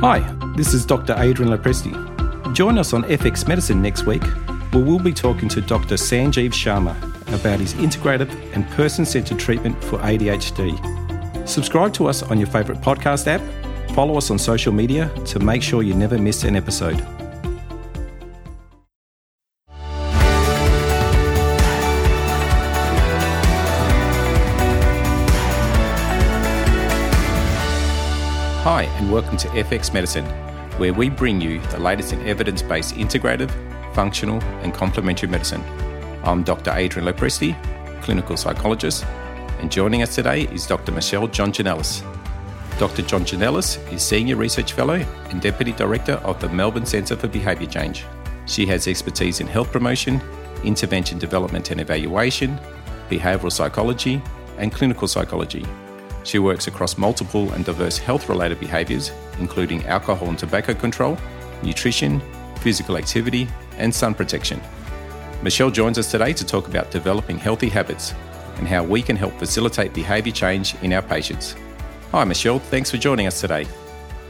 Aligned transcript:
Hi, 0.00 0.20
this 0.54 0.74
is 0.74 0.86
Dr. 0.86 1.16
Adrian 1.18 1.52
Lopresti. 1.52 1.92
Join 2.54 2.78
us 2.78 2.92
on 2.92 3.02
FX 3.02 3.48
Medicine 3.48 3.82
next 3.82 4.06
week, 4.06 4.22
where 4.72 4.84
we'll 4.84 5.00
be 5.00 5.12
talking 5.12 5.48
to 5.48 5.60
Dr. 5.60 5.96
Sanjeev 5.96 6.50
Sharma 6.50 6.96
about 7.34 7.58
his 7.58 7.74
integrative 7.74 8.30
and 8.54 8.64
person 8.70 9.04
centered 9.04 9.40
treatment 9.40 9.82
for 9.82 9.98
ADHD. 9.98 11.48
Subscribe 11.48 11.92
to 11.94 12.06
us 12.06 12.22
on 12.22 12.38
your 12.38 12.46
favourite 12.46 12.80
podcast 12.80 13.26
app, 13.26 13.40
follow 13.92 14.16
us 14.16 14.30
on 14.30 14.38
social 14.38 14.72
media 14.72 15.10
to 15.24 15.40
make 15.40 15.64
sure 15.64 15.82
you 15.82 15.94
never 15.94 16.16
miss 16.16 16.44
an 16.44 16.54
episode. 16.54 17.04
Welcome 29.18 29.38
to 29.38 29.48
FX 29.48 29.92
Medicine, 29.92 30.24
where 30.78 30.94
we 30.94 31.10
bring 31.10 31.40
you 31.40 31.60
the 31.72 31.80
latest 31.80 32.12
in 32.12 32.24
evidence 32.24 32.62
based 32.62 32.94
integrative, 32.94 33.50
functional, 33.92 34.40
and 34.62 34.72
complementary 34.72 35.28
medicine. 35.28 35.60
I'm 36.22 36.44
Dr. 36.44 36.70
Adrian 36.70 37.08
Lopresti, 37.08 37.56
clinical 38.00 38.36
psychologist, 38.36 39.04
and 39.58 39.72
joining 39.72 40.02
us 40.02 40.14
today 40.14 40.42
is 40.52 40.68
Dr. 40.68 40.92
Michelle 40.92 41.26
Jongenelis. 41.26 42.02
Dr. 42.78 43.02
Jongenelis 43.02 43.92
is 43.92 44.04
Senior 44.04 44.36
Research 44.36 44.72
Fellow 44.72 45.04
and 45.30 45.42
Deputy 45.42 45.72
Director 45.72 46.14
of 46.22 46.40
the 46.40 46.48
Melbourne 46.48 46.86
Centre 46.86 47.16
for 47.16 47.26
Behaviour 47.26 47.68
Change. 47.68 48.04
She 48.46 48.66
has 48.66 48.86
expertise 48.86 49.40
in 49.40 49.48
health 49.48 49.72
promotion, 49.72 50.20
intervention 50.62 51.18
development 51.18 51.72
and 51.72 51.80
evaluation, 51.80 52.56
behavioural 53.10 53.50
psychology, 53.50 54.22
and 54.58 54.72
clinical 54.72 55.08
psychology. 55.08 55.66
She 56.28 56.38
works 56.38 56.66
across 56.66 56.98
multiple 56.98 57.50
and 57.54 57.64
diverse 57.64 57.96
health 57.96 58.28
related 58.28 58.60
behaviours, 58.60 59.12
including 59.38 59.86
alcohol 59.86 60.28
and 60.28 60.38
tobacco 60.38 60.74
control, 60.74 61.16
nutrition, 61.62 62.20
physical 62.60 62.98
activity, 62.98 63.48
and 63.78 63.94
sun 63.94 64.12
protection. 64.12 64.60
Michelle 65.42 65.70
joins 65.70 65.96
us 65.96 66.10
today 66.10 66.34
to 66.34 66.44
talk 66.44 66.68
about 66.68 66.90
developing 66.90 67.38
healthy 67.38 67.70
habits 67.70 68.12
and 68.56 68.68
how 68.68 68.84
we 68.84 69.00
can 69.00 69.16
help 69.16 69.38
facilitate 69.38 69.94
behaviour 69.94 70.30
change 70.30 70.74
in 70.82 70.92
our 70.92 71.00
patients. 71.00 71.56
Hi, 72.12 72.24
Michelle. 72.24 72.58
Thanks 72.58 72.90
for 72.90 72.98
joining 72.98 73.26
us 73.26 73.40
today. 73.40 73.66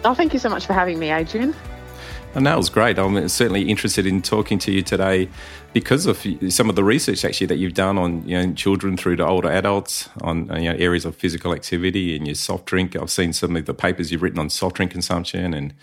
Oh, 0.04 0.14
thank 0.14 0.32
you 0.32 0.38
so 0.38 0.48
much 0.48 0.66
for 0.66 0.74
having 0.74 1.00
me, 1.00 1.10
Adrian. 1.10 1.52
And 2.34 2.46
that 2.46 2.56
was 2.56 2.68
great. 2.68 2.98
I'm 2.98 3.28
certainly 3.28 3.62
interested 3.68 4.06
in 4.06 4.22
talking 4.22 4.58
to 4.60 4.70
you 4.70 4.82
today 4.82 5.28
because 5.72 6.06
of 6.06 6.24
some 6.50 6.68
of 6.68 6.76
the 6.76 6.84
research 6.84 7.24
actually 7.24 7.46
that 7.48 7.56
you've 7.56 7.74
done 7.74 7.98
on 7.98 8.26
you 8.28 8.38
know 8.38 8.52
children 8.52 8.96
through 8.96 9.16
to 9.16 9.26
older 9.26 9.50
adults 9.50 10.08
on 10.20 10.46
you 10.62 10.70
know 10.70 10.76
areas 10.78 11.04
of 11.04 11.16
physical 11.16 11.52
activity 11.52 12.14
and 12.14 12.26
your 12.26 12.34
soft 12.34 12.66
drink. 12.66 12.94
I've 12.94 13.10
seen 13.10 13.32
some 13.32 13.56
of 13.56 13.66
the 13.66 13.74
papers 13.74 14.12
you've 14.12 14.22
written 14.22 14.38
on 14.38 14.50
soft 14.50 14.76
drink 14.76 14.92
consumption 14.92 15.54
and 15.54 15.74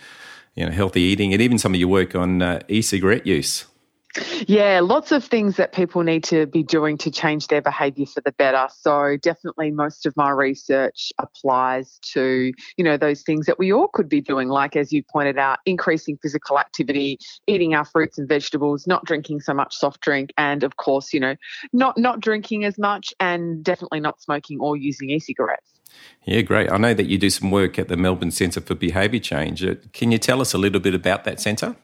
you 0.54 0.64
know 0.64 0.72
healthy 0.72 1.02
eating, 1.02 1.32
and 1.32 1.42
even 1.42 1.58
some 1.58 1.74
of 1.74 1.80
your 1.80 1.88
work 1.88 2.14
on 2.14 2.40
uh, 2.40 2.60
e-cigarette 2.68 3.26
use. 3.26 3.66
Yeah, 4.46 4.80
lots 4.82 5.12
of 5.12 5.24
things 5.24 5.56
that 5.56 5.72
people 5.72 6.02
need 6.02 6.24
to 6.24 6.46
be 6.46 6.62
doing 6.62 6.98
to 6.98 7.10
change 7.10 7.48
their 7.48 7.62
behavior 7.62 8.06
for 8.06 8.20
the 8.20 8.32
better. 8.32 8.68
So 8.78 9.16
definitely 9.16 9.70
most 9.70 10.06
of 10.06 10.16
my 10.16 10.30
research 10.30 11.12
applies 11.18 11.98
to, 12.12 12.52
you 12.76 12.84
know, 12.84 12.96
those 12.96 13.22
things 13.22 13.46
that 13.46 13.58
we 13.58 13.72
all 13.72 13.88
could 13.88 14.08
be 14.08 14.20
doing, 14.20 14.48
like 14.48 14.76
as 14.76 14.92
you 14.92 15.02
pointed 15.02 15.38
out, 15.38 15.58
increasing 15.66 16.18
physical 16.22 16.58
activity, 16.58 17.18
eating 17.46 17.74
our 17.74 17.84
fruits 17.84 18.18
and 18.18 18.28
vegetables, 18.28 18.86
not 18.86 19.04
drinking 19.04 19.40
so 19.40 19.54
much 19.54 19.74
soft 19.74 20.00
drink, 20.00 20.32
and 20.38 20.62
of 20.62 20.76
course, 20.76 21.12
you 21.12 21.20
know, 21.20 21.34
not 21.72 21.98
not 21.98 22.20
drinking 22.20 22.64
as 22.64 22.78
much 22.78 23.12
and 23.20 23.64
definitely 23.64 24.00
not 24.00 24.20
smoking 24.20 24.60
or 24.60 24.76
using 24.76 25.10
e-cigarettes. 25.10 25.72
Yeah, 26.24 26.42
great. 26.42 26.70
I 26.70 26.76
know 26.76 26.94
that 26.94 27.06
you 27.06 27.18
do 27.18 27.30
some 27.30 27.50
work 27.50 27.78
at 27.78 27.88
the 27.88 27.96
Melbourne 27.96 28.30
Centre 28.30 28.60
for 28.60 28.74
Behaviour 28.74 29.20
Change. 29.20 29.64
Uh, 29.64 29.76
can 29.92 30.10
you 30.12 30.18
tell 30.18 30.40
us 30.40 30.52
a 30.52 30.58
little 30.58 30.80
bit 30.80 30.94
about 30.94 31.24
that 31.24 31.40
centre? 31.40 31.76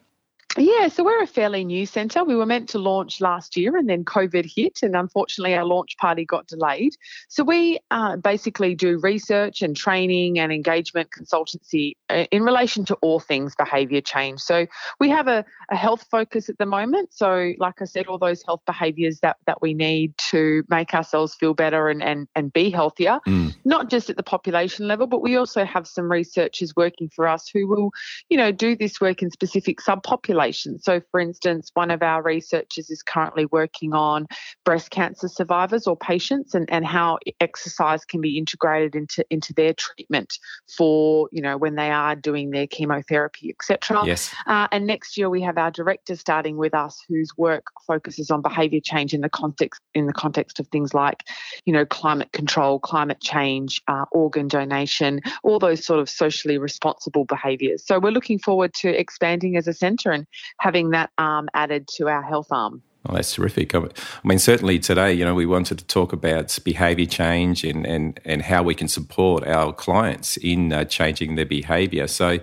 Yeah, 0.58 0.88
so 0.88 1.02
we're 1.02 1.22
a 1.22 1.26
fairly 1.26 1.64
new 1.64 1.86
centre. 1.86 2.24
We 2.24 2.36
were 2.36 2.44
meant 2.44 2.68
to 2.70 2.78
launch 2.78 3.22
last 3.22 3.56
year 3.56 3.74
and 3.74 3.88
then 3.88 4.04
COVID 4.04 4.50
hit, 4.54 4.80
and 4.82 4.94
unfortunately, 4.94 5.54
our 5.54 5.64
launch 5.64 5.96
party 5.96 6.26
got 6.26 6.46
delayed. 6.46 6.94
So 7.28 7.42
we 7.42 7.78
uh, 7.90 8.16
basically 8.16 8.74
do 8.74 8.98
research 8.98 9.62
and 9.62 9.74
training 9.74 10.38
and 10.38 10.52
engagement 10.52 11.08
consultancy 11.10 11.94
uh, 12.10 12.26
in 12.30 12.42
relation 12.42 12.84
to 12.86 12.94
all 12.96 13.18
things 13.18 13.54
behaviour 13.56 14.02
change. 14.02 14.40
So 14.40 14.66
we 15.00 15.08
have 15.08 15.26
a, 15.26 15.42
a 15.70 15.76
health 15.76 16.04
focus 16.10 16.50
at 16.50 16.58
the 16.58 16.66
moment. 16.66 17.14
So, 17.14 17.54
like 17.58 17.80
I 17.80 17.86
said, 17.86 18.06
all 18.06 18.18
those 18.18 18.42
health 18.42 18.60
behaviours 18.66 19.20
that, 19.20 19.38
that 19.46 19.62
we 19.62 19.72
need 19.72 20.16
to 20.30 20.64
make 20.68 20.92
ourselves 20.92 21.34
feel 21.34 21.54
better 21.54 21.88
and, 21.88 22.02
and, 22.02 22.28
and 22.34 22.52
be 22.52 22.68
healthier, 22.68 23.20
mm. 23.26 23.54
not 23.64 23.88
just 23.88 24.10
at 24.10 24.18
the 24.18 24.22
population 24.22 24.86
level, 24.86 25.06
but 25.06 25.22
we 25.22 25.36
also 25.36 25.64
have 25.64 25.86
some 25.86 26.12
researchers 26.12 26.76
working 26.76 27.08
for 27.08 27.26
us 27.26 27.48
who 27.48 27.66
will, 27.66 27.90
you 28.28 28.36
know, 28.36 28.52
do 28.52 28.76
this 28.76 29.00
work 29.00 29.22
in 29.22 29.30
specific 29.30 29.78
subpopulations 29.78 30.41
so, 30.50 31.00
for 31.10 31.20
instance, 31.20 31.70
one 31.74 31.90
of 31.90 32.02
our 32.02 32.22
researchers 32.22 32.90
is 32.90 33.02
currently 33.02 33.46
working 33.46 33.92
on 33.92 34.26
breast 34.64 34.90
cancer 34.90 35.28
survivors 35.28 35.86
or 35.86 35.96
patients 35.96 36.54
and, 36.54 36.68
and 36.70 36.84
how 36.84 37.18
exercise 37.40 38.04
can 38.04 38.20
be 38.20 38.38
integrated 38.38 38.94
into, 38.94 39.24
into 39.30 39.52
their 39.54 39.74
treatment 39.74 40.38
for, 40.76 41.28
you 41.32 41.42
know, 41.42 41.56
when 41.56 41.74
they 41.74 41.90
are 41.90 42.16
doing 42.16 42.50
their 42.50 42.66
chemotherapy, 42.66 43.50
etc. 43.50 44.02
Yes. 44.04 44.34
Uh, 44.46 44.68
and 44.72 44.86
next 44.86 45.16
year 45.16 45.30
we 45.30 45.42
have 45.42 45.58
our 45.58 45.70
director 45.70 46.16
starting 46.16 46.56
with 46.56 46.74
us 46.74 46.98
whose 47.08 47.30
work 47.36 47.64
focuses 47.86 48.30
on 48.30 48.42
behaviour 48.42 48.80
change 48.82 49.14
in 49.14 49.20
the 49.20 49.28
context 49.28 49.80
in 49.94 50.06
the 50.06 50.12
context 50.12 50.58
of 50.58 50.66
things 50.68 50.94
like, 50.94 51.24
you 51.64 51.72
know, 51.72 51.84
climate 51.84 52.32
control, 52.32 52.78
climate 52.78 53.20
change, 53.20 53.80
uh, 53.88 54.04
organ 54.12 54.48
donation, 54.48 55.20
all 55.42 55.58
those 55.58 55.84
sort 55.84 56.00
of 56.00 56.08
socially 56.08 56.58
responsible 56.58 57.24
behaviours. 57.24 57.84
So 57.86 57.98
we're 57.98 58.10
looking 58.10 58.38
forward 58.38 58.74
to 58.74 58.88
expanding 58.88 59.56
as 59.56 59.68
a 59.68 59.72
centre 59.72 60.10
and 60.10 60.26
having 60.58 60.90
that 60.90 61.10
arm 61.18 61.48
added 61.54 61.88
to 61.96 62.08
our 62.08 62.22
health 62.22 62.48
arm. 62.50 62.82
Oh, 63.08 63.14
that's 63.14 63.34
terrific. 63.34 63.74
I 63.74 63.88
mean, 64.22 64.38
certainly 64.38 64.78
today, 64.78 65.12
you 65.12 65.24
know, 65.24 65.34
we 65.34 65.46
wanted 65.46 65.78
to 65.78 65.84
talk 65.84 66.12
about 66.12 66.56
behaviour 66.64 67.06
change 67.06 67.64
and, 67.64 67.84
and, 67.84 68.20
and 68.24 68.42
how 68.42 68.62
we 68.62 68.76
can 68.76 68.86
support 68.86 69.44
our 69.46 69.72
clients 69.72 70.36
in 70.36 70.72
uh, 70.72 70.84
changing 70.84 71.34
their 71.34 71.46
behaviour. 71.46 72.06
So, 72.06 72.38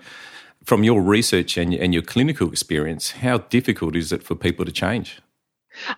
from 0.65 0.83
your 0.83 1.01
research 1.01 1.57
and, 1.57 1.73
and 1.73 1.93
your 1.93 2.03
clinical 2.03 2.49
experience, 2.49 3.11
how 3.11 3.37
difficult 3.37 3.95
is 3.95 4.11
it 4.11 4.21
for 4.21 4.35
people 4.35 4.65
to 4.65 4.71
change? 4.71 5.21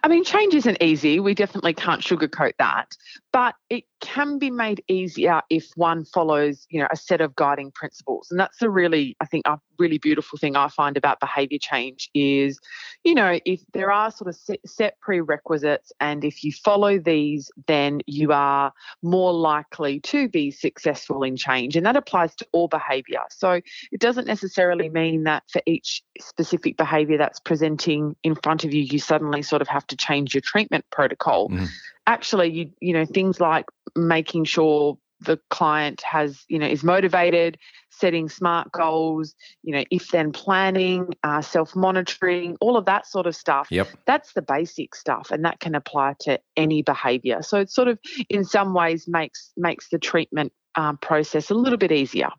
I 0.04 0.08
mean, 0.08 0.24
change 0.24 0.54
isn't 0.54 0.82
easy. 0.82 1.20
We 1.20 1.34
definitely 1.34 1.74
can't 1.74 2.02
sugarcoat 2.02 2.54
that, 2.60 2.96
but 3.32 3.56
it 3.70 3.86
can 4.02 4.40
be 4.40 4.50
made 4.50 4.84
easier 4.88 5.42
if 5.50 5.70
one 5.76 6.06
follows, 6.06 6.66
you 6.70 6.82
know, 6.82 6.88
a 6.92 6.98
set 6.98 7.22
of 7.22 7.36
guiding 7.36 7.72
principles. 7.72 8.28
And 8.32 8.40
that's 8.40 8.62
a 8.62 8.70
really, 8.70 9.16
I 9.22 9.26
think, 9.26 9.48
a 9.48 9.60
really 9.80 9.98
beautiful 9.98 10.38
thing 10.38 10.56
I 10.56 10.68
find 10.68 10.98
about 10.98 11.20
behavior 11.20 11.60
change 11.60 12.10
is, 12.14 12.60
you 13.04 13.16
know, 13.16 13.40
if 13.46 13.62
there 13.74 13.92
are 13.92 14.12
sort 14.12 14.30
of 14.30 14.58
set 14.66 15.00
prerequisites 15.02 15.92
and 16.00 16.24
if 16.24 16.44
you 16.44 16.52
follow 16.52 17.00
these, 17.00 17.52
then 17.68 18.02
you 18.06 18.32
are 18.32 18.74
more 19.02 19.34
likely 19.34 20.00
to 20.02 20.28
be 20.28 20.52
successful 20.52 21.24
in 21.24 21.38
change. 21.38 21.76
And 21.76 21.86
that 21.86 21.96
applies 21.96 22.36
to 22.36 22.48
all 22.52 22.68
behavior. 22.68 23.22
So 23.30 23.62
it 23.92 24.00
doesn't 24.00 24.28
necessarily 24.28 24.90
mean 24.90 25.24
that 25.24 25.44
for 25.52 25.62
each 25.66 26.04
specific 26.20 26.78
behavior 26.78 27.18
that's 27.18 27.40
presenting 27.40 28.16
in 28.24 28.36
front 28.36 28.64
of 28.64 28.74
you, 28.74 28.82
you 28.82 29.00
suddenly 29.00 29.42
sort 29.42 29.62
of 29.62 29.68
have 29.72 29.88
to 29.88 29.96
change 29.96 30.36
your 30.36 30.42
treatment 30.42 30.86
protocol. 30.92 31.50
Mm 31.50 31.68
actually 32.08 32.50
you 32.52 32.72
you 32.80 32.94
know 32.94 33.06
things 33.06 33.40
like 33.40 33.66
making 33.96 34.44
sure 34.44 34.98
the 35.20 35.40
client 35.50 36.02
has 36.02 36.44
you 36.48 36.58
know 36.58 36.68
is 36.68 36.84
motivated 36.84 37.58
setting 37.90 38.28
smart 38.28 38.72
goals 38.72 39.36
you 39.64 39.74
know 39.74 39.84
if 39.92 40.10
then 40.10 40.32
planning 40.32 41.08
uh, 41.24 41.42
self 41.42 41.76
monitoring 41.76 42.58
all 42.60 42.76
of 42.76 42.86
that 42.86 43.06
sort 43.06 43.28
of 43.28 43.36
stuff 43.36 43.68
yep. 43.70 43.88
that's 44.06 44.34
the 44.34 44.42
basic 44.42 44.96
stuff 44.96 45.30
and 45.32 45.46
that 45.46 45.60
can 45.60 45.76
apply 45.76 46.16
to 46.20 46.40
any 46.58 46.82
behavior 46.82 47.42
so 47.42 47.60
it 47.60 47.70
sort 47.70 47.88
of 47.88 48.00
in 48.30 48.44
some 48.44 48.74
ways 48.74 49.06
makes 49.08 49.52
makes 49.56 49.90
the 49.90 50.00
treatment 50.00 50.52
um, 50.76 50.98
process 50.98 51.50
a 51.52 51.54
little 51.54 51.78
bit 51.78 51.92
easier 51.92 52.30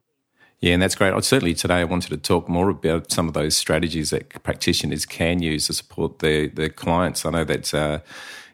yeah, 0.63 0.75
and 0.75 0.81
that's 0.81 0.95
great. 0.95 1.13
Certainly 1.25 1.55
today 1.55 1.81
I 1.81 1.85
wanted 1.85 2.11
to 2.11 2.17
talk 2.17 2.49
more 2.49 2.71
about 2.71 3.11
some 3.11 3.27
of 3.27 3.35
those 3.35 3.57
strategies 3.57 4.11
that 4.11 4.43
practitioners 4.45 5.05
can 5.05 5.43
use 5.43 5.67
to 5.67 5.73
support 5.73 6.21
their, 6.21 6.47
their 6.47 6.69
clients. 6.69 7.27
I 7.27 7.31
know 7.31 7.43
that 7.43 7.75
uh, 7.75 7.99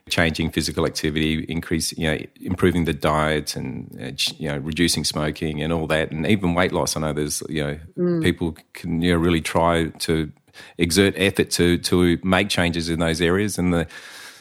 changing 0.09 0.49
physical 0.49 0.87
activity, 0.87 1.45
increase, 1.47 1.95
you 1.95 2.07
know, 2.07 2.17
improving 2.41 2.85
the 2.85 2.93
diet 2.93 3.55
and, 3.55 4.19
you 4.39 4.49
know, 4.49 4.57
reducing 4.57 5.03
smoking 5.03 5.61
and 5.61 5.71
all 5.71 5.85
that. 5.85 6.11
And 6.11 6.25
even 6.25 6.55
weight 6.55 6.71
loss. 6.71 6.97
I 6.97 7.01
know 7.01 7.13
there's, 7.13 7.43
you 7.47 7.63
know, 7.63 7.79
mm. 7.95 8.23
people 8.23 8.57
can, 8.73 9.03
you 9.03 9.13
know, 9.13 9.19
really 9.19 9.41
try 9.41 9.89
to 9.89 10.31
exert 10.79 11.13
effort 11.15 11.51
to, 11.51 11.77
to 11.77 12.17
make 12.23 12.49
changes 12.49 12.89
in 12.89 12.97
those 12.99 13.21
areas. 13.21 13.59
And 13.59 13.71
the, 13.71 13.87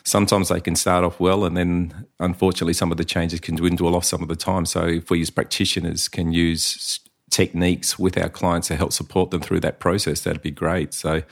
sometimes 0.04 0.48
they 0.48 0.62
can 0.62 0.74
start 0.74 1.04
off 1.04 1.20
well 1.20 1.44
and 1.44 1.54
then 1.54 2.06
unfortunately 2.18 2.72
some 2.72 2.90
of 2.90 2.96
the 2.96 3.04
changes 3.04 3.40
can 3.40 3.56
dwindle 3.56 3.94
off 3.94 4.04
some 4.04 4.22
of 4.22 4.28
the 4.28 4.36
time. 4.36 4.64
So 4.64 4.86
if 4.86 5.10
we 5.10 5.20
as 5.20 5.28
practitioners 5.28 6.08
can 6.08 6.32
use 6.32 7.00
techniques 7.30 7.98
with 7.98 8.16
our 8.18 8.28
clients 8.28 8.68
to 8.68 8.76
help 8.76 8.92
support 8.92 9.30
them 9.30 9.40
through 9.40 9.60
that 9.60 9.80
process, 9.80 10.22
that'd 10.22 10.42
be 10.42 10.50
great. 10.50 10.94
So 10.94 11.22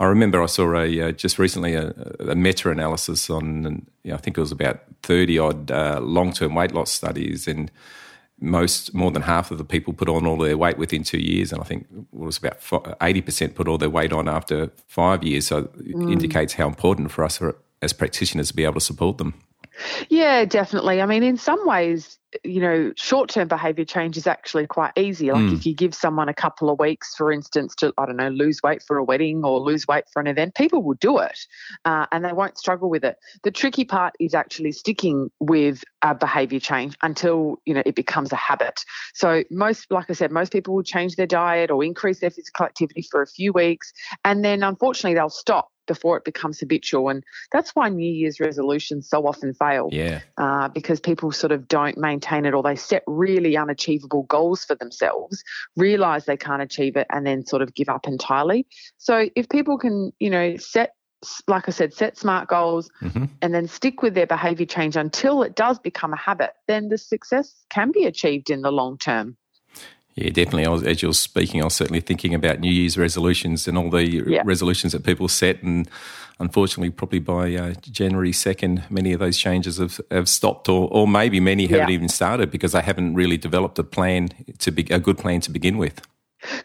I 0.00 0.04
remember 0.04 0.42
I 0.42 0.46
saw 0.46 0.76
a 0.76 1.08
uh, 1.08 1.12
just 1.12 1.38
recently 1.38 1.74
a, 1.74 1.90
a 2.20 2.34
meta 2.34 2.70
analysis 2.70 3.28
on, 3.28 3.86
you 4.04 4.10
know, 4.10 4.14
I 4.14 4.18
think 4.18 4.38
it 4.38 4.40
was 4.40 4.52
about 4.52 4.80
thirty 5.02 5.38
odd 5.38 5.70
uh, 5.70 6.00
long 6.00 6.32
term 6.32 6.54
weight 6.54 6.72
loss 6.72 6.90
studies, 6.90 7.48
and 7.48 7.70
most 8.40 8.94
more 8.94 9.10
than 9.10 9.22
half 9.22 9.50
of 9.50 9.58
the 9.58 9.64
people 9.64 9.92
put 9.92 10.08
on 10.08 10.26
all 10.26 10.36
their 10.36 10.56
weight 10.56 10.78
within 10.78 11.02
two 11.02 11.18
years. 11.18 11.52
And 11.52 11.60
I 11.60 11.64
think 11.64 11.86
it 11.92 12.06
was 12.16 12.38
about 12.38 12.60
80% 12.60 13.54
put 13.54 13.68
all 13.68 13.78
their 13.78 13.90
weight 13.90 14.12
on 14.12 14.28
after 14.28 14.70
five 14.86 15.24
years. 15.24 15.46
So 15.48 15.58
it 15.78 15.96
mm. 15.96 16.12
indicates 16.12 16.54
how 16.54 16.66
important 16.66 17.10
for 17.10 17.24
us 17.24 17.40
as 17.82 17.92
practitioners 17.92 18.48
to 18.48 18.54
be 18.54 18.64
able 18.64 18.74
to 18.74 18.80
support 18.80 19.18
them. 19.18 19.34
Yeah, 20.08 20.44
definitely. 20.44 21.00
I 21.00 21.06
mean, 21.06 21.22
in 21.22 21.36
some 21.36 21.66
ways, 21.66 22.18
you 22.44 22.60
know, 22.60 22.92
short 22.96 23.30
term 23.30 23.48
behavior 23.48 23.84
change 23.84 24.16
is 24.16 24.26
actually 24.26 24.66
quite 24.66 24.92
easy. 24.96 25.30
Like 25.32 25.42
mm. 25.42 25.54
if 25.54 25.64
you 25.64 25.74
give 25.74 25.94
someone 25.94 26.28
a 26.28 26.34
couple 26.34 26.68
of 26.68 26.78
weeks, 26.78 27.14
for 27.16 27.32
instance, 27.32 27.74
to, 27.76 27.92
I 27.96 28.06
don't 28.06 28.16
know, 28.16 28.28
lose 28.28 28.60
weight 28.62 28.82
for 28.82 28.98
a 28.98 29.04
wedding 29.04 29.44
or 29.44 29.60
lose 29.60 29.86
weight 29.86 30.04
for 30.12 30.20
an 30.20 30.26
event, 30.26 30.54
people 30.54 30.82
will 30.82 30.96
do 31.00 31.18
it 31.18 31.38
uh, 31.84 32.06
and 32.12 32.24
they 32.24 32.32
won't 32.32 32.58
struggle 32.58 32.90
with 32.90 33.04
it. 33.04 33.16
The 33.44 33.50
tricky 33.50 33.84
part 33.84 34.14
is 34.20 34.34
actually 34.34 34.72
sticking 34.72 35.30
with 35.40 35.82
a 36.02 36.14
behavior 36.14 36.60
change 36.60 36.96
until, 37.02 37.60
you 37.64 37.74
know, 37.74 37.82
it 37.86 37.94
becomes 37.94 38.32
a 38.32 38.36
habit. 38.36 38.84
So 39.14 39.42
most, 39.50 39.86
like 39.90 40.06
I 40.10 40.12
said, 40.12 40.30
most 40.30 40.52
people 40.52 40.74
will 40.74 40.82
change 40.82 41.16
their 41.16 41.26
diet 41.26 41.70
or 41.70 41.82
increase 41.82 42.20
their 42.20 42.30
physical 42.30 42.66
activity 42.66 43.06
for 43.10 43.22
a 43.22 43.26
few 43.26 43.52
weeks 43.52 43.92
and 44.24 44.44
then 44.44 44.62
unfortunately 44.62 45.14
they'll 45.14 45.30
stop 45.30 45.68
before 45.88 46.16
it 46.16 46.24
becomes 46.24 46.60
habitual. 46.60 47.08
And 47.08 47.24
that's 47.50 47.74
why 47.74 47.88
New 47.88 48.08
Year's 48.08 48.38
resolutions 48.38 49.08
so 49.08 49.26
often 49.26 49.52
fail. 49.54 49.88
Yeah. 49.90 50.20
Uh, 50.36 50.68
because 50.68 51.00
people 51.00 51.32
sort 51.32 51.50
of 51.50 51.66
don't 51.66 51.98
maintain 51.98 52.46
it 52.46 52.54
or 52.54 52.62
they 52.62 52.76
set 52.76 53.02
really 53.08 53.56
unachievable 53.56 54.22
goals 54.24 54.64
for 54.64 54.76
themselves, 54.76 55.42
realize 55.76 56.26
they 56.26 56.36
can't 56.36 56.62
achieve 56.62 56.96
it, 56.96 57.08
and 57.10 57.26
then 57.26 57.44
sort 57.44 57.62
of 57.62 57.74
give 57.74 57.88
up 57.88 58.06
entirely. 58.06 58.66
So 58.98 59.28
if 59.34 59.48
people 59.48 59.78
can, 59.78 60.12
you 60.20 60.30
know, 60.30 60.56
set 60.58 60.92
like 61.48 61.68
I 61.68 61.72
said, 61.72 61.92
set 61.92 62.16
smart 62.16 62.48
goals 62.48 62.90
mm-hmm. 63.02 63.24
and 63.42 63.52
then 63.52 63.66
stick 63.66 64.02
with 64.02 64.14
their 64.14 64.26
behavior 64.26 64.66
change 64.66 64.96
until 64.96 65.42
it 65.42 65.56
does 65.56 65.80
become 65.80 66.12
a 66.12 66.16
habit, 66.16 66.52
then 66.68 66.90
the 66.90 66.98
success 66.98 67.54
can 67.70 67.90
be 67.90 68.04
achieved 68.04 68.50
in 68.50 68.62
the 68.62 68.70
long 68.70 68.98
term. 68.98 69.36
Yeah, 70.18 70.30
definitely. 70.30 70.66
I 70.66 70.70
was, 70.70 70.82
as 70.82 71.00
you're 71.00 71.12
speaking, 71.12 71.60
I 71.60 71.64
was 71.64 71.74
certainly 71.74 72.00
thinking 72.00 72.34
about 72.34 72.58
New 72.58 72.72
Year's 72.72 72.98
resolutions 72.98 73.68
and 73.68 73.78
all 73.78 73.88
the 73.88 74.04
yeah. 74.04 74.42
resolutions 74.44 74.92
that 74.92 75.04
people 75.04 75.28
set. 75.28 75.62
And 75.62 75.88
unfortunately, 76.40 76.90
probably 76.90 77.20
by 77.20 77.54
uh, 77.54 77.74
January 77.82 78.32
2nd, 78.32 78.90
many 78.90 79.12
of 79.12 79.20
those 79.20 79.38
changes 79.38 79.78
have, 79.78 80.00
have 80.10 80.28
stopped, 80.28 80.68
or, 80.68 80.88
or 80.90 81.06
maybe 81.06 81.38
many 81.38 81.66
haven't 81.66 81.88
yeah. 81.88 81.94
even 81.94 82.08
started 82.08 82.50
because 82.50 82.72
they 82.72 82.80
haven't 82.80 83.14
really 83.14 83.36
developed 83.36 83.78
a 83.78 83.84
plan 83.84 84.30
to 84.58 84.72
be 84.72 84.88
a 84.90 84.98
good 84.98 85.18
plan 85.18 85.40
to 85.42 85.52
begin 85.52 85.78
with. 85.78 86.00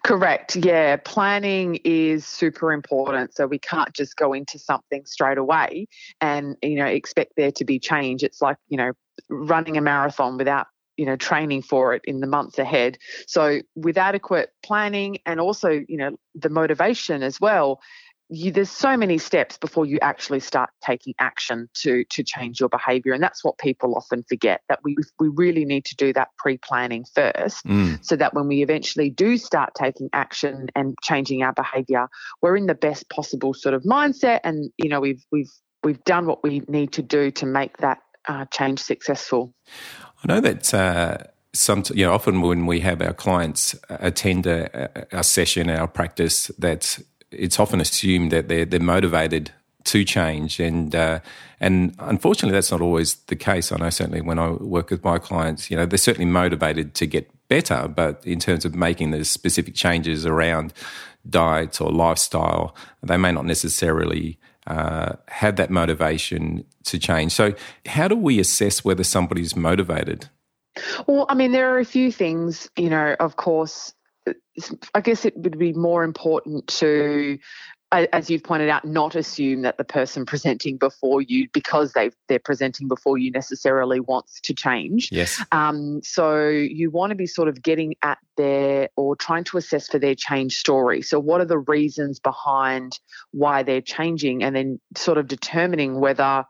Correct. 0.04 0.56
Yeah. 0.56 0.98
Planning 0.98 1.80
is 1.84 2.26
super 2.26 2.72
important. 2.72 3.36
So 3.36 3.46
we 3.46 3.60
can't 3.60 3.94
just 3.94 4.16
go 4.16 4.34
into 4.34 4.58
something 4.58 5.06
straight 5.06 5.38
away 5.38 5.88
and, 6.22 6.58
you 6.64 6.76
know, 6.76 6.86
expect 6.86 7.34
there 7.38 7.52
to 7.52 7.66
be 7.66 7.78
change. 7.78 8.24
It's 8.24 8.42
like, 8.42 8.58
you 8.68 8.78
know, 8.78 8.94
running 9.30 9.78
a 9.78 9.82
marathon 9.82 10.38
without 10.38 10.68
you 10.98 11.06
know 11.06 11.16
training 11.16 11.62
for 11.62 11.94
it 11.94 12.02
in 12.06 12.20
the 12.20 12.28
months 12.28 12.60
ahead. 12.60 12.98
So 13.28 13.62
with 13.76 13.98
adequate 13.98 14.50
planning 14.64 15.20
and 15.26 15.40
also 15.40 15.70
you 15.70 15.98
know 15.98 16.18
the 16.36 16.50
motivation 16.50 17.24
as 17.24 17.40
well 17.40 17.80
you, 18.30 18.52
there's 18.52 18.70
so 18.70 18.98
many 18.98 19.18
steps 19.18 19.58
before 19.58 19.86
you 19.86 20.00
actually 20.02 20.40
start 20.40 20.70
taking 20.84 21.14
action 21.20 21.70
to 21.76 22.04
to 22.06 22.24
change 22.24 22.60
your 22.60 22.70
behavior. 22.70 23.14
And 23.14 23.22
that's 23.22 23.44
what 23.44 23.58
people 23.58 23.96
often 23.96 24.24
forget 24.24 24.62
that 24.70 24.80
we 24.84 24.96
we 25.20 25.30
really 25.30 25.66
need 25.66 25.86
to 25.86 25.96
do 25.96 26.14
that 26.14 26.30
pre-planning 26.38 27.06
first 27.14 27.66
mm. 27.66 28.04
so 28.04 28.16
that 28.16 28.34
when 28.34 28.48
we 28.48 28.64
eventually 28.64 29.10
do 29.10 29.38
start 29.38 29.74
taking 29.76 30.10
action 30.14 30.68
and 30.76 30.96
changing 31.04 31.44
our 31.44 31.54
behavior 31.54 32.08
we're 32.42 32.56
in 32.56 32.66
the 32.66 32.76
best 32.76 33.10
possible 33.10 33.54
sort 33.54 33.76
of 33.76 33.84
mindset 33.84 34.40
and 34.44 34.72
you 34.78 34.90
know 34.90 35.00
we've 35.00 35.24
we've 35.32 35.52
we've 35.84 36.04
done 36.04 36.26
what 36.26 36.44
we 36.44 36.62
need 36.68 36.92
to 36.94 37.02
do 37.02 37.32
to 37.32 37.46
make 37.46 37.78
that 37.78 38.00
uh, 38.28 38.46
change 38.46 38.80
successful 38.80 39.54
I 40.24 40.34
know 40.34 40.40
that 40.40 40.74
uh, 40.74 41.18
some, 41.54 41.84
you 41.94 42.06
know, 42.06 42.14
often 42.14 42.42
when 42.42 42.66
we 42.66 42.80
have 42.80 43.02
our 43.02 43.14
clients 43.14 43.76
attend 43.90 44.48
a, 44.48 45.08
a 45.12 45.24
session, 45.24 45.70
our 45.70 45.88
practice, 45.88 46.48
that 46.60 47.00
it's 47.32 47.60
often 47.60 47.82
assumed 47.82 48.32
that 48.32 48.48
they're 48.48 48.66
they're 48.66 48.80
motivated 48.80 49.52
to 49.86 50.06
change, 50.06 50.60
and 50.60 50.96
uh, 50.96 51.20
and 51.60 51.94
unfortunately, 52.00 52.54
that's 52.54 52.72
not 52.72 52.82
always 52.82 53.16
the 53.26 53.36
case. 53.36 53.72
I 53.72 53.78
know 53.78 53.90
certainly 53.90 54.22
when 54.22 54.40
I 54.40 54.52
work 54.52 54.92
with 54.92 55.04
my 55.04 55.20
clients, 55.20 55.70
you 55.70 55.76
know, 55.76 55.86
they're 55.86 55.98
certainly 55.98 56.32
motivated 56.32 56.94
to 56.96 57.06
get 57.06 57.30
better, 57.50 57.88
but 57.88 58.26
in 58.26 58.40
terms 58.40 58.66
of 58.66 58.76
making 58.76 59.12
the 59.12 59.26
specific 59.26 59.76
changes 59.76 60.26
around 60.26 60.74
diet 61.30 61.82
or 61.82 61.92
lifestyle, 61.92 62.76
they 63.02 63.18
may 63.18 63.32
not 63.32 63.46
necessarily 63.46 64.38
uh, 64.68 65.14
have 65.28 65.56
that 65.58 65.70
motivation 65.70 66.66
to 66.86 67.00
change. 67.00 67.32
So, 67.32 67.54
how 67.86 68.08
do 68.08 68.16
we 68.16 68.40
assess 68.40 68.84
whether 68.84 69.04
somebody's 69.04 69.56
motivated? 69.56 70.30
Well, 71.08 71.26
I 71.30 71.36
mean, 71.36 71.52
there 71.52 71.74
are 71.76 71.80
a 71.80 71.86
few 71.86 72.12
things, 72.12 72.70
you 72.78 72.90
know, 72.90 73.16
of 73.20 73.36
course. 73.36 73.94
I 74.94 75.02
guess 75.02 75.26
it 75.26 75.36
would 75.38 75.60
be 75.60 75.74
more 75.74 76.04
important 76.04 76.68
to 76.68 77.38
as 77.94 78.30
you've 78.30 78.44
pointed 78.44 78.70
out, 78.70 78.86
not 78.86 79.16
assume 79.16 79.62
that 79.62 79.78
the 79.78 79.84
person 79.84 80.26
presenting 80.34 80.78
before 80.78 81.22
you, 81.22 81.48
because 81.54 81.94
they 81.94 82.12
they're 82.28 82.40
presenting 82.40 82.88
before 82.88 83.18
you, 83.18 83.32
necessarily 83.32 84.00
wants 84.00 84.40
to 84.42 84.54
change. 84.54 85.10
Yes. 85.12 85.44
Um, 85.52 86.02
so 86.04 86.48
you 86.48 86.90
want 86.92 87.12
to 87.12 87.16
be 87.16 87.28
sort 87.28 87.48
of 87.48 87.62
getting 87.62 87.96
at 88.02 88.18
their 88.36 88.90
or 88.96 89.16
trying 89.16 89.44
to 89.46 89.58
assess 89.58 89.88
for 89.88 90.00
their 90.00 90.16
change 90.16 90.58
story. 90.58 91.02
So 91.02 91.20
what 91.20 91.42
are 91.42 91.46
the 91.46 91.60
reasons 91.60 92.20
behind 92.20 93.00
why 93.32 93.64
they're 93.64 93.82
changing, 93.82 94.44
and 94.44 94.56
then 94.56 94.80
sort 94.96 95.18
of 95.18 95.28
determining 95.28 96.00
whether 96.00 96.46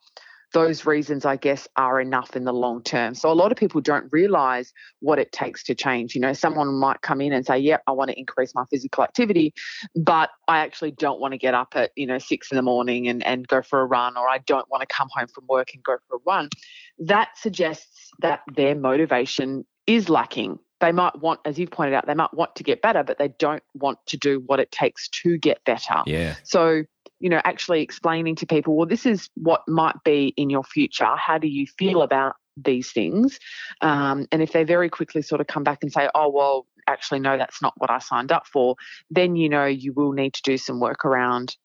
those 0.53 0.85
reasons, 0.85 1.25
I 1.25 1.35
guess, 1.35 1.67
are 1.75 1.99
enough 1.99 2.35
in 2.35 2.45
the 2.45 2.53
long 2.53 2.81
term. 2.81 3.15
So 3.15 3.31
a 3.31 3.33
lot 3.33 3.51
of 3.51 3.57
people 3.57 3.81
don't 3.81 4.07
realize 4.11 4.71
what 4.99 5.19
it 5.19 5.31
takes 5.31 5.63
to 5.65 5.75
change. 5.75 6.15
You 6.15 6.21
know, 6.21 6.33
someone 6.33 6.73
might 6.75 7.01
come 7.01 7.21
in 7.21 7.33
and 7.33 7.45
say, 7.45 7.57
Yep, 7.57 7.83
I 7.87 7.91
want 7.91 8.11
to 8.11 8.19
increase 8.19 8.53
my 8.55 8.63
physical 8.69 9.03
activity, 9.03 9.53
but 9.95 10.29
I 10.47 10.59
actually 10.59 10.91
don't 10.91 11.19
want 11.19 11.33
to 11.33 11.37
get 11.37 11.53
up 11.53 11.73
at, 11.75 11.91
you 11.95 12.07
know, 12.07 12.19
six 12.19 12.51
in 12.51 12.55
the 12.55 12.61
morning 12.61 13.07
and, 13.07 13.25
and 13.25 13.47
go 13.47 13.61
for 13.61 13.81
a 13.81 13.85
run, 13.85 14.15
or 14.15 14.29
I 14.29 14.37
don't 14.37 14.69
want 14.69 14.81
to 14.81 14.87
come 14.87 15.09
home 15.13 15.27
from 15.27 15.45
work 15.47 15.73
and 15.73 15.83
go 15.83 15.97
for 16.07 16.17
a 16.17 16.19
run. 16.25 16.49
That 16.99 17.29
suggests 17.35 18.11
that 18.19 18.41
their 18.55 18.75
motivation 18.75 19.65
is 19.87 20.07
lacking. 20.07 20.59
They 20.79 20.91
might 20.91 21.19
want, 21.19 21.39
as 21.45 21.57
you've 21.57 21.71
pointed 21.71 21.93
out, 21.93 22.05
they 22.05 22.13
might 22.13 22.33
want 22.33 22.55
to 22.57 22.63
get 22.63 22.81
better, 22.81 23.03
but 23.03 23.17
they 23.17 23.29
don't 23.39 23.63
want 23.73 23.99
to 24.07 24.17
do 24.17 24.43
what 24.45 24.59
it 24.59 24.71
takes 24.71 25.07
to 25.09 25.37
get 25.37 25.63
better. 25.65 26.03
Yeah. 26.05 26.35
So 26.43 26.83
you 27.23 27.29
know, 27.29 27.39
actually 27.45 27.81
explaining 27.81 28.35
to 28.35 28.45
people, 28.45 28.75
well, 28.75 28.85
this 28.85 29.05
is 29.05 29.29
what 29.35 29.61
might 29.65 29.95
be 30.03 30.33
in 30.35 30.49
your 30.49 30.65
future. 30.65 31.15
How 31.15 31.37
do 31.37 31.47
you 31.47 31.65
feel 31.65 32.01
about 32.01 32.35
these 32.57 32.91
things? 32.91 33.39
Um, 33.79 34.27
and 34.29 34.41
if 34.41 34.51
they 34.51 34.65
very 34.65 34.89
quickly 34.89 35.21
sort 35.21 35.39
of 35.39 35.47
come 35.47 35.63
back 35.63 35.79
and 35.83 35.91
say, 35.91 36.09
oh, 36.13 36.27
well, 36.27 36.67
actually, 36.85 37.21
no, 37.21 37.37
that's 37.37 37.61
not 37.61 37.75
what 37.77 37.89
I 37.89 37.99
signed 37.99 38.33
up 38.33 38.45
for, 38.45 38.75
then 39.09 39.37
you 39.37 39.47
know 39.47 39.65
you 39.65 39.93
will 39.93 40.11
need 40.11 40.33
to 40.33 40.41
do 40.41 40.57
some 40.57 40.81
work 40.81 41.05
around 41.05 41.55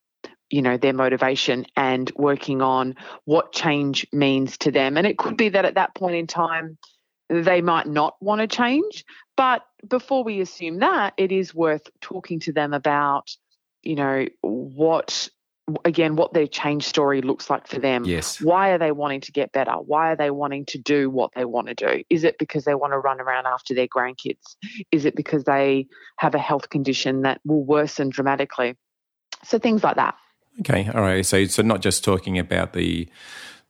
you 0.49 0.62
know 0.62 0.76
their 0.76 0.92
motivation 0.92 1.66
and 1.76 2.12
working 2.14 2.62
on 2.62 2.94
what 3.25 3.52
change 3.52 4.06
means 4.12 4.56
to 4.59 4.71
them 4.71 4.97
and 4.97 5.06
it 5.06 5.18
could 5.18 5.37
be 5.37 5.50
that 5.50 5.66
at 5.66 5.75
that 5.75 5.94
point 5.94 6.16
in 6.16 6.26
time 6.26 6.78
they 7.28 7.61
might 7.61 7.87
not 7.87 8.16
want 8.23 8.40
to 8.40 8.47
change 8.47 9.04
but 9.37 9.61
before 9.87 10.25
we 10.25 10.40
assume 10.40 10.78
that 10.78 11.12
it 11.18 11.32
is 11.32 11.54
worth 11.54 11.87
talking 12.00 12.40
to 12.40 12.50
them 12.50 12.73
about 12.73 13.28
you 13.82 13.94
know 13.94 14.25
what 14.40 15.28
again 15.84 16.16
what 16.16 16.32
their 16.32 16.46
change 16.46 16.84
story 16.84 17.22
looks 17.22 17.50
like 17.50 17.66
for 17.66 17.78
them. 17.78 18.04
Yes. 18.04 18.40
Why 18.40 18.70
are 18.70 18.78
they 18.78 18.92
wanting 18.92 19.20
to 19.22 19.32
get 19.32 19.52
better? 19.52 19.72
Why 19.72 20.12
are 20.12 20.16
they 20.16 20.30
wanting 20.30 20.66
to 20.66 20.78
do 20.78 21.10
what 21.10 21.30
they 21.34 21.44
want 21.44 21.68
to 21.68 21.75
do? 21.75 22.02
Is 22.10 22.25
it 22.25 22.37
because 22.38 22.64
they 22.64 22.75
want 22.75 22.92
to 22.92 22.98
run 22.98 23.20
around 23.20 23.46
after 23.46 23.75
their 23.75 23.88
grandkids? 23.88 24.56
Is 24.92 25.04
it 25.04 25.16
because 25.16 25.44
they 25.44 25.87
have 26.18 26.34
a 26.34 26.38
health 26.38 26.70
condition 26.70 27.22
that 27.22 27.40
will 27.44 27.64
worsen 27.64 28.08
dramatically? 28.10 28.76
So 29.44 29.58
things 29.58 29.84
like 29.84 29.96
that. 29.96 30.14
Okay 30.60 30.90
all 30.92 31.02
right 31.02 31.25
so 31.25 31.44
so 31.44 31.62
not 31.62 31.80
just 31.80 32.02
talking 32.02 32.38
about 32.38 32.72
the 32.72 33.08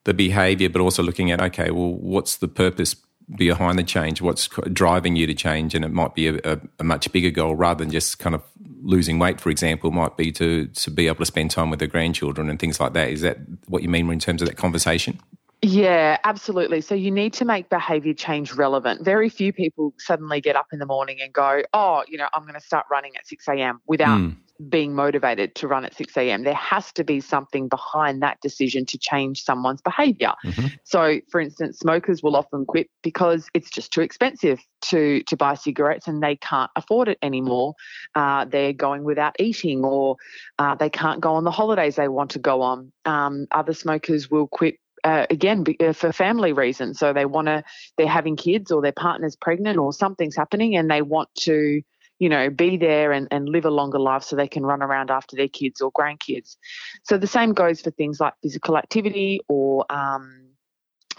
the 0.04 0.14
behavior 0.14 0.70
but 0.70 0.80
also 0.80 1.02
looking 1.02 1.30
at 1.30 1.38
okay 1.40 1.70
well 1.70 1.92
what's 1.92 2.36
the 2.36 2.48
purpose 2.48 2.96
behind 3.36 3.78
the 3.78 3.84
change, 3.84 4.20
what's 4.22 4.48
driving 4.72 5.16
you 5.16 5.26
to 5.26 5.34
change, 5.34 5.74
and 5.74 5.84
it 5.84 5.92
might 5.92 6.14
be 6.14 6.28
a, 6.28 6.36
a, 6.44 6.60
a, 6.78 6.84
much 6.84 7.10
bigger 7.12 7.30
goal 7.30 7.54
rather 7.54 7.84
than 7.84 7.90
just 7.90 8.18
kind 8.18 8.34
of 8.34 8.42
losing 8.82 9.18
weight, 9.18 9.40
for 9.40 9.50
example, 9.50 9.90
might 9.90 10.16
be 10.16 10.32
to 10.32 10.66
to 10.66 10.90
be 10.90 11.06
able 11.06 11.18
to 11.18 11.26
spend 11.26 11.50
time 11.50 11.70
with 11.70 11.78
the 11.78 11.86
grandchildren 11.86 12.48
and 12.48 12.58
things 12.58 12.80
like 12.80 12.94
that. 12.94 13.10
Is 13.10 13.20
that 13.20 13.38
what 13.66 13.82
you 13.82 13.88
mean 13.88 14.10
in 14.10 14.18
terms 14.18 14.40
of 14.42 14.48
that 14.48 14.56
conversation? 14.56 15.20
Yeah, 15.60 16.18
absolutely. 16.22 16.80
So 16.80 16.94
you 16.94 17.10
need 17.10 17.32
to 17.34 17.44
make 17.44 17.68
behavior 17.68 18.14
change 18.14 18.52
relevant. 18.52 19.04
Very 19.04 19.28
few 19.28 19.52
people 19.52 19.92
suddenly 19.98 20.40
get 20.40 20.54
up 20.54 20.68
in 20.72 20.78
the 20.78 20.86
morning 20.86 21.18
and 21.20 21.32
go, 21.32 21.62
oh, 21.74 22.04
you 22.06 22.16
know, 22.16 22.28
I'm 22.32 22.42
going 22.42 22.54
to 22.54 22.60
start 22.60 22.86
running 22.88 23.16
at 23.16 23.26
6 23.26 23.48
a.m. 23.48 23.80
without 23.86 24.20
mm. 24.20 24.36
Being 24.68 24.94
motivated 24.94 25.54
to 25.54 25.68
run 25.68 25.84
at 25.84 25.96
6 25.96 26.16
a.m. 26.16 26.42
There 26.42 26.54
has 26.54 26.92
to 26.92 27.04
be 27.04 27.20
something 27.20 27.68
behind 27.68 28.22
that 28.22 28.40
decision 28.40 28.86
to 28.86 28.98
change 28.98 29.44
someone's 29.44 29.80
behavior. 29.80 30.34
Mm-hmm. 30.44 30.66
So, 30.84 31.20
for 31.30 31.40
instance, 31.40 31.78
smokers 31.78 32.22
will 32.22 32.34
often 32.34 32.66
quit 32.66 32.88
because 33.02 33.48
it's 33.54 33.70
just 33.70 33.92
too 33.92 34.00
expensive 34.00 34.60
to, 34.86 35.22
to 35.24 35.36
buy 35.36 35.54
cigarettes 35.54 36.08
and 36.08 36.22
they 36.22 36.36
can't 36.36 36.70
afford 36.74 37.08
it 37.08 37.18
anymore. 37.22 37.74
Uh, 38.14 38.46
they're 38.46 38.72
going 38.72 39.04
without 39.04 39.36
eating 39.38 39.84
or 39.84 40.16
uh, 40.58 40.74
they 40.74 40.90
can't 40.90 41.20
go 41.20 41.34
on 41.34 41.44
the 41.44 41.50
holidays 41.52 41.96
they 41.96 42.08
want 42.08 42.32
to 42.32 42.40
go 42.40 42.62
on. 42.62 42.92
Um, 43.04 43.46
other 43.52 43.74
smokers 43.74 44.28
will 44.28 44.48
quit 44.48 44.76
uh, 45.04 45.26
again 45.30 45.64
uh, 45.80 45.92
for 45.92 46.12
family 46.12 46.52
reasons. 46.52 46.98
So 46.98 47.12
they 47.12 47.26
want 47.26 47.46
to, 47.46 47.62
they're 47.96 48.08
having 48.08 48.36
kids 48.36 48.72
or 48.72 48.82
their 48.82 48.92
partner's 48.92 49.36
pregnant 49.36 49.78
or 49.78 49.92
something's 49.92 50.34
happening 50.36 50.76
and 50.76 50.90
they 50.90 51.02
want 51.02 51.28
to 51.42 51.82
you 52.18 52.28
know, 52.28 52.50
be 52.50 52.76
there 52.76 53.12
and, 53.12 53.28
and 53.30 53.48
live 53.48 53.64
a 53.64 53.70
longer 53.70 53.98
life 53.98 54.22
so 54.22 54.36
they 54.36 54.48
can 54.48 54.64
run 54.64 54.82
around 54.82 55.10
after 55.10 55.36
their 55.36 55.48
kids 55.48 55.80
or 55.80 55.92
grandkids. 55.92 56.56
So 57.04 57.16
the 57.18 57.26
same 57.26 57.52
goes 57.52 57.80
for 57.80 57.90
things 57.90 58.20
like 58.20 58.34
physical 58.42 58.76
activity 58.76 59.40
or 59.48 59.84
um, 59.90 60.48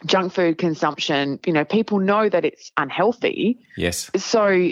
junk 0.05 0.33
food 0.33 0.57
consumption. 0.57 1.39
You 1.45 1.53
know, 1.53 1.65
people 1.65 1.99
know 1.99 2.29
that 2.29 2.45
it's 2.45 2.71
unhealthy. 2.77 3.59
Yes. 3.77 4.11
So 4.17 4.71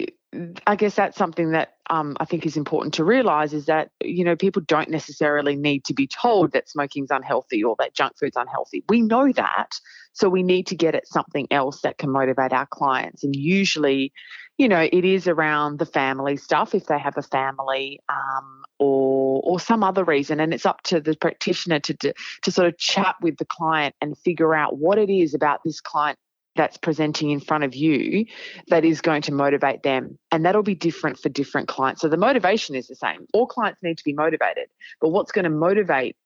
I 0.66 0.76
guess 0.76 0.94
that's 0.94 1.16
something 1.16 1.52
that 1.52 1.74
um, 1.88 2.14
I 2.20 2.26
think 2.26 2.44
is 2.44 2.58
important 2.58 2.94
to 2.94 3.04
realize 3.04 3.54
is 3.54 3.66
that, 3.66 3.90
you 4.02 4.24
know, 4.24 4.36
people 4.36 4.60
don't 4.66 4.90
necessarily 4.90 5.56
need 5.56 5.84
to 5.86 5.94
be 5.94 6.06
told 6.06 6.52
that 6.52 6.68
smoking's 6.68 7.10
unhealthy 7.10 7.64
or 7.64 7.76
that 7.78 7.94
junk 7.94 8.12
food's 8.20 8.36
unhealthy. 8.36 8.84
We 8.90 9.00
know 9.00 9.32
that. 9.32 9.70
So 10.12 10.28
we 10.28 10.42
need 10.42 10.66
to 10.66 10.76
get 10.76 10.94
at 10.94 11.06
something 11.06 11.46
else 11.50 11.80
that 11.82 11.96
can 11.96 12.10
motivate 12.10 12.52
our 12.52 12.66
clients. 12.66 13.24
And 13.24 13.34
usually, 13.34 14.12
you 14.58 14.68
know, 14.68 14.88
it 14.92 15.04
is 15.04 15.28
around 15.28 15.78
the 15.78 15.86
family 15.86 16.36
stuff 16.36 16.74
if 16.74 16.86
they 16.86 16.98
have 16.98 17.16
a 17.16 17.22
family 17.22 18.00
um, 18.08 18.64
or 18.78 19.40
or 19.44 19.60
some 19.60 19.82
other 19.82 20.04
reason. 20.04 20.40
And 20.40 20.52
it's 20.52 20.66
up 20.66 20.82
to 20.84 21.00
the 21.00 21.16
practitioner 21.16 21.80
to, 21.80 21.94
to 21.94 22.14
to 22.42 22.50
sort 22.50 22.66
of 22.66 22.76
chat 22.76 23.14
with 23.22 23.38
the 23.38 23.44
client 23.44 23.94
and 24.00 24.18
figure 24.18 24.54
out 24.54 24.76
what 24.76 24.98
it 24.98 25.08
is 25.08 25.32
about 25.32 25.60
this 25.64 25.80
client 25.80 26.18
that's 26.56 26.76
presenting 26.76 27.30
in 27.30 27.38
front 27.38 27.62
of 27.62 27.74
you 27.76 28.26
that 28.66 28.84
is 28.84 29.00
going 29.00 29.22
to 29.22 29.32
motivate 29.32 29.84
them. 29.84 30.18
And 30.32 30.44
that'll 30.44 30.64
be 30.64 30.74
different 30.74 31.18
for 31.18 31.28
different 31.28 31.68
clients. 31.68 32.00
So 32.00 32.08
the 32.08 32.16
motivation 32.16 32.74
is 32.74 32.88
the 32.88 32.96
same. 32.96 33.26
All 33.32 33.46
clients 33.46 33.80
need 33.82 33.96
to 33.98 34.04
be 34.04 34.12
motivated, 34.12 34.66
but 35.00 35.10
what's 35.10 35.30
going 35.30 35.44
to 35.44 35.50
motivate 35.50 36.16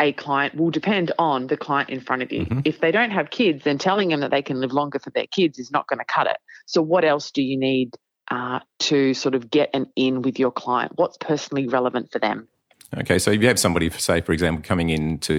a 0.00 0.12
client 0.12 0.54
will 0.56 0.70
depend 0.70 1.12
on 1.18 1.46
the 1.46 1.56
client 1.56 1.90
in 1.90 2.00
front 2.00 2.22
of 2.22 2.32
you. 2.32 2.46
Mm-hmm. 2.46 2.60
If 2.64 2.80
they 2.80 2.90
don't 2.90 3.10
have 3.10 3.30
kids, 3.30 3.64
then 3.64 3.78
telling 3.78 4.08
them 4.08 4.20
that 4.20 4.30
they 4.30 4.42
can 4.42 4.58
live 4.60 4.72
longer 4.72 4.98
for 4.98 5.10
their 5.10 5.26
kids 5.26 5.58
is 5.58 5.70
not 5.70 5.86
going 5.86 5.98
to 5.98 6.04
cut 6.04 6.26
it. 6.26 6.38
So, 6.66 6.82
what 6.82 7.04
else 7.04 7.30
do 7.30 7.42
you 7.42 7.58
need 7.58 7.94
uh, 8.30 8.60
to 8.80 9.14
sort 9.14 9.34
of 9.34 9.50
get 9.50 9.70
an 9.74 9.86
in 9.94 10.22
with 10.22 10.38
your 10.38 10.50
client? 10.50 10.92
What's 10.94 11.18
personally 11.18 11.68
relevant 11.68 12.10
for 12.10 12.18
them? 12.18 12.48
Okay, 12.96 13.20
so 13.20 13.30
if 13.30 13.40
you 13.40 13.46
have 13.46 13.58
somebody, 13.58 13.88
say, 13.90 14.20
for 14.20 14.32
example, 14.32 14.64
coming 14.66 14.90
in 14.90 15.18
to, 15.18 15.34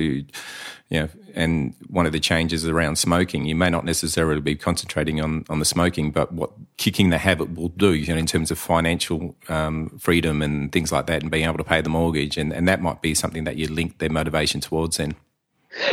you 0.89 0.99
know, 0.99 1.09
and 1.35 1.73
one 1.87 2.05
of 2.05 2.13
the 2.13 2.19
changes 2.19 2.65
around 2.65 2.97
smoking, 2.97 3.45
you 3.45 3.55
may 3.55 3.69
not 3.69 3.83
necessarily 3.83 4.39
be 4.39 4.55
concentrating 4.55 5.19
on, 5.19 5.43
on 5.49 5.59
the 5.59 5.65
smoking, 5.65 6.11
but 6.11 6.31
what 6.31 6.51
kicking 6.77 7.09
the 7.09 7.17
habit 7.17 7.53
will 7.55 7.69
do, 7.69 7.93
you 7.93 8.13
know, 8.13 8.17
in 8.17 8.25
terms 8.25 8.51
of 8.51 8.57
financial 8.57 9.35
um, 9.49 9.89
freedom 9.99 10.41
and 10.41 10.71
things 10.71 10.93
like 10.93 11.07
that, 11.07 11.21
and 11.21 11.31
being 11.31 11.45
able 11.45 11.57
to 11.57 11.63
pay 11.63 11.81
the 11.81 11.89
mortgage, 11.89 12.37
and, 12.37 12.53
and 12.53 12.69
that 12.69 12.81
might 12.81 13.01
be 13.01 13.13
something 13.13 13.43
that 13.43 13.57
you 13.57 13.67
link 13.67 13.97
their 13.97 14.09
motivation 14.09 14.61
towards 14.61 14.95
then. 14.95 15.15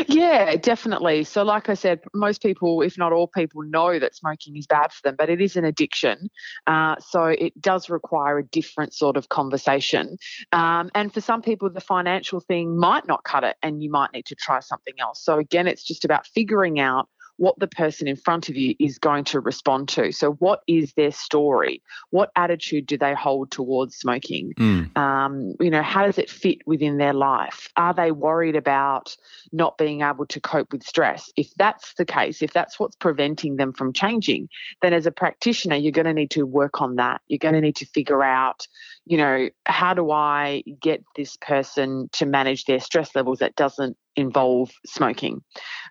Yeah, 0.09 0.57
definitely. 0.57 1.25
So, 1.25 1.43
like 1.45 1.69
I 1.69 1.75
said, 1.75 2.01
most 2.15 2.43
people, 2.43 2.83
if 2.83 2.99
not 2.99 3.13
all 3.13 3.29
people, 3.29 3.63
know 3.63 3.99
that 3.99 4.15
smoking 4.17 4.57
is 4.57 4.67
bad 4.67 4.93
for 4.93 5.01
them, 5.05 5.15
but 5.17 5.31
it 5.31 5.41
is 5.41 5.57
an 5.57 5.65
addiction. 5.65 6.31
Uh, 6.67 6.97
so, 7.01 7.25
it 7.27 7.61
does 7.61 7.89
require 7.89 8.39
a 8.39 8.45
different 8.45 8.93
sort 8.93 9.17
of 9.17 9.29
conversation. 9.29 10.17
Um, 10.53 10.91
and 10.95 11.13
for 11.13 11.21
some 11.21 11.43
people, 11.43 11.71
the 11.71 11.81
financial 11.81 12.41
thing 12.41 12.77
might 12.79 13.07
not 13.07 13.23
cut 13.25 13.45
it, 13.45 13.57
and 13.63 13.83
you 13.83 13.91
might 13.91 14.13
need 14.13 14.27
to 14.27 14.35
try 14.35 14.61
something 14.61 14.95
else. 15.01 15.23
So, 15.23 15.39
again, 15.39 15.69
it's 15.69 15.85
just 15.85 16.05
about 16.05 16.27
figuring 16.27 16.81
out 16.81 17.09
what 17.39 17.59
the 17.59 17.69
person 17.69 18.07
in 18.07 18.17
front 18.17 18.49
of 18.49 18.57
you 18.57 18.75
is 18.79 18.99
going 18.99 19.25
to 19.25 19.41
respond 19.41 19.89
to. 19.89 20.13
So, 20.13 20.33
what 20.33 20.61
is 20.67 20.93
their 20.95 21.13
story? 21.13 21.83
What 22.11 22.31
attitude 22.37 22.87
do 22.87 22.99
they 22.99 23.15
hold 23.15 23.51
towards 23.51 23.97
smoking? 23.97 24.53
Mm. 24.59 24.97
Um, 24.97 25.55
you 25.61 25.71
know, 25.71 25.83
how 25.83 26.05
does 26.05 26.19
it 26.19 26.29
fit 26.29 26.59
within 26.67 26.99
their 26.99 27.15
life? 27.15 27.69
Are 27.77 27.95
they 27.95 28.11
worried 28.11 28.57
about 28.57 29.17
not 29.53 29.79
being 29.79 30.03
able 30.03 30.27
to 30.27 30.41
cope 30.41 30.73
with 30.73 30.83
stress? 30.83 31.31
If 31.37 31.49
that's 31.57 31.95
the 31.95 32.05
case, 32.05 32.43
if 32.43 32.53
that's 32.53 32.79
what's 32.79 32.97
preventing 32.97 33.57
them 33.57 33.73
from 33.73 33.93
changing, 33.93 34.49
then 34.83 34.93
as 34.93 35.07
a 35.07 35.13
practitioner, 35.13 35.77
you're 35.77 35.93
going 35.93 36.07
to 36.07 36.13
need 36.13 36.33
to 36.33 36.45
work 36.45 36.83
on 36.83 36.97
that. 36.97 37.21
You're 37.29 37.39
going 37.39 37.55
to 37.55 37.61
need 37.61 37.77
to 37.77 37.87
figure 37.87 38.23
out, 38.23 38.67
you 39.07 39.17
know, 39.17 39.49
how 39.65 39.95
do 39.95 40.11
I 40.11 40.65
get 40.81 41.05
this 41.17 41.37
person 41.37 42.09
to 42.13 42.27
manage 42.27 42.65
their 42.65 42.81
stress 42.81 43.15
levels 43.15 43.39
that 43.39 43.55
doesn't 43.55 43.97
involve 44.19 44.71
smoking. 44.85 45.43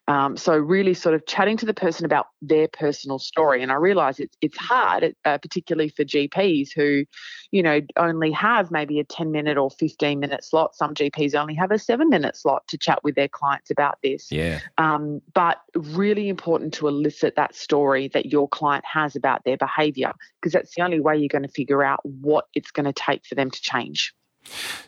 Um, 0.07 0.37
so 0.37 0.55
really 0.55 0.93
sort 0.93 1.15
of 1.15 1.25
chatting 1.25 1.57
to 1.57 1.65
the 1.65 1.73
person 1.73 2.05
about 2.05 2.27
their 2.41 2.67
personal 2.69 3.19
story. 3.19 3.61
And 3.61 3.71
I 3.71 3.75
realise 3.75 4.19
it's 4.19 4.37
it's 4.41 4.57
hard, 4.57 5.13
uh, 5.25 5.37
particularly 5.37 5.89
for 5.89 6.05
GPs 6.05 6.69
who, 6.73 7.03
you 7.51 7.61
know, 7.61 7.81
only 7.97 8.31
have 8.31 8.71
maybe 8.71 8.99
a 8.99 9.03
10 9.03 9.31
minute 9.31 9.57
or 9.57 9.69
15 9.69 10.19
minute 10.19 10.43
slot. 10.43 10.75
Some 10.75 10.93
GPs 10.93 11.35
only 11.35 11.55
have 11.55 11.71
a 11.71 11.79
seven 11.79 12.09
minute 12.09 12.37
slot 12.37 12.63
to 12.69 12.77
chat 12.77 13.03
with 13.03 13.15
their 13.15 13.27
clients 13.27 13.69
about 13.69 13.97
this. 14.01 14.31
Yeah. 14.31 14.59
Um, 14.77 15.21
but 15.33 15.57
really 15.75 16.29
important 16.29 16.73
to 16.75 16.87
elicit 16.87 17.35
that 17.35 17.53
story 17.53 18.07
that 18.09 18.27
your 18.27 18.47
client 18.47 18.85
has 18.85 19.15
about 19.15 19.43
their 19.43 19.57
behaviour 19.57 20.13
because 20.39 20.53
that's 20.53 20.73
the 20.75 20.83
only 20.83 21.01
way 21.01 21.17
you're 21.17 21.27
going 21.27 21.43
to 21.43 21.49
figure 21.49 21.83
out 21.83 21.99
what 22.05 22.45
it's 22.53 22.71
going 22.71 22.85
to 22.85 22.93
take 22.93 23.25
for 23.25 23.35
them 23.35 23.51
to 23.51 23.61
change. 23.61 24.13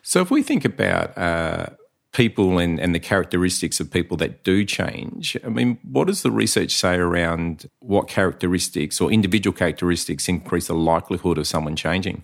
So 0.01 0.21
if 0.21 0.31
we 0.31 0.43
think 0.43 0.65
about 0.65 1.17
uh, 1.17 1.67
people 2.11 2.57
and, 2.57 2.79
and 2.79 2.95
the 2.95 2.99
characteristics 2.99 3.79
of 3.79 3.91
people 3.91 4.17
that 4.17 4.43
do 4.43 4.65
change. 4.65 5.37
I 5.43 5.49
mean, 5.49 5.77
what 5.83 6.07
does 6.07 6.23
the 6.23 6.31
research 6.31 6.71
say 6.71 6.95
around 6.95 7.69
what 7.79 8.07
characteristics 8.07 8.99
or 8.99 9.11
individual 9.11 9.55
characteristics 9.55 10.27
increase 10.27 10.67
the 10.67 10.73
likelihood 10.73 11.37
of 11.37 11.47
someone 11.47 11.75
changing? 11.75 12.23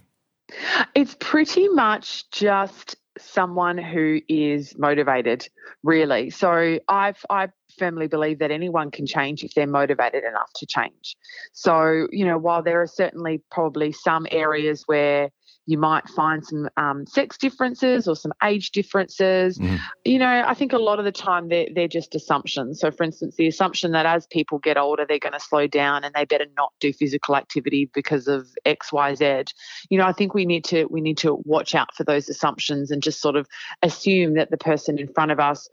It's 0.95 1.15
pretty 1.19 1.67
much 1.69 2.29
just 2.31 2.95
someone 3.17 3.77
who 3.77 4.21
is 4.27 4.77
motivated, 4.77 5.47
really. 5.83 6.29
So 6.29 6.79
I've 6.87 7.23
I 7.29 7.49
firmly 7.77 8.07
believe 8.07 8.39
that 8.39 8.51
anyone 8.51 8.91
can 8.91 9.05
change 9.05 9.43
if 9.43 9.53
they're 9.53 9.67
motivated 9.67 10.23
enough 10.23 10.51
to 10.55 10.65
change. 10.65 11.15
So, 11.53 12.07
you 12.11 12.25
know, 12.25 12.37
while 12.37 12.63
there 12.63 12.81
are 12.81 12.87
certainly 12.87 13.41
probably 13.51 13.91
some 13.91 14.27
areas 14.31 14.83
where 14.85 15.29
you 15.65 15.77
might 15.77 16.07
find 16.09 16.45
some 16.45 16.69
um, 16.77 17.05
sex 17.07 17.37
differences 17.37 18.07
or 18.07 18.15
some 18.15 18.33
age 18.43 18.71
differences. 18.71 19.57
Mm. 19.57 19.79
You 20.03 20.19
know, 20.19 20.43
I 20.45 20.53
think 20.53 20.73
a 20.73 20.77
lot 20.77 20.99
of 20.99 21.05
the 21.05 21.11
time 21.11 21.49
they're, 21.49 21.67
they're 21.73 21.87
just 21.87 22.13
assumptions. 22.13 22.79
So, 22.79 22.91
for 22.91 23.03
instance, 23.03 23.35
the 23.35 23.47
assumption 23.47 23.91
that 23.91 24.05
as 24.05 24.27
people 24.27 24.59
get 24.59 24.77
older, 24.77 25.05
they're 25.07 25.19
going 25.19 25.33
to 25.33 25.39
slow 25.39 25.67
down 25.67 26.03
and 26.03 26.13
they 26.13 26.25
better 26.25 26.45
not 26.55 26.73
do 26.79 26.93
physical 26.93 27.35
activity 27.35 27.89
because 27.93 28.27
of 28.27 28.47
X, 28.65 28.93
Y, 28.93 29.15
Z. 29.15 29.45
You 29.89 29.97
know, 29.97 30.05
I 30.05 30.11
think 30.11 30.33
we 30.33 30.45
need 30.45 30.65
to 30.65 30.85
we 30.85 31.01
need 31.01 31.17
to 31.19 31.35
watch 31.45 31.73
out 31.73 31.95
for 31.95 32.03
those 32.03 32.29
assumptions 32.29 32.91
and 32.91 33.01
just 33.01 33.21
sort 33.21 33.35
of 33.35 33.47
assume 33.81 34.35
that 34.35 34.51
the 34.51 34.57
person 34.57 34.99
in 34.99 35.07
front 35.07 35.31
of 35.31 35.39
us, 35.39 35.67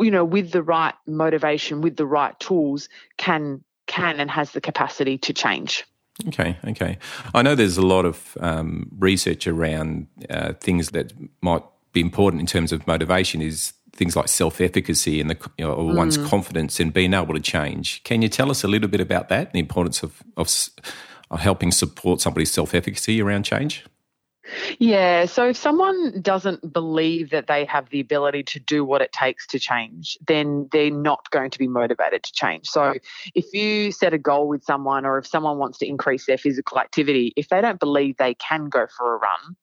you 0.00 0.10
know, 0.10 0.24
with 0.24 0.50
the 0.50 0.62
right 0.62 0.94
motivation, 1.06 1.80
with 1.80 1.96
the 1.96 2.06
right 2.06 2.38
tools, 2.40 2.88
can 3.16 3.62
can 3.86 4.18
and 4.18 4.30
has 4.30 4.50
the 4.50 4.60
capacity 4.60 5.18
to 5.18 5.32
change. 5.32 5.84
Okay, 6.28 6.56
okay. 6.66 6.98
I 7.34 7.42
know 7.42 7.54
there's 7.54 7.76
a 7.76 7.86
lot 7.86 8.06
of 8.06 8.36
um, 8.40 8.90
research 8.98 9.46
around 9.46 10.06
uh, 10.30 10.54
things 10.54 10.90
that 10.90 11.12
might 11.42 11.62
be 11.92 12.00
important 12.00 12.40
in 12.40 12.46
terms 12.46 12.72
of 12.72 12.86
motivation. 12.86 13.42
Is 13.42 13.74
things 13.96 14.14
like 14.14 14.28
self-efficacy 14.28 15.20
and 15.20 15.30
the 15.30 15.50
you 15.58 15.66
know, 15.66 15.76
mm. 15.76 15.96
one's 15.96 16.18
confidence 16.18 16.78
in 16.78 16.90
being 16.90 17.14
able 17.14 17.34
to 17.34 17.40
change. 17.40 18.02
Can 18.04 18.22
you 18.22 18.28
tell 18.28 18.50
us 18.50 18.62
a 18.62 18.68
little 18.68 18.88
bit 18.88 19.00
about 19.00 19.28
that? 19.30 19.52
The 19.52 19.58
importance 19.58 20.02
of, 20.02 20.22
of, 20.36 20.48
of 21.30 21.40
helping 21.40 21.72
support 21.72 22.20
somebody's 22.20 22.52
self-efficacy 22.52 23.20
around 23.22 23.44
change. 23.44 23.84
Yeah. 24.78 25.26
So 25.26 25.48
if 25.48 25.56
someone 25.56 26.20
doesn't 26.20 26.72
believe 26.72 27.30
that 27.30 27.46
they 27.46 27.64
have 27.64 27.88
the 27.90 28.00
ability 28.00 28.44
to 28.44 28.60
do 28.60 28.84
what 28.84 29.02
it 29.02 29.12
takes 29.12 29.46
to 29.48 29.58
change, 29.58 30.16
then 30.26 30.68
they're 30.72 30.90
not 30.90 31.30
going 31.30 31.50
to 31.50 31.58
be 31.58 31.68
motivated 31.68 32.22
to 32.22 32.32
change. 32.32 32.68
So 32.68 32.94
if 33.34 33.52
you 33.52 33.92
set 33.92 34.14
a 34.14 34.18
goal 34.18 34.48
with 34.48 34.64
someone 34.64 35.04
or 35.04 35.18
if 35.18 35.26
someone 35.26 35.58
wants 35.58 35.78
to 35.78 35.86
increase 35.86 36.26
their 36.26 36.38
physical 36.38 36.78
activity, 36.78 37.32
if 37.36 37.48
they 37.48 37.60
don't 37.60 37.80
believe 37.80 38.16
they 38.16 38.34
can 38.34 38.68
go 38.68 38.86
for 38.96 39.14
a 39.14 39.18
run, 39.18 39.56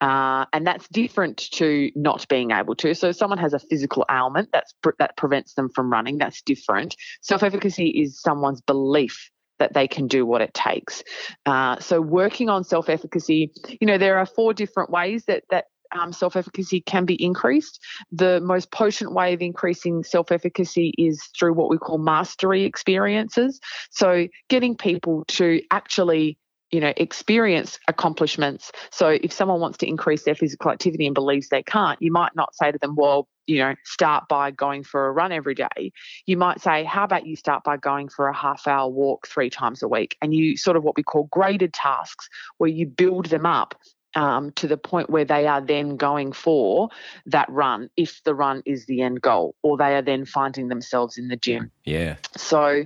uh, 0.00 0.46
and 0.52 0.66
that's 0.66 0.88
different 0.88 1.38
to 1.52 1.90
not 1.94 2.26
being 2.28 2.50
able 2.50 2.74
to. 2.76 2.94
So 2.94 3.08
if 3.08 3.16
someone 3.16 3.38
has 3.38 3.52
a 3.52 3.58
physical 3.58 4.04
ailment 4.10 4.50
that's 4.52 4.74
that 4.98 5.16
prevents 5.16 5.54
them 5.54 5.68
from 5.68 5.92
running, 5.92 6.18
that's 6.18 6.42
different. 6.42 6.96
Self 7.20 7.42
efficacy 7.42 7.88
is 7.88 8.20
someone's 8.20 8.60
belief 8.60 9.30
that 9.60 9.74
they 9.74 9.86
can 9.86 10.08
do 10.08 10.26
what 10.26 10.40
it 10.40 10.52
takes. 10.52 11.04
Uh, 11.46 11.78
so 11.78 12.00
working 12.00 12.48
on 12.48 12.64
self-efficacy, 12.64 13.52
you 13.80 13.86
know, 13.86 13.98
there 13.98 14.18
are 14.18 14.26
four 14.26 14.52
different 14.52 14.90
ways 14.90 15.24
that 15.26 15.44
that 15.50 15.66
um, 15.92 16.12
self 16.12 16.36
efficacy 16.36 16.80
can 16.80 17.04
be 17.04 17.22
increased. 17.22 17.80
The 18.12 18.40
most 18.40 18.70
potent 18.70 19.12
way 19.12 19.34
of 19.34 19.42
increasing 19.42 20.04
self 20.04 20.32
efficacy 20.32 20.92
is 20.98 21.22
through 21.38 21.54
what 21.54 21.70
we 21.70 21.78
call 21.78 21.98
mastery 21.98 22.64
experiences. 22.64 23.60
So, 23.90 24.26
getting 24.48 24.76
people 24.76 25.24
to 25.28 25.60
actually 25.70 26.38
you 26.70 26.80
know, 26.80 26.92
experience 26.96 27.78
accomplishments. 27.88 28.70
So 28.90 29.18
if 29.22 29.32
someone 29.32 29.60
wants 29.60 29.78
to 29.78 29.88
increase 29.88 30.24
their 30.24 30.34
physical 30.34 30.70
activity 30.70 31.06
and 31.06 31.14
believes 31.14 31.48
they 31.48 31.62
can't, 31.62 32.00
you 32.00 32.12
might 32.12 32.34
not 32.36 32.54
say 32.54 32.70
to 32.70 32.78
them, 32.78 32.94
well, 32.96 33.28
you 33.46 33.58
know, 33.58 33.74
start 33.84 34.24
by 34.28 34.52
going 34.52 34.84
for 34.84 35.08
a 35.08 35.12
run 35.12 35.32
every 35.32 35.54
day. 35.54 35.92
You 36.26 36.36
might 36.36 36.60
say, 36.60 36.84
how 36.84 37.04
about 37.04 37.26
you 37.26 37.34
start 37.34 37.64
by 37.64 37.76
going 37.76 38.08
for 38.08 38.28
a 38.28 38.36
half 38.36 38.68
hour 38.68 38.88
walk 38.88 39.26
three 39.26 39.50
times 39.50 39.82
a 39.82 39.88
week? 39.88 40.16
And 40.22 40.32
you 40.32 40.56
sort 40.56 40.76
of 40.76 40.84
what 40.84 40.96
we 40.96 41.02
call 41.02 41.24
graded 41.24 41.72
tasks 41.72 42.28
where 42.58 42.70
you 42.70 42.86
build 42.86 43.26
them 43.26 43.46
up 43.46 43.74
um, 44.14 44.52
to 44.52 44.66
the 44.66 44.76
point 44.76 45.10
where 45.10 45.24
they 45.24 45.46
are 45.46 45.60
then 45.60 45.96
going 45.96 46.32
for 46.32 46.88
that 47.26 47.48
run 47.50 47.90
if 47.96 48.22
the 48.24 48.34
run 48.34 48.62
is 48.66 48.86
the 48.86 49.02
end 49.02 49.20
goal, 49.20 49.54
or 49.62 49.76
they 49.76 49.96
are 49.96 50.02
then 50.02 50.24
finding 50.24 50.68
themselves 50.68 51.18
in 51.18 51.28
the 51.28 51.36
gym. 51.36 51.70
Yeah. 51.84 52.16
So 52.36 52.84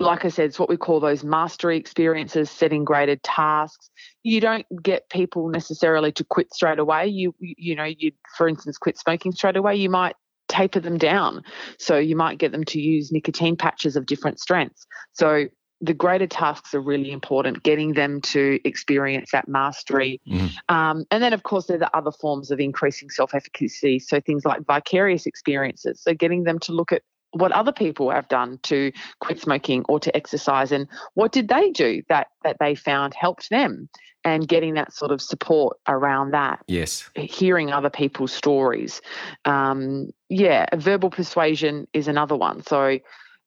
like 0.00 0.24
I 0.24 0.28
said, 0.28 0.46
it's 0.46 0.58
what 0.58 0.70
we 0.70 0.76
call 0.76 0.98
those 0.98 1.22
mastery 1.22 1.76
experiences, 1.76 2.50
setting 2.50 2.84
graded 2.84 3.22
tasks. 3.22 3.90
You 4.22 4.40
don't 4.40 4.66
get 4.82 5.08
people 5.10 5.48
necessarily 5.48 6.10
to 6.12 6.24
quit 6.24 6.52
straight 6.52 6.78
away. 6.78 7.06
You 7.06 7.34
you 7.38 7.76
know, 7.76 7.84
you 7.84 8.12
for 8.36 8.48
instance 8.48 8.78
quit 8.78 8.98
smoking 8.98 9.32
straight 9.32 9.56
away. 9.56 9.76
You 9.76 9.90
might 9.90 10.16
taper 10.48 10.80
them 10.80 10.98
down. 10.98 11.42
So 11.78 11.96
you 11.98 12.16
might 12.16 12.38
get 12.38 12.50
them 12.50 12.64
to 12.64 12.80
use 12.80 13.12
nicotine 13.12 13.56
patches 13.56 13.94
of 13.94 14.06
different 14.06 14.40
strengths. 14.40 14.86
So 15.12 15.46
the 15.82 15.94
graded 15.94 16.30
tasks 16.30 16.74
are 16.74 16.80
really 16.80 17.10
important, 17.10 17.62
getting 17.62 17.94
them 17.94 18.20
to 18.20 18.58
experience 18.64 19.30
that 19.32 19.48
mastery. 19.48 20.20
Mm. 20.28 20.50
Um, 20.68 21.04
and 21.10 21.22
then, 21.22 21.32
of 21.32 21.42
course, 21.42 21.66
there 21.66 21.76
are 21.76 21.80
the 21.80 21.96
other 21.96 22.10
forms 22.10 22.50
of 22.50 22.60
increasing 22.60 23.08
self 23.10 23.34
efficacy. 23.34 23.98
So 23.98 24.20
things 24.20 24.44
like 24.44 24.66
vicarious 24.66 25.24
experiences. 25.26 26.02
So 26.02 26.12
getting 26.12 26.44
them 26.44 26.58
to 26.60 26.72
look 26.72 26.92
at 26.92 27.02
what 27.32 27.52
other 27.52 27.72
people 27.72 28.10
have 28.10 28.28
done 28.28 28.58
to 28.64 28.92
quit 29.20 29.40
smoking 29.40 29.84
or 29.88 30.00
to 30.00 30.14
exercise 30.16 30.72
and 30.72 30.88
what 31.14 31.32
did 31.32 31.48
they 31.48 31.70
do 31.70 32.02
that 32.08 32.28
that 32.42 32.56
they 32.58 32.74
found 32.74 33.14
helped 33.14 33.50
them 33.50 33.88
and 34.24 34.48
getting 34.48 34.74
that 34.74 34.92
sort 34.92 35.10
of 35.10 35.22
support 35.22 35.78
around 35.88 36.32
that 36.32 36.60
yes. 36.66 37.08
hearing 37.14 37.72
other 37.72 37.88
people's 37.88 38.32
stories. 38.32 39.00
Um, 39.44 40.10
yeah 40.28 40.66
verbal 40.74 41.10
persuasion 41.10 41.86
is 41.92 42.08
another 42.08 42.36
one. 42.36 42.62
So 42.64 42.98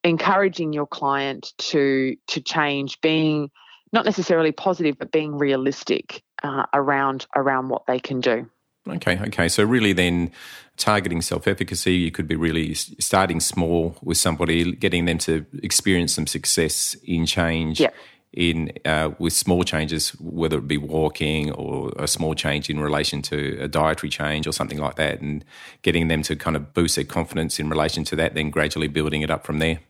encouraging 0.04 0.74
your 0.74 0.88
client 0.88 1.54
to 1.58 2.16
to 2.28 2.42
change, 2.42 3.00
being 3.02 3.50
not 3.92 4.06
necessarily 4.06 4.52
positive, 4.52 4.98
but 4.98 5.12
being 5.12 5.38
realistic 5.38 6.24
uh, 6.42 6.66
around 6.74 7.26
around 7.36 7.70
what 7.70 7.86
they 7.88 8.00
can 8.00 8.20
do. 8.20 8.50
Okay, 8.88 9.20
okay. 9.28 9.48
So 9.48 9.64
really, 9.64 9.94
then 9.94 10.32
targeting 10.76 11.22
self-efficacy, 11.22 11.94
you 11.94 12.12
could 12.12 12.28
be 12.28 12.36
really 12.36 12.74
starting 12.74 13.40
small 13.40 13.96
with 14.02 14.18
somebody, 14.18 14.74
getting 14.74 15.06
them 15.06 15.18
to 15.20 15.46
experience 15.62 16.14
some 16.14 16.28
success 16.28 16.96
in 17.06 17.26
change. 17.26 17.80
Yep. 17.80 17.96
In 18.34 18.72
uh, 18.84 19.12
with 19.20 19.34
small 19.34 19.64
changes, 19.64 20.10
whether 20.20 20.58
it 20.58 20.68
be 20.68 20.80
walking 20.80 21.52
or 21.52 21.94
a 21.98 22.08
small 22.08 22.34
change 22.34 22.68
in 22.68 22.80
relation 22.80 23.22
to 23.22 23.60
a 23.62 23.68
dietary 23.68 24.10
change 24.10 24.48
or 24.48 24.52
something 24.52 24.80
like 24.80 24.96
that, 24.96 25.22
and 25.22 25.46
getting 25.84 26.08
them 26.08 26.24
to 26.24 26.36
kind 26.36 26.56
of 26.56 26.74
boost 26.74 26.96
their 26.96 27.06
confidence 27.06 27.60
in 27.60 27.70
relation 27.70 28.04
to 28.06 28.16
that, 28.16 28.34
then 28.34 28.50
gradually 28.50 28.88
building 28.88 29.22
it 29.22 29.30
up 29.30 29.46
from 29.46 29.60
there. 29.60 29.82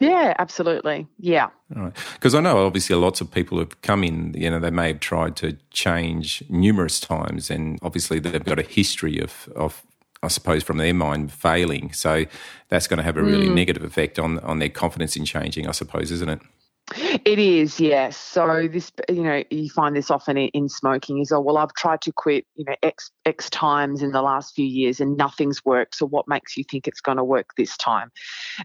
Yeah, 0.00 0.34
absolutely. 0.38 1.06
Yeah. 1.18 1.50
Because 2.14 2.34
I 2.34 2.40
know 2.40 2.66
obviously 2.66 2.96
lots 2.96 3.20
of 3.20 3.30
people 3.30 3.58
have 3.58 3.80
come 3.82 4.02
in, 4.02 4.34
you 4.34 4.50
know, 4.50 4.58
they 4.58 4.70
may 4.70 4.88
have 4.88 5.00
tried 5.00 5.36
to 5.36 5.58
change 5.70 6.42
numerous 6.48 6.98
times 6.98 7.50
and 7.50 7.78
obviously 7.82 8.18
they've 8.18 8.44
got 8.44 8.58
a 8.58 8.62
history 8.62 9.18
of, 9.18 9.48
of 9.54 9.84
I 10.22 10.28
suppose, 10.28 10.62
from 10.62 10.78
their 10.78 10.94
mind 10.94 11.32
failing. 11.32 11.92
So 11.92 12.24
that's 12.68 12.86
going 12.86 12.96
to 12.96 13.02
have 13.02 13.18
a 13.18 13.22
really 13.22 13.48
mm. 13.48 13.54
negative 13.54 13.84
effect 13.84 14.18
on, 14.18 14.38
on 14.40 14.58
their 14.58 14.68
confidence 14.70 15.16
in 15.16 15.26
changing, 15.26 15.68
I 15.68 15.72
suppose, 15.72 16.10
isn't 16.10 16.28
it? 16.28 16.40
It 16.96 17.38
is, 17.38 17.78
yes. 17.78 18.16
So 18.16 18.68
this, 18.70 18.90
you 19.08 19.22
know, 19.22 19.44
you 19.50 19.70
find 19.70 19.94
this 19.94 20.10
often 20.10 20.36
in, 20.36 20.48
in, 20.48 20.68
smoking 20.68 21.20
is, 21.20 21.30
oh, 21.30 21.38
well, 21.38 21.56
I've 21.56 21.72
tried 21.74 22.00
to 22.02 22.12
quit, 22.12 22.46
you 22.56 22.64
know, 22.64 22.74
X 22.82 23.12
X 23.24 23.48
times 23.50 24.02
in 24.02 24.10
the 24.10 24.22
last 24.22 24.56
few 24.56 24.66
years 24.66 25.00
and 25.00 25.16
nothing's 25.16 25.64
worked. 25.64 25.94
So 25.94 26.06
what 26.06 26.26
makes 26.26 26.56
you 26.56 26.64
think 26.64 26.88
it's 26.88 27.00
going 27.00 27.18
to 27.18 27.24
work 27.24 27.50
this 27.56 27.76
time? 27.76 28.10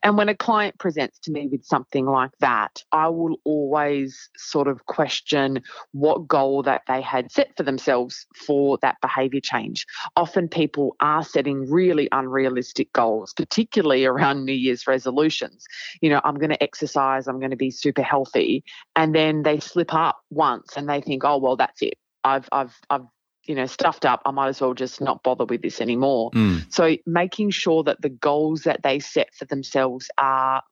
And 0.02 0.18
when 0.18 0.28
a 0.28 0.36
client 0.36 0.80
presents 0.80 1.20
to 1.20 1.32
me 1.32 1.48
with 1.52 1.66
something 1.66 2.08
like 2.08 2.32
that, 2.40 2.82
I 2.92 3.10
will 3.10 3.38
always 3.44 4.30
sort 4.38 4.68
of 4.68 4.86
question 4.88 5.62
what 5.92 6.28
goal 6.28 6.64
that 6.64 6.82
they 6.88 7.02
had 7.02 7.32
set 7.32 7.56
for 7.56 7.62
themselves 7.62 8.26
for 8.36 8.80
that 8.82 8.98
behavior 9.02 9.42
change. 9.42 9.86
Often 10.16 10.50
people 10.50 10.96
are 11.00 11.24
setting 11.24 11.70
really 11.70 12.08
unrealistic 12.12 12.92
goals, 12.94 13.34
particularly 13.34 14.06
around 14.06 14.46
New 14.46 14.54
Year's 14.54 14.88
resolutions. 14.88 15.64
You 16.02 16.10
know, 16.10 16.22
I'm 16.24 16.36
going 16.36 16.50
to 16.50 16.64
exercise, 16.64 17.28
I'm 17.28 17.40
going 17.40 17.52
to 17.52 17.56
be 17.56 17.70
super 17.70 18.02
healthy 18.02 18.15
healthy 18.16 18.64
and 18.96 19.14
then 19.14 19.44
they 19.44 19.60
slip 19.60 19.94
up 19.94 20.18
once 20.30 20.78
and 20.78 20.88
they 20.88 21.02
think 21.02 21.24
oh 21.26 21.38
well 21.38 21.58
that's 21.58 21.82
it. 21.82 21.96
I've 22.24 22.48
i've 22.52 22.76
i've 22.90 23.06
you 23.44 23.56
know 23.56 23.66
stuffed 23.66 24.06
up. 24.06 24.22
I 24.26 24.32
might 24.32 24.50
as 24.50 24.62
well 24.62 24.74
just 24.74 25.02
not 25.02 25.22
bother 25.24 25.46
with 25.46 25.62
this 25.62 25.82
anymore. 25.82 26.32
Mm. 26.32 26.72
so 26.74 26.96
making 27.06 27.50
sure 27.52 27.84
that 27.84 28.02
the 28.02 28.10
goals 28.10 28.62
that 28.62 28.82
they 28.84 29.00
set 29.00 29.34
for 29.38 29.46
themselves 29.46 30.10
are 30.18 30.64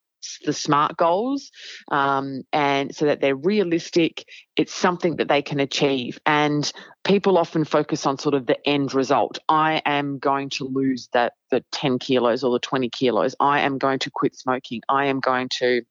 the 0.45 0.53
smart 0.53 0.95
goals 0.97 1.51
um, 1.91 2.43
and 2.53 2.95
so 2.95 3.05
that 3.05 3.19
they're 3.19 3.35
realistic 3.35 4.25
it's 4.55 4.73
something 4.73 5.15
that 5.17 5.27
they 5.27 5.41
can 5.41 5.59
achieve. 5.59 6.19
And 6.25 6.71
people 7.03 7.37
often 7.37 7.65
focus 7.65 8.05
on 8.05 8.17
sort 8.19 8.35
of 8.35 8.45
the 8.45 8.57
end 8.67 8.93
result. 8.93 9.39
I 9.49 9.81
am 9.85 10.19
going 10.19 10.49
to 10.51 10.65
lose 10.65 11.09
that 11.13 11.33
the 11.49 11.63
10 11.71 11.99
kilos 11.99 12.43
or 12.43 12.51
the 12.51 12.59
20 12.59 12.89
kilos. 12.89 13.35
I 13.39 13.61
am 13.61 13.77
going 13.77 13.99
to 13.99 14.11
quit 14.11 14.35
smoking. 14.35 14.81
I 14.89 15.05
am 15.05 15.19
going 15.19 15.49
to 15.59 15.81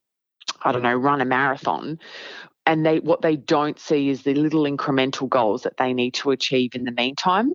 I 0.62 0.72
don't 0.72 0.82
know, 0.82 0.94
run 0.94 1.20
a 1.20 1.24
marathon. 1.24 1.98
And 2.64 2.86
they 2.86 3.00
what 3.00 3.22
they 3.22 3.34
don't 3.34 3.78
see 3.78 4.08
is 4.08 4.22
the 4.22 4.34
little 4.34 4.62
incremental 4.62 5.28
goals 5.28 5.62
that 5.62 5.78
they 5.78 5.92
need 5.92 6.14
to 6.14 6.30
achieve 6.30 6.76
in 6.76 6.84
the 6.84 6.92
meantime. 6.92 7.52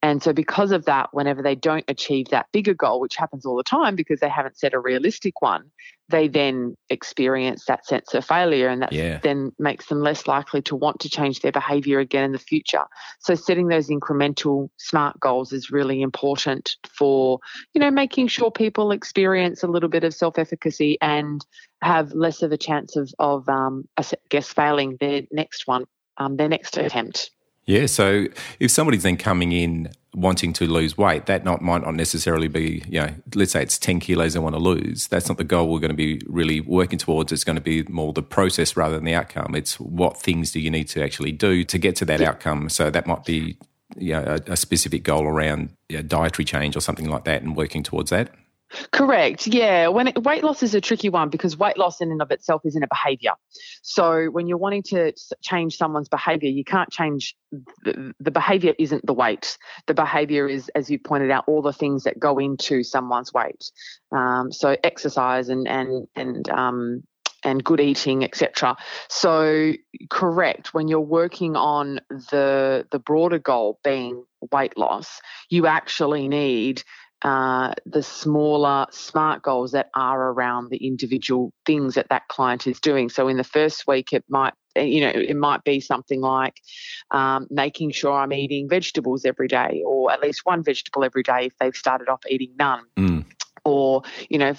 And 0.00 0.22
so 0.22 0.32
because 0.32 0.70
of 0.70 0.84
that, 0.84 1.08
whenever 1.12 1.42
they 1.42 1.56
don't 1.56 1.84
achieve 1.88 2.28
that 2.28 2.46
bigger 2.52 2.74
goal, 2.74 3.00
which 3.00 3.16
happens 3.16 3.44
all 3.44 3.56
the 3.56 3.64
time 3.64 3.96
because 3.96 4.20
they 4.20 4.28
haven't 4.28 4.56
set 4.56 4.72
a 4.72 4.78
realistic 4.78 5.42
one, 5.42 5.72
they 6.08 6.28
then 6.28 6.76
experience 6.90 7.64
that 7.64 7.86
sense 7.86 8.12
of 8.14 8.24
failure 8.24 8.68
and 8.68 8.82
that 8.82 8.92
yeah. 8.92 9.18
then 9.22 9.52
makes 9.58 9.86
them 9.86 10.00
less 10.00 10.26
likely 10.26 10.60
to 10.62 10.76
want 10.76 11.00
to 11.00 11.08
change 11.08 11.40
their 11.40 11.52
behavior 11.52 11.98
again 11.98 12.24
in 12.24 12.32
the 12.32 12.38
future. 12.38 12.84
So 13.20 13.34
setting 13.34 13.68
those 13.68 13.88
incremental 13.88 14.68
smart 14.76 15.18
goals 15.18 15.52
is 15.52 15.70
really 15.70 16.02
important 16.02 16.76
for 16.88 17.38
you 17.72 17.80
know 17.80 17.90
making 17.90 18.28
sure 18.28 18.50
people 18.50 18.90
experience 18.90 19.62
a 19.62 19.68
little 19.68 19.88
bit 19.88 20.04
of 20.04 20.14
self-efficacy 20.14 20.98
and 21.00 21.44
have 21.80 22.12
less 22.12 22.42
of 22.42 22.52
a 22.52 22.58
chance 22.58 22.96
of 22.96 23.10
of 23.18 23.48
um, 23.48 23.88
I 23.96 24.04
guess 24.28 24.48
failing 24.48 24.96
their 25.00 25.22
next 25.32 25.66
one 25.66 25.84
um, 26.18 26.36
their 26.36 26.48
next 26.48 26.76
attempt 26.76 27.30
yeah, 27.66 27.86
so 27.86 28.26
if 28.60 28.70
somebody's 28.70 29.02
then 29.02 29.16
coming 29.16 29.52
in 29.52 29.90
wanting 30.14 30.52
to 30.54 30.66
lose 30.66 30.96
weight, 30.96 31.26
that 31.26 31.44
not 31.44 31.62
might 31.62 31.82
not 31.82 31.94
necessarily 31.94 32.48
be, 32.48 32.82
you 32.86 33.00
know, 33.00 33.10
let's 33.34 33.52
say 33.52 33.62
it's 33.62 33.78
10 33.78 34.00
kilos 34.00 34.34
they 34.34 34.38
want 34.38 34.54
to 34.54 34.60
lose. 34.60 35.08
That's 35.08 35.28
not 35.28 35.38
the 35.38 35.44
goal 35.44 35.68
we're 35.68 35.80
going 35.80 35.90
to 35.90 35.96
be 35.96 36.20
really 36.26 36.60
working 36.60 36.98
towards. 36.98 37.32
It's 37.32 37.44
going 37.44 37.56
to 37.56 37.62
be 37.62 37.82
more 37.84 38.12
the 38.12 38.22
process 38.22 38.76
rather 38.76 38.94
than 38.94 39.04
the 39.04 39.14
outcome. 39.14 39.54
It's 39.54 39.80
what 39.80 40.20
things 40.20 40.52
do 40.52 40.60
you 40.60 40.70
need 40.70 40.88
to 40.88 41.02
actually 41.02 41.32
do 41.32 41.64
to 41.64 41.78
get 41.78 41.96
to 41.96 42.04
that 42.04 42.20
yeah. 42.20 42.30
outcome. 42.30 42.68
So 42.68 42.90
that 42.90 43.06
might 43.06 43.24
be 43.24 43.56
you 43.96 44.12
know, 44.12 44.22
a, 44.46 44.52
a 44.52 44.56
specific 44.56 45.02
goal 45.02 45.24
around 45.24 45.70
you 45.88 45.96
know, 45.96 46.02
dietary 46.02 46.44
change 46.44 46.76
or 46.76 46.80
something 46.80 47.08
like 47.08 47.24
that 47.24 47.42
and 47.42 47.56
working 47.56 47.82
towards 47.82 48.10
that. 48.10 48.34
Correct. 48.90 49.46
Yeah. 49.46 49.88
When 49.88 50.08
it, 50.08 50.22
weight 50.22 50.44
loss 50.44 50.62
is 50.62 50.74
a 50.74 50.80
tricky 50.80 51.08
one 51.08 51.28
because 51.28 51.56
weight 51.56 51.78
loss 51.78 52.00
in 52.00 52.10
and 52.10 52.22
of 52.22 52.30
itself 52.30 52.62
isn't 52.64 52.82
a 52.82 52.88
behavior. 52.88 53.32
So 53.82 54.26
when 54.26 54.46
you're 54.46 54.58
wanting 54.58 54.82
to 54.84 55.12
change 55.42 55.76
someone's 55.76 56.08
behavior, 56.08 56.50
you 56.50 56.64
can't 56.64 56.90
change 56.90 57.34
the, 57.84 58.14
the 58.20 58.30
behavior 58.30 58.74
isn't 58.78 59.06
the 59.06 59.14
weight. 59.14 59.58
The 59.86 59.94
behavior 59.94 60.48
is, 60.48 60.70
as 60.74 60.90
you 60.90 60.98
pointed 60.98 61.30
out, 61.30 61.44
all 61.46 61.62
the 61.62 61.72
things 61.72 62.04
that 62.04 62.18
go 62.18 62.38
into 62.38 62.82
someone's 62.82 63.32
weight. 63.32 63.70
Um, 64.12 64.52
so 64.52 64.76
exercise 64.82 65.48
and 65.48 65.68
and 65.68 66.06
and 66.16 66.48
um, 66.48 67.02
and 67.44 67.62
good 67.62 67.80
eating, 67.80 68.24
etc. 68.24 68.76
So 69.08 69.74
correct 70.10 70.74
when 70.74 70.88
you're 70.88 71.00
working 71.00 71.56
on 71.56 72.00
the 72.08 72.86
the 72.90 72.98
broader 72.98 73.38
goal 73.38 73.78
being 73.84 74.24
weight 74.52 74.76
loss, 74.76 75.20
you 75.50 75.66
actually 75.66 76.28
need 76.28 76.82
uh, 77.24 77.72
the 77.86 78.02
smaller 78.02 78.86
smart 78.90 79.42
goals 79.42 79.72
that 79.72 79.88
are 79.94 80.30
around 80.30 80.68
the 80.68 80.76
individual 80.86 81.52
things 81.64 81.94
that 81.94 82.10
that 82.10 82.28
client 82.28 82.66
is 82.66 82.78
doing. 82.78 83.08
So 83.08 83.28
in 83.28 83.38
the 83.38 83.44
first 83.44 83.86
week, 83.86 84.12
it 84.12 84.24
might 84.28 84.52
you 84.76 85.00
know 85.00 85.08
it 85.08 85.36
might 85.36 85.64
be 85.64 85.80
something 85.80 86.20
like 86.20 86.60
um, 87.12 87.46
making 87.50 87.92
sure 87.92 88.12
I'm 88.12 88.32
eating 88.32 88.68
vegetables 88.68 89.24
every 89.24 89.48
day, 89.48 89.82
or 89.86 90.12
at 90.12 90.20
least 90.20 90.42
one 90.44 90.62
vegetable 90.62 91.02
every 91.02 91.22
day 91.22 91.46
if 91.46 91.56
they've 91.58 91.74
started 91.74 92.10
off 92.10 92.20
eating 92.28 92.52
none. 92.58 92.82
Mm. 92.96 93.24
Or 93.64 94.02
you 94.28 94.36
know, 94.36 94.52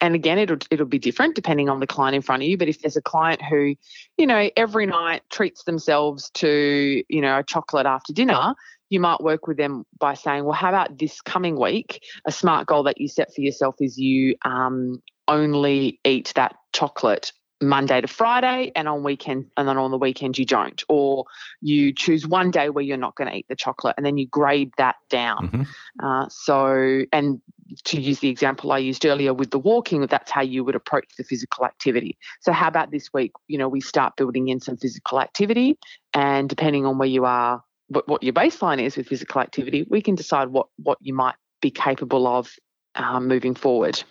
and 0.00 0.14
again, 0.14 0.38
it'll 0.38 0.58
it'll 0.70 0.86
be 0.86 1.00
different 1.00 1.34
depending 1.34 1.68
on 1.68 1.80
the 1.80 1.88
client 1.88 2.14
in 2.14 2.22
front 2.22 2.44
of 2.44 2.48
you. 2.48 2.56
But 2.56 2.68
if 2.68 2.82
there's 2.82 2.96
a 2.96 3.02
client 3.02 3.42
who, 3.42 3.74
you 4.16 4.26
know, 4.28 4.48
every 4.56 4.86
night 4.86 5.22
treats 5.30 5.64
themselves 5.64 6.30
to 6.34 7.02
you 7.08 7.20
know 7.20 7.40
a 7.40 7.42
chocolate 7.42 7.86
after 7.86 8.12
dinner, 8.12 8.54
you 8.92 9.00
might 9.00 9.22
work 9.22 9.46
with 9.46 9.56
them 9.56 9.86
by 9.98 10.12
saying, 10.12 10.44
well, 10.44 10.52
how 10.52 10.68
about 10.68 10.98
this 10.98 11.22
coming 11.22 11.58
week? 11.58 12.04
A 12.26 12.30
smart 12.30 12.66
goal 12.66 12.82
that 12.82 13.00
you 13.00 13.08
set 13.08 13.34
for 13.34 13.40
yourself 13.40 13.76
is 13.80 13.96
you 13.96 14.36
um, 14.44 15.02
only 15.26 15.98
eat 16.04 16.30
that 16.36 16.56
chocolate 16.74 17.32
Monday 17.62 18.00
to 18.02 18.08
Friday, 18.08 18.70
and 18.76 18.88
on 18.88 19.02
weekend, 19.02 19.46
and 19.56 19.66
then 19.66 19.78
on 19.78 19.92
the 19.92 19.96
weekend 19.96 20.36
you 20.36 20.44
don't, 20.44 20.82
or 20.88 21.24
you 21.62 21.94
choose 21.94 22.26
one 22.26 22.50
day 22.50 22.68
where 22.68 22.84
you're 22.84 22.96
not 22.96 23.14
going 23.14 23.30
to 23.30 23.36
eat 23.36 23.46
the 23.48 23.56
chocolate, 23.56 23.94
and 23.96 24.04
then 24.04 24.18
you 24.18 24.26
grade 24.26 24.72
that 24.76 24.96
down. 25.08 25.48
Mm-hmm. 25.48 26.06
Uh, 26.06 26.28
so, 26.28 27.04
and 27.12 27.40
to 27.84 28.00
use 28.00 28.18
the 28.18 28.28
example 28.28 28.72
I 28.72 28.78
used 28.78 29.06
earlier 29.06 29.32
with 29.32 29.52
the 29.52 29.60
walking, 29.60 30.04
that's 30.06 30.30
how 30.30 30.42
you 30.42 30.64
would 30.64 30.74
approach 30.74 31.06
the 31.16 31.24
physical 31.24 31.64
activity. 31.64 32.18
So, 32.40 32.52
how 32.52 32.68
about 32.68 32.90
this 32.90 33.10
week? 33.14 33.32
You 33.46 33.58
know, 33.58 33.68
we 33.68 33.80
start 33.80 34.16
building 34.16 34.48
in 34.48 34.60
some 34.60 34.76
physical 34.76 35.20
activity, 35.20 35.78
and 36.12 36.48
depending 36.48 36.84
on 36.84 36.98
where 36.98 37.08
you 37.08 37.24
are 37.24 37.62
what, 37.92 38.08
what 38.08 38.22
your 38.22 38.32
baseline 38.32 38.80
is 38.82 38.96
with 38.96 39.08
physical 39.08 39.40
activity, 39.40 39.86
we 39.88 40.02
can 40.02 40.14
decide 40.14 40.48
what, 40.48 40.68
what 40.76 40.98
you 41.00 41.14
might 41.14 41.34
be 41.60 41.70
capable 41.70 42.26
of 42.26 42.50
um, 42.94 43.28
moving 43.28 43.54
forward. 43.54 44.02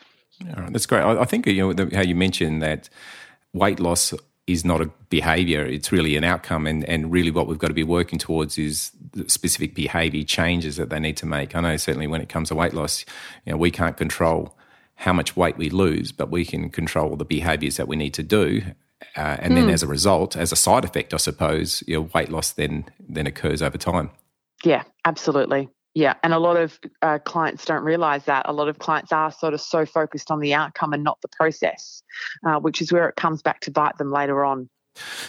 All 0.56 0.64
right, 0.64 0.74
that's 0.74 0.86
great. 0.86 1.02
I, 1.02 1.22
I 1.22 1.26
think 1.26 1.46
you 1.46 1.62
know 1.62 1.74
the, 1.74 1.96
how 1.96 2.02
you 2.02 2.16
mentioned 2.16 2.62
that 2.62 2.90
weight 3.54 3.80
loss 3.80 4.14
is 4.48 4.66
not 4.66 4.82
a 4.82 4.90
behavior, 5.10 5.64
it's 5.64 5.92
really 5.92 6.16
an 6.16 6.24
outcome. 6.24 6.66
And, 6.68 6.84
and 6.86 7.12
really, 7.12 7.32
what 7.32 7.48
we've 7.48 7.60
got 7.60 7.68
to 7.68 7.74
be 7.74 7.84
working 7.84 8.20
towards 8.20 8.58
is 8.58 8.92
specific 9.28 9.76
behavior 9.76 10.24
changes 10.24 10.78
that 10.78 10.90
they 10.90 11.00
need 11.00 11.18
to 11.18 11.26
make. 11.26 11.56
I 11.56 11.62
know 11.62 11.78
certainly 11.78 12.08
when 12.08 12.22
it 12.22 12.30
comes 12.30 12.50
to 12.50 12.56
weight 12.56 12.74
loss, 12.74 13.06
you 13.46 13.52
know, 13.52 13.58
we 13.58 13.72
can't 13.72 13.98
control 13.98 14.58
how 14.96 15.14
much 15.14 15.36
weight 15.36 15.58
we 15.58 15.70
lose, 15.70 16.12
but 16.12 16.30
we 16.30 16.46
can 16.46 16.70
control 16.70 17.16
the 17.16 17.26
behaviors 17.26 17.78
that 17.78 17.88
we 17.88 17.96
need 17.96 18.14
to 18.16 18.24
do. 18.24 18.62
Uh, 19.16 19.38
and 19.40 19.58
then, 19.58 19.66
hmm. 19.66 19.70
as 19.72 19.84
a 19.84 19.88
result, 19.88 20.36
as 20.36 20.52
a 20.52 20.56
side 20.56 20.86
effect, 20.86 21.14
I 21.14 21.18
suppose, 21.18 21.84
your 21.88 22.02
weight 22.02 22.30
loss 22.30 22.52
then 22.52 22.86
then 23.00 23.28
occurs 23.28 23.62
over 23.62 23.78
time. 23.78 24.12
Yeah, 24.64 24.84
absolutely. 25.06 25.70
Yeah, 25.94 26.14
and 26.24 26.34
a 26.34 26.40
lot 26.40 26.56
of 26.56 26.80
uh, 27.02 27.20
clients 27.20 27.66
don't 27.66 27.84
realize 27.84 28.24
that. 28.26 28.48
A 28.48 28.54
lot 28.54 28.70
of 28.70 28.80
clients 28.80 29.12
are 29.12 29.32
sort 29.32 29.54
of 29.54 29.60
so 29.60 29.86
focused 29.86 30.32
on 30.32 30.40
the 30.40 30.54
outcome 30.54 30.94
and 30.94 31.04
not 31.04 31.20
the 31.22 31.28
process, 31.28 32.02
uh, 32.46 32.60
which 32.60 32.82
is 32.82 32.94
where 32.94 33.10
it 33.10 33.18
comes 33.18 33.42
back 33.42 33.60
to 33.62 33.72
bite 33.72 33.98
them 33.98 34.10
later 34.10 34.46
on. 34.46 34.70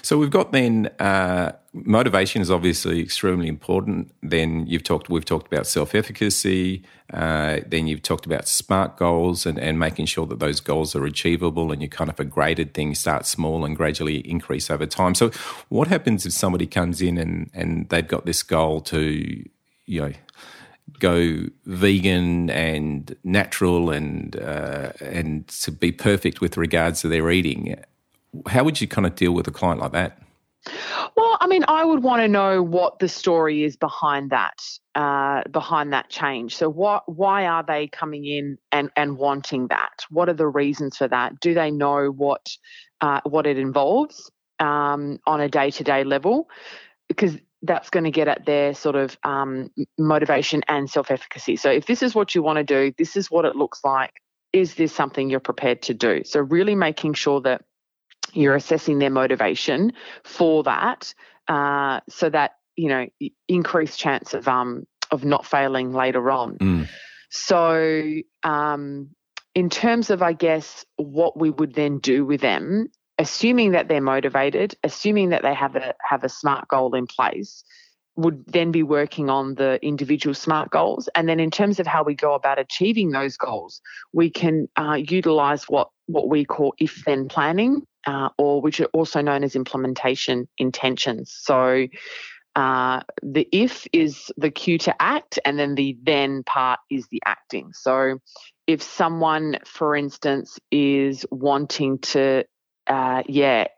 So 0.02 0.18
we've 0.18 0.30
got 0.30 0.52
then 0.52 0.88
uh, 0.98 1.52
motivation 1.72 2.42
is 2.42 2.50
obviously 2.50 3.00
extremely 3.00 3.48
important. 3.48 4.12
Then 4.22 4.66
you've 4.66 4.82
talked 4.82 5.08
we've 5.08 5.24
talked 5.24 5.52
about 5.52 5.66
self 5.66 5.94
efficacy. 5.94 6.82
Uh, 7.12 7.60
then 7.66 7.86
you've 7.86 8.02
talked 8.02 8.26
about 8.26 8.48
smart 8.48 8.96
goals 8.96 9.46
and, 9.46 9.58
and 9.58 9.78
making 9.78 10.06
sure 10.06 10.26
that 10.26 10.38
those 10.38 10.60
goals 10.60 10.96
are 10.96 11.04
achievable. 11.04 11.72
And 11.72 11.82
you 11.82 11.88
kind 11.88 12.10
of 12.10 12.18
a 12.18 12.24
graded 12.24 12.74
thing 12.74 12.94
start 12.94 13.26
small 13.26 13.64
and 13.64 13.76
gradually 13.76 14.18
increase 14.28 14.70
over 14.70 14.86
time. 14.86 15.14
So 15.14 15.30
what 15.68 15.88
happens 15.88 16.26
if 16.26 16.32
somebody 16.32 16.66
comes 16.66 17.00
in 17.00 17.18
and 17.18 17.50
and 17.54 17.88
they've 17.88 18.06
got 18.06 18.26
this 18.26 18.42
goal 18.42 18.80
to 18.82 19.44
you 19.86 20.00
know 20.00 20.12
go 20.98 21.46
vegan 21.64 22.50
and 22.50 23.16
natural 23.24 23.90
and 23.90 24.36
uh, 24.36 24.92
and 25.00 25.46
to 25.48 25.70
be 25.70 25.92
perfect 25.92 26.40
with 26.40 26.56
regards 26.56 27.00
to 27.02 27.08
their 27.08 27.30
eating. 27.30 27.76
How 28.46 28.64
would 28.64 28.80
you 28.80 28.88
kind 28.88 29.06
of 29.06 29.14
deal 29.14 29.32
with 29.32 29.46
a 29.46 29.50
client 29.50 29.80
like 29.80 29.92
that? 29.92 30.18
Well, 31.16 31.36
I 31.40 31.46
mean, 31.48 31.64
I 31.66 31.84
would 31.84 32.02
want 32.02 32.22
to 32.22 32.28
know 32.28 32.62
what 32.62 33.00
the 33.00 33.08
story 33.08 33.64
is 33.64 33.76
behind 33.76 34.30
that, 34.30 34.62
uh, 34.94 35.42
behind 35.50 35.92
that 35.92 36.08
change. 36.08 36.56
So, 36.56 36.68
what, 36.68 37.02
why 37.12 37.46
are 37.46 37.64
they 37.64 37.88
coming 37.88 38.24
in 38.24 38.58
and, 38.70 38.90
and 38.96 39.18
wanting 39.18 39.68
that? 39.68 40.04
What 40.08 40.28
are 40.28 40.34
the 40.34 40.46
reasons 40.46 40.96
for 40.96 41.08
that? 41.08 41.40
Do 41.40 41.52
they 41.52 41.70
know 41.70 42.10
what, 42.10 42.48
uh, 43.00 43.20
what 43.24 43.46
it 43.46 43.58
involves 43.58 44.30
um, 44.60 45.18
on 45.26 45.40
a 45.40 45.48
day 45.48 45.70
to 45.72 45.84
day 45.84 46.04
level? 46.04 46.48
Because 47.08 47.36
that's 47.62 47.90
going 47.90 48.04
to 48.04 48.10
get 48.10 48.28
at 48.28 48.46
their 48.46 48.72
sort 48.72 48.96
of 48.96 49.16
um, 49.24 49.70
motivation 49.98 50.62
and 50.68 50.88
self 50.88 51.10
efficacy. 51.10 51.56
So, 51.56 51.70
if 51.70 51.86
this 51.86 52.02
is 52.02 52.14
what 52.14 52.36
you 52.36 52.42
want 52.42 52.58
to 52.58 52.64
do, 52.64 52.92
this 52.96 53.16
is 53.16 53.30
what 53.30 53.44
it 53.44 53.56
looks 53.56 53.80
like. 53.82 54.12
Is 54.52 54.74
this 54.74 54.94
something 54.94 55.28
you're 55.28 55.40
prepared 55.40 55.82
to 55.82 55.94
do? 55.94 56.22
So, 56.24 56.40
really 56.40 56.76
making 56.76 57.14
sure 57.14 57.40
that 57.40 57.62
you're 58.32 58.54
assessing 58.54 58.98
their 58.98 59.10
motivation 59.10 59.92
for 60.24 60.62
that, 60.64 61.14
uh, 61.48 62.00
so 62.08 62.30
that 62.30 62.52
you 62.76 62.88
know 62.88 63.06
increased 63.48 63.98
chance 63.98 64.34
of 64.34 64.48
um 64.48 64.86
of 65.10 65.24
not 65.24 65.46
failing 65.46 65.92
later 65.92 66.30
on. 66.30 66.58
Mm. 66.58 66.88
So, 67.30 68.14
um, 68.42 69.10
in 69.54 69.70
terms 69.70 70.10
of, 70.10 70.22
I 70.22 70.32
guess, 70.32 70.84
what 70.96 71.38
we 71.38 71.50
would 71.50 71.74
then 71.74 71.98
do 71.98 72.24
with 72.24 72.40
them, 72.40 72.88
assuming 73.18 73.72
that 73.72 73.88
they're 73.88 74.00
motivated, 74.00 74.74
assuming 74.82 75.30
that 75.30 75.42
they 75.42 75.54
have 75.54 75.76
a 75.76 75.94
have 76.06 76.24
a 76.24 76.28
smart 76.28 76.68
goal 76.68 76.94
in 76.94 77.06
place, 77.06 77.62
would 78.16 78.44
then 78.46 78.70
be 78.70 78.82
working 78.82 79.30
on 79.30 79.54
the 79.54 79.78
individual 79.82 80.34
smart 80.34 80.70
goals. 80.70 81.08
And 81.14 81.28
then 81.28 81.40
in 81.40 81.50
terms 81.50 81.80
of 81.80 81.86
how 81.86 82.02
we 82.02 82.14
go 82.14 82.34
about 82.34 82.58
achieving 82.58 83.10
those 83.10 83.36
goals, 83.36 83.80
we 84.12 84.30
can 84.30 84.68
uh, 84.76 84.94
utilize 84.94 85.64
what 85.64 85.88
what 86.06 86.28
we 86.28 86.44
call 86.44 86.74
if 86.78 87.02
then 87.06 87.28
planning, 87.28 87.86
uh, 88.06 88.30
or 88.38 88.60
which 88.60 88.80
are 88.80 88.86
also 88.92 89.20
known 89.20 89.44
as 89.44 89.56
implementation 89.56 90.48
intentions. 90.58 91.34
So. 91.34 91.86
Uh, 92.54 93.00
the 93.22 93.48
if 93.50 93.86
is 93.94 94.30
the 94.36 94.50
cue 94.50 94.76
to 94.76 94.94
act, 95.00 95.38
and 95.42 95.58
then 95.58 95.74
the 95.74 95.96
then 96.02 96.42
part 96.44 96.78
is 96.90 97.08
the 97.08 97.22
acting. 97.24 97.72
So, 97.72 98.18
if 98.66 98.82
someone, 98.82 99.56
for 99.64 99.96
instance, 99.96 100.58
is 100.70 101.24
wanting 101.30 102.00
to 102.00 102.44
uh, 102.86 103.22
yeah, 103.26 103.68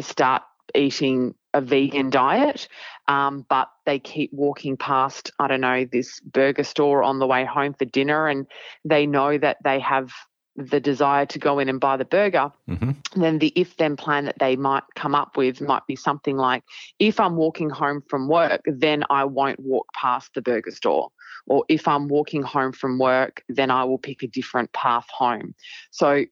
start 0.00 0.42
eating 0.74 1.34
a 1.52 1.60
vegan 1.60 2.10
diet, 2.10 2.68
um, 3.06 3.46
but 3.48 3.68
they 3.86 3.98
keep 3.98 4.32
walking 4.32 4.76
past, 4.76 5.30
I 5.38 5.46
don't 5.46 5.60
know, 5.60 5.84
this 5.84 6.20
burger 6.20 6.64
store 6.64 7.02
on 7.02 7.18
the 7.18 7.26
way 7.26 7.44
home 7.44 7.74
for 7.74 7.84
dinner, 7.84 8.28
and 8.28 8.46
they 8.84 9.06
know 9.06 9.38
that 9.38 9.58
they 9.62 9.78
have 9.80 10.10
the 10.56 10.80
desire 10.80 11.26
to 11.26 11.38
go 11.38 11.58
in 11.58 11.68
and 11.68 11.80
buy 11.80 11.96
the 11.96 12.04
burger, 12.04 12.52
mm-hmm. 12.68 12.92
then 13.20 13.38
the 13.38 13.52
if 13.56 13.76
then 13.76 13.96
plan 13.96 14.26
that 14.26 14.38
they 14.38 14.56
might 14.56 14.84
come 14.94 15.14
up 15.14 15.36
with 15.36 15.60
might 15.60 15.86
be 15.86 15.96
something 15.96 16.36
like 16.36 16.62
if 16.98 17.18
I'm 17.18 17.36
walking 17.36 17.70
home 17.70 18.02
from 18.08 18.28
work, 18.28 18.60
then 18.66 19.04
I 19.10 19.24
won't 19.24 19.60
walk 19.60 19.86
past 19.94 20.34
the 20.34 20.42
burger 20.42 20.70
store. 20.70 21.10
Or 21.46 21.64
if 21.68 21.86
I'm 21.88 22.08
walking 22.08 22.42
home 22.42 22.72
from 22.72 22.98
work, 22.98 23.42
then 23.48 23.70
I 23.70 23.84
will 23.84 23.98
pick 23.98 24.22
a 24.22 24.26
different 24.26 24.72
path 24.72 25.06
home. 25.10 25.54
So 25.90 26.24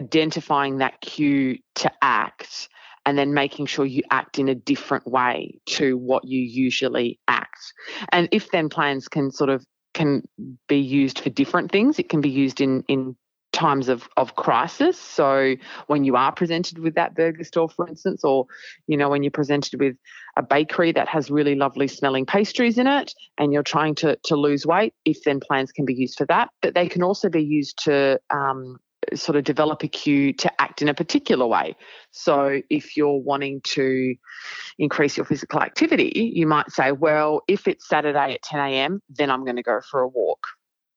identifying 0.00 0.78
that 0.78 1.00
cue 1.00 1.58
to 1.76 1.92
act 2.02 2.68
and 3.04 3.16
then 3.16 3.32
making 3.32 3.66
sure 3.66 3.86
you 3.86 4.02
act 4.10 4.38
in 4.38 4.48
a 4.48 4.54
different 4.54 5.06
way 5.06 5.60
to 5.66 5.96
what 5.96 6.24
you 6.24 6.40
usually 6.40 7.20
act. 7.28 7.72
And 8.10 8.28
if 8.32 8.50
then 8.50 8.68
plans 8.68 9.06
can 9.08 9.30
sort 9.30 9.50
of 9.50 9.64
can 9.94 10.22
be 10.68 10.78
used 10.78 11.20
for 11.20 11.30
different 11.30 11.70
things, 11.70 11.98
it 11.98 12.08
can 12.08 12.20
be 12.20 12.28
used 12.28 12.60
in 12.60 12.82
in 12.88 13.16
times 13.56 13.88
of, 13.88 14.08
of 14.16 14.36
crisis. 14.36 15.00
So 15.00 15.56
when 15.86 16.04
you 16.04 16.14
are 16.14 16.30
presented 16.30 16.78
with 16.78 16.94
that 16.94 17.14
burger 17.14 17.42
store, 17.42 17.68
for 17.68 17.88
instance, 17.88 18.22
or 18.22 18.46
you 18.86 18.96
know 18.96 19.08
when 19.08 19.22
you're 19.22 19.30
presented 19.30 19.80
with 19.80 19.96
a 20.36 20.42
bakery 20.42 20.92
that 20.92 21.08
has 21.08 21.30
really 21.30 21.54
lovely 21.54 21.88
smelling 21.88 22.26
pastries 22.26 22.78
in 22.78 22.86
it, 22.86 23.14
and 23.38 23.52
you're 23.52 23.62
trying 23.62 23.94
to 23.96 24.16
to 24.24 24.36
lose 24.36 24.66
weight, 24.66 24.94
if 25.04 25.18
then 25.24 25.40
plans 25.40 25.72
can 25.72 25.84
be 25.84 25.94
used 25.94 26.18
for 26.18 26.26
that. 26.26 26.50
But 26.62 26.74
they 26.74 26.88
can 26.88 27.02
also 27.02 27.28
be 27.28 27.42
used 27.42 27.82
to 27.84 28.20
um, 28.30 28.78
sort 29.14 29.36
of 29.36 29.44
develop 29.44 29.82
a 29.82 29.88
cue 29.88 30.32
to 30.34 30.60
act 30.60 30.82
in 30.82 30.88
a 30.88 30.94
particular 30.94 31.46
way. 31.46 31.76
So 32.10 32.60
if 32.70 32.96
you're 32.96 33.20
wanting 33.20 33.60
to 33.64 34.14
increase 34.78 35.16
your 35.16 35.26
physical 35.26 35.60
activity, 35.60 36.32
you 36.34 36.46
might 36.46 36.70
say, 36.70 36.92
well, 36.92 37.42
if 37.48 37.66
it's 37.68 37.88
Saturday 37.88 38.34
at 38.34 38.42
10 38.42 38.60
a.m., 38.60 39.02
then 39.08 39.30
I'm 39.30 39.44
going 39.44 39.56
to 39.56 39.62
go 39.62 39.80
for 39.90 40.00
a 40.00 40.08
walk. 40.08 40.46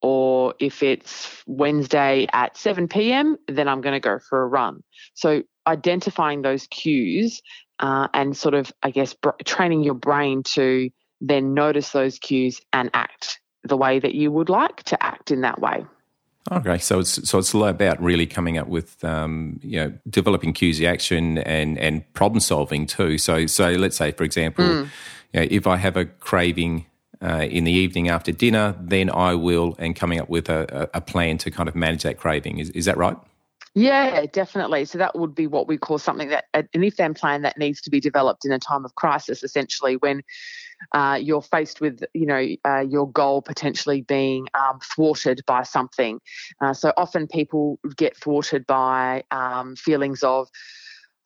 Or 0.02 0.54
if 0.60 0.82
it's 0.82 1.44
Wednesday 1.46 2.28
at 2.32 2.56
7 2.56 2.88
p.m., 2.88 3.38
then 3.48 3.68
I'm 3.68 3.82
going 3.82 3.94
to 3.94 4.00
go 4.00 4.18
for 4.18 4.42
a 4.42 4.48
run. 4.48 4.82
So 5.14 5.44
identifying 5.68 6.42
those 6.42 6.68
cues 6.68 7.42
uh, 7.80 8.08
and 8.14 8.36
sort 8.36 8.54
of, 8.54 8.72
I 8.82 8.92
guess, 8.92 9.14
br- 9.14 9.32
training 9.44 9.84
your 9.84 9.94
brain 9.94 10.44
to 10.44 10.90
then 11.22 11.54
notice 11.54 11.92
those 11.92 12.18
cues 12.20 12.62
and 12.72 12.90
act 12.94 13.40
the 13.64 13.78
way 13.78 14.00
that 14.00 14.16
you 14.16 14.32
would 14.32 14.50
like 14.50 14.84
to 14.84 15.04
act 15.04 15.32
in 15.32 15.42
that 15.42 15.60
way. 15.60 15.86
Okay, 16.52 16.78
so 16.80 17.00
it's 17.00 17.30
so 17.30 17.38
it's 17.38 17.54
all 17.54 17.66
about 17.66 18.02
really 18.02 18.26
coming 18.26 18.58
up 18.58 18.68
with 18.68 19.04
um, 19.04 19.60
you 19.62 19.80
know 19.80 19.94
developing 20.10 20.54
cues 20.54 20.82
action 20.82 21.38
and 21.40 21.78
and 21.78 22.12
problem 22.14 22.40
solving 22.40 22.88
too. 22.88 23.18
So 23.18 23.46
so 23.46 23.72
let's 23.72 23.98
say 23.98 24.12
for 24.14 24.24
example, 24.24 24.66
mm. 24.66 24.90
you 25.34 25.40
know, 25.42 25.48
if 25.52 25.68
I 25.68 25.76
have 25.76 25.96
a 25.96 26.06
craving 26.06 26.86
uh, 27.22 27.46
in 27.50 27.64
the 27.64 27.72
evening 27.72 28.10
after 28.10 28.32
dinner, 28.32 28.76
then 28.80 29.10
I 29.10 29.36
will 29.36 29.76
and 29.80 29.96
coming 29.96 30.20
up 30.20 30.30
with 30.30 30.50
a, 30.50 30.90
a 30.94 31.02
plan 31.02 31.38
to 31.40 31.52
kind 31.52 31.70
of 31.70 31.76
manage 31.76 32.04
that 32.04 32.18
craving. 32.18 32.60
Is 32.60 32.70
is 32.72 32.86
that 32.86 32.98
right? 32.98 33.18
Yeah, 33.76 34.26
definitely. 34.26 34.86
So 34.86 34.98
that 34.98 35.18
would 35.18 35.36
be 35.36 35.48
what 35.48 35.68
we 35.68 35.78
call 35.78 36.00
something 36.00 36.30
that 36.30 36.46
an 36.54 36.68
if 36.74 36.98
then 36.98 37.14
plan 37.14 37.44
that 37.44 37.58
needs 37.58 37.82
to 37.82 37.90
be 37.90 38.00
developed 38.00 38.44
in 38.46 38.52
a 38.52 38.60
time 38.60 38.84
of 38.84 38.96
crisis, 38.96 39.44
essentially 39.44 39.96
when 39.98 40.24
uh, 40.94 41.20
you're 41.22 41.42
faced 41.42 41.80
with, 41.80 42.04
you 42.14 42.26
know, 42.26 42.48
uh, 42.66 42.80
your 42.80 43.12
goal 43.12 43.42
potentially 43.42 44.02
being 44.02 44.48
um, 44.60 44.80
thwarted 44.96 45.42
by 45.46 45.64
something. 45.64 46.20
Uh, 46.62 46.74
so 46.74 46.92
often 46.98 47.28
people 47.28 47.80
get 47.96 48.18
thwarted 48.18 48.66
by 48.66 49.24
um, 49.32 49.76
feelings 49.76 50.24
of, 50.24 50.50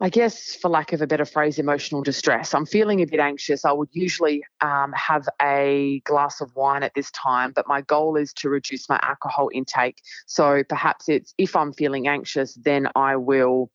I 0.04 0.10
guess, 0.10 0.54
for 0.54 0.68
lack 0.68 0.92
of 0.92 1.02
a 1.02 1.08
better 1.08 1.24
phrase, 1.24 1.58
emotional 1.58 2.04
distress. 2.04 2.54
I'm 2.54 2.66
feeling 2.66 3.00
a 3.00 3.06
bit 3.06 3.22
anxious. 3.22 3.64
I 3.64 3.72
would 3.72 3.88
usually 3.94 4.44
um, 4.60 4.92
have 4.92 5.30
a 5.42 6.02
glass 6.04 6.42
of 6.42 6.54
wine 6.58 6.84
at 6.84 6.94
this 6.94 7.10
time, 7.12 7.54
but 7.56 7.70
my 7.70 7.80
goal 7.80 8.18
is 8.18 8.34
to 8.34 8.50
reduce 8.50 8.90
my 8.90 9.00
alcohol 9.02 9.50
intake. 9.54 10.02
So 10.26 10.62
perhaps 10.68 11.08
it's 11.08 11.34
if 11.38 11.56
I'm 11.56 11.72
feeling 11.72 12.10
anxious, 12.10 12.54
then 12.56 12.90
I 12.98 13.16
will 13.16 13.72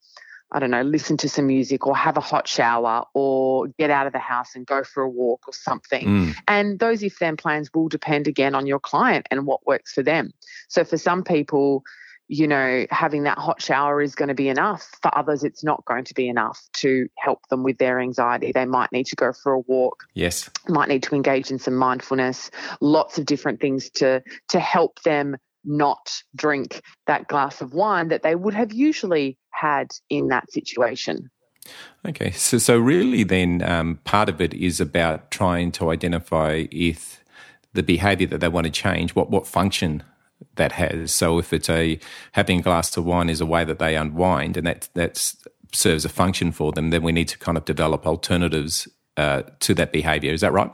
I 0.53 0.61
don't 0.61 0.71
know, 0.71 0.83
listen 0.83 1.17
to 1.19 1.29
some 1.29 1.47
music 1.47 1.87
or 1.87 1.95
have 1.95 2.17
a 2.17 2.23
hot 2.23 2.49
shower 2.49 3.05
or 3.13 3.69
get 3.79 3.91
out 3.91 4.07
of 4.07 4.15
the 4.15 4.19
house 4.19 4.55
and 4.55 4.67
go 4.67 4.83
for 4.83 5.03
a 5.03 5.09
walk 5.09 5.45
or 5.47 5.53
something. 5.53 6.07
Mm. 6.07 6.37
And 6.47 6.79
those 6.79 7.03
if 7.03 7.19
then 7.19 7.37
plans 7.37 7.71
will 7.75 7.89
depend 7.89 8.27
again 8.27 8.55
on 8.55 8.67
your 8.67 8.81
client 8.81 9.27
and 9.31 9.47
what 9.47 9.67
works 9.67 9.93
for 9.93 10.03
them. 10.03 10.33
So 10.69 10.85
for 10.85 10.97
some 10.97 11.23
people, 11.23 11.85
you 12.29 12.47
know, 12.47 12.87
having 12.91 13.23
that 13.23 13.39
hot 13.39 13.61
shower 13.61 14.03
is 14.03 14.15
going 14.15 14.29
to 14.29 14.35
be 14.35 14.49
enough. 14.49 14.87
For 15.03 15.17
others, 15.17 15.43
it's 15.43 15.65
not 15.65 15.85
going 15.87 16.05
to 16.05 16.15
be 16.15 16.29
enough 16.29 16.61
to 16.77 17.09
help 17.17 17.41
them 17.49 17.63
with 17.63 17.79
their 17.79 17.99
anxiety. 18.01 18.53
They 18.53 18.67
might 18.67 18.93
need 18.93 19.07
to 19.07 19.17
go 19.17 19.33
for 19.33 19.55
a 19.55 19.61
walk. 19.61 20.05
Yes. 20.15 20.49
Might 20.69 20.89
need 20.89 21.03
to 21.05 21.15
engage 21.15 21.51
in 21.51 21.59
some 21.59 21.75
mindfulness, 21.75 22.51
lots 22.81 23.19
of 23.19 23.25
different 23.25 23.61
things 23.61 23.91
to 23.93 24.23
to 24.49 24.61
help 24.61 25.03
them 25.03 25.37
not 25.65 26.23
drink 26.37 26.83
that 27.07 27.29
glass 27.29 27.61
of 27.61 27.75
wine 27.75 28.09
that 28.09 28.23
they 28.23 28.35
would 28.35 28.55
have 28.55 28.73
usually 28.73 29.37
had 29.51 29.89
in 30.09 30.29
that 30.29 30.51
situation. 30.53 31.31
Okay, 32.07 32.31
so 32.31 32.59
so 32.59 32.79
really, 32.79 33.25
then 33.25 33.63
um, 33.63 33.99
part 34.05 34.29
of 34.29 34.41
it 34.41 34.55
is 34.55 34.81
about 34.81 35.31
trying 35.31 35.73
to 35.73 35.91
identify 35.91 36.67
if 36.71 37.25
the 37.73 37.83
behaviour 37.83 38.27
that 38.27 38.39
they 38.39 38.49
want 38.49 38.65
to 38.67 38.71
change, 38.71 39.15
what 39.15 39.31
what 39.31 39.47
function 39.47 40.03
that 40.57 40.73
has. 40.73 41.13
So 41.13 41.39
if 41.39 41.53
it's 41.53 41.69
a 41.69 41.99
having 42.33 42.61
a 42.61 42.63
glass 42.63 42.97
of 42.97 43.05
wine 43.05 43.29
is 43.29 43.41
a 43.41 43.47
way 43.47 43.65
that 43.65 43.79
they 43.79 43.97
unwind, 43.97 44.57
and 44.57 44.67
that 44.67 44.89
that 44.95 45.35
serves 45.73 46.05
a 46.05 46.09
function 46.09 46.53
for 46.53 46.73
them, 46.73 46.91
then 46.91 47.03
we 47.03 47.13
need 47.13 47.29
to 47.29 47.39
kind 47.39 47.59
of 47.59 47.65
develop 47.65 48.07
alternatives 48.07 48.89
uh, 49.17 49.43
to 49.61 49.75
that 49.75 49.93
behaviour. 49.93 50.33
Is 50.33 50.41
that 50.41 50.53
right? 50.53 50.71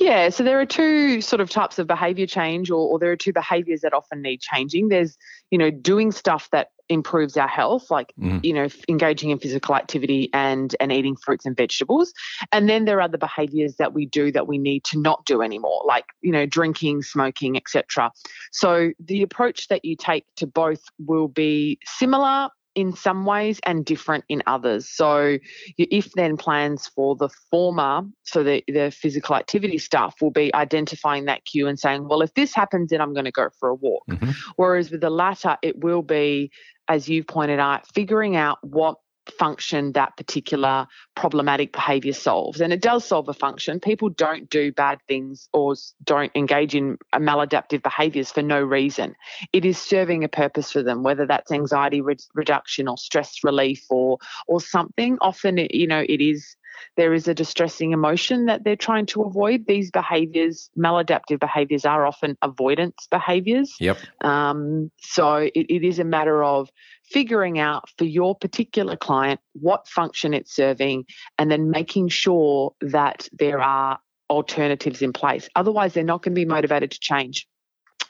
Yeah, 0.00 0.30
so 0.30 0.42
there 0.42 0.58
are 0.58 0.66
two 0.66 1.20
sort 1.20 1.40
of 1.42 1.50
types 1.50 1.78
of 1.78 1.86
behavior 1.86 2.26
change, 2.26 2.70
or, 2.70 2.88
or, 2.88 2.98
there 2.98 3.12
are 3.12 3.16
two 3.16 3.34
behaviors 3.34 3.82
that 3.82 3.92
often 3.92 4.22
need 4.22 4.40
changing. 4.40 4.88
There's, 4.88 5.18
you 5.50 5.58
know, 5.58 5.70
doing 5.70 6.10
stuff 6.10 6.48
that 6.52 6.70
improves 6.88 7.36
our 7.36 7.46
health, 7.46 7.90
like, 7.90 8.14
mm. 8.18 8.42
you 8.42 8.54
know, 8.54 8.68
engaging 8.88 9.28
in 9.28 9.38
physical 9.38 9.76
activity 9.76 10.30
and 10.32 10.74
and 10.80 10.90
eating 10.90 11.16
fruits 11.16 11.44
and 11.44 11.54
vegetables. 11.54 12.14
And 12.50 12.66
then 12.66 12.86
there 12.86 13.02
are 13.02 13.08
the 13.08 13.18
behaviors 13.18 13.76
that 13.76 13.92
we 13.92 14.06
do 14.06 14.32
that 14.32 14.48
we 14.48 14.56
need 14.56 14.84
to 14.84 14.98
not 14.98 15.26
do 15.26 15.42
anymore, 15.42 15.82
like, 15.86 16.06
you 16.22 16.32
know, 16.32 16.46
drinking, 16.46 17.02
smoking, 17.02 17.58
etc. 17.58 18.10
So 18.52 18.92
the 18.98 19.20
approach 19.20 19.68
that 19.68 19.84
you 19.84 19.96
take 19.96 20.24
to 20.36 20.46
both 20.46 20.80
will 20.98 21.28
be 21.28 21.78
similar 21.84 22.48
in 22.74 22.94
some 22.94 23.24
ways 23.24 23.60
and 23.64 23.84
different 23.84 24.24
in 24.28 24.42
others. 24.46 24.88
So 24.88 25.38
your 25.76 25.88
if 25.90 26.12
then 26.12 26.36
plans 26.36 26.86
for 26.88 27.16
the 27.16 27.28
former, 27.50 28.02
so 28.22 28.42
the, 28.42 28.62
the 28.68 28.90
physical 28.90 29.36
activity 29.36 29.78
stuff 29.78 30.16
will 30.20 30.30
be 30.30 30.54
identifying 30.54 31.24
that 31.24 31.44
cue 31.44 31.66
and 31.66 31.78
saying, 31.78 32.08
well, 32.08 32.22
if 32.22 32.32
this 32.34 32.54
happens, 32.54 32.90
then 32.90 33.00
I'm 33.00 33.12
going 33.12 33.24
to 33.24 33.32
go 33.32 33.48
for 33.58 33.68
a 33.70 33.74
walk. 33.74 34.04
Mm-hmm. 34.08 34.30
Whereas 34.56 34.90
with 34.90 35.00
the 35.00 35.10
latter, 35.10 35.56
it 35.62 35.82
will 35.82 36.02
be, 36.02 36.50
as 36.88 37.08
you've 37.08 37.26
pointed 37.26 37.58
out, 37.58 37.86
figuring 37.92 38.36
out 38.36 38.58
what 38.62 38.96
function 39.38 39.92
that 39.92 40.16
particular 40.16 40.86
problematic 41.14 41.72
behavior 41.72 42.12
solves. 42.12 42.60
And 42.60 42.72
it 42.72 42.80
does 42.80 43.04
solve 43.04 43.28
a 43.28 43.34
function. 43.34 43.80
People 43.80 44.08
don't 44.08 44.48
do 44.50 44.72
bad 44.72 44.98
things 45.08 45.48
or 45.52 45.74
don't 46.04 46.32
engage 46.34 46.74
in 46.74 46.98
maladaptive 47.14 47.82
behaviors 47.82 48.30
for 48.30 48.42
no 48.42 48.60
reason. 48.60 49.14
It 49.52 49.64
is 49.64 49.78
serving 49.78 50.24
a 50.24 50.28
purpose 50.28 50.72
for 50.72 50.82
them, 50.82 51.02
whether 51.02 51.26
that's 51.26 51.52
anxiety 51.52 52.00
re- 52.00 52.16
reduction 52.34 52.88
or 52.88 52.96
stress 52.96 53.44
relief 53.44 53.84
or 53.90 54.18
or 54.46 54.60
something. 54.60 55.18
Often, 55.20 55.58
it, 55.58 55.74
you 55.74 55.86
know, 55.86 56.04
it 56.08 56.20
is 56.20 56.56
there 56.96 57.14
is 57.14 57.28
a 57.28 57.34
distressing 57.34 57.92
emotion 57.92 58.46
that 58.46 58.64
they're 58.64 58.76
trying 58.76 59.06
to 59.06 59.22
avoid. 59.22 59.66
These 59.66 59.90
behaviors, 59.90 60.70
maladaptive 60.78 61.40
behaviors, 61.40 61.84
are 61.84 62.06
often 62.06 62.36
avoidance 62.42 63.06
behaviors. 63.10 63.74
Yep. 63.80 63.98
Um, 64.22 64.90
so 65.00 65.36
it, 65.36 65.52
it 65.54 65.84
is 65.84 65.98
a 65.98 66.04
matter 66.04 66.42
of 66.42 66.70
figuring 67.10 67.58
out 67.58 67.88
for 67.98 68.04
your 68.04 68.34
particular 68.34 68.96
client 68.96 69.40
what 69.52 69.88
function 69.88 70.32
it's 70.32 70.54
serving 70.54 71.04
and 71.38 71.50
then 71.50 71.70
making 71.70 72.08
sure 72.08 72.74
that 72.80 73.28
there 73.32 73.60
are 73.60 73.98
alternatives 74.28 75.02
in 75.02 75.12
place. 75.12 75.48
Otherwise, 75.56 75.92
they're 75.92 76.04
not 76.04 76.22
going 76.22 76.34
to 76.34 76.40
be 76.40 76.44
motivated 76.44 76.92
to 76.92 77.00
change. 77.00 77.46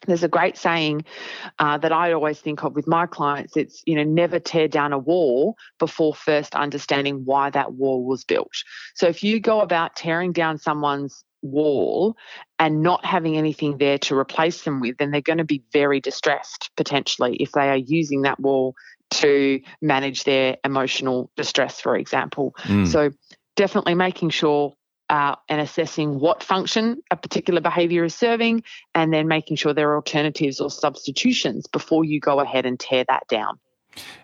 There's 0.06 0.22
a 0.22 0.28
great 0.28 0.56
saying 0.56 1.04
uh, 1.58 1.76
that 1.78 1.92
I 1.92 2.12
always 2.12 2.40
think 2.40 2.62
of 2.62 2.74
with 2.74 2.86
my 2.86 3.06
clients. 3.06 3.56
It's, 3.56 3.82
you 3.84 3.94
know, 3.94 4.04
never 4.04 4.38
tear 4.38 4.66
down 4.66 4.92
a 4.92 4.98
wall 4.98 5.56
before 5.78 6.14
first 6.14 6.54
understanding 6.54 7.22
why 7.24 7.50
that 7.50 7.74
wall 7.74 8.04
was 8.04 8.24
built. 8.24 8.52
So 8.94 9.08
if 9.08 9.22
you 9.22 9.40
go 9.40 9.60
about 9.60 9.96
tearing 9.96 10.32
down 10.32 10.56
someone's 10.56 11.22
wall 11.42 12.16
and 12.58 12.82
not 12.82 13.04
having 13.04 13.36
anything 13.36 13.78
there 13.78 13.98
to 13.98 14.16
replace 14.16 14.62
them 14.64 14.80
with, 14.80 14.98
then 14.98 15.10
they're 15.10 15.20
going 15.20 15.38
to 15.38 15.44
be 15.44 15.62
very 15.72 16.00
distressed 16.00 16.70
potentially 16.76 17.36
if 17.36 17.52
they 17.52 17.68
are 17.68 17.76
using 17.76 18.22
that 18.22 18.38
wall 18.40 18.74
to 19.10 19.60
manage 19.82 20.24
their 20.24 20.56
emotional 20.64 21.30
distress, 21.36 21.80
for 21.80 21.96
example. 21.96 22.54
Mm. 22.64 22.86
So 22.86 23.10
definitely 23.56 23.94
making 23.94 24.30
sure 24.30 24.74
uh, 25.08 25.34
and 25.48 25.60
assessing 25.60 26.20
what 26.20 26.42
function 26.42 27.02
a 27.10 27.16
particular 27.16 27.60
behavior 27.60 28.04
is 28.04 28.14
serving, 28.14 28.62
and 28.94 29.12
then 29.12 29.26
making 29.26 29.56
sure 29.56 29.74
there 29.74 29.90
are 29.90 29.96
alternatives 29.96 30.60
or 30.60 30.70
substitutions 30.70 31.66
before 31.66 32.04
you 32.04 32.20
go 32.20 32.38
ahead 32.38 32.64
and 32.64 32.78
tear 32.78 33.04
that 33.08 33.24
down. 33.28 33.58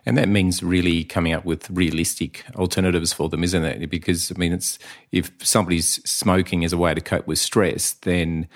And 0.05 0.17
that 0.17 0.29
means 0.29 0.63
really 0.63 1.03
coming 1.03 1.33
up 1.33 1.45
with 1.45 1.69
realistic 1.69 2.45
alternatives 2.55 3.13
for 3.13 3.29
them, 3.29 3.43
isn't 3.43 3.63
it? 3.63 3.89
Because 3.89 4.31
I 4.31 4.37
mean, 4.37 4.53
it's 4.53 4.79
if 5.11 5.31
somebody's 5.41 6.01
smoking 6.09 6.63
as 6.63 6.73
a 6.73 6.77
way 6.77 6.93
to 6.93 7.01
cope 7.01 7.27
with 7.27 7.39
stress, 7.39 7.93
then 7.93 8.47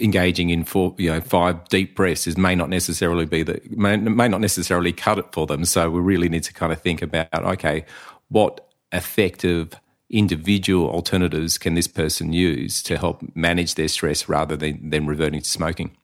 engaging 0.00 0.50
in 0.50 0.64
four, 0.64 0.94
you 0.98 1.10
know, 1.10 1.20
five 1.20 1.68
deep 1.68 1.96
breaths 1.96 2.26
is 2.26 2.36
may 2.36 2.54
not 2.54 2.68
necessarily 2.68 3.24
be 3.24 3.42
the 3.42 3.60
may, 3.70 3.96
may 3.96 4.28
not 4.28 4.40
necessarily 4.40 4.92
cut 4.92 5.18
it 5.18 5.26
for 5.32 5.46
them. 5.46 5.64
So 5.64 5.90
we 5.90 6.00
really 6.00 6.28
need 6.28 6.44
to 6.44 6.52
kind 6.52 6.72
of 6.72 6.80
think 6.80 7.02
about 7.02 7.32
okay, 7.32 7.84
what 8.28 8.68
effective 8.92 9.72
individual 10.10 10.88
alternatives 10.88 11.58
can 11.58 11.74
this 11.74 11.86
person 11.86 12.32
use 12.32 12.82
to 12.82 12.96
help 12.96 13.22
manage 13.34 13.74
their 13.74 13.88
stress 13.88 14.28
rather 14.28 14.56
than, 14.56 14.90
than 14.90 15.06
reverting 15.06 15.40
to 15.40 15.48
smoking? 15.48 15.96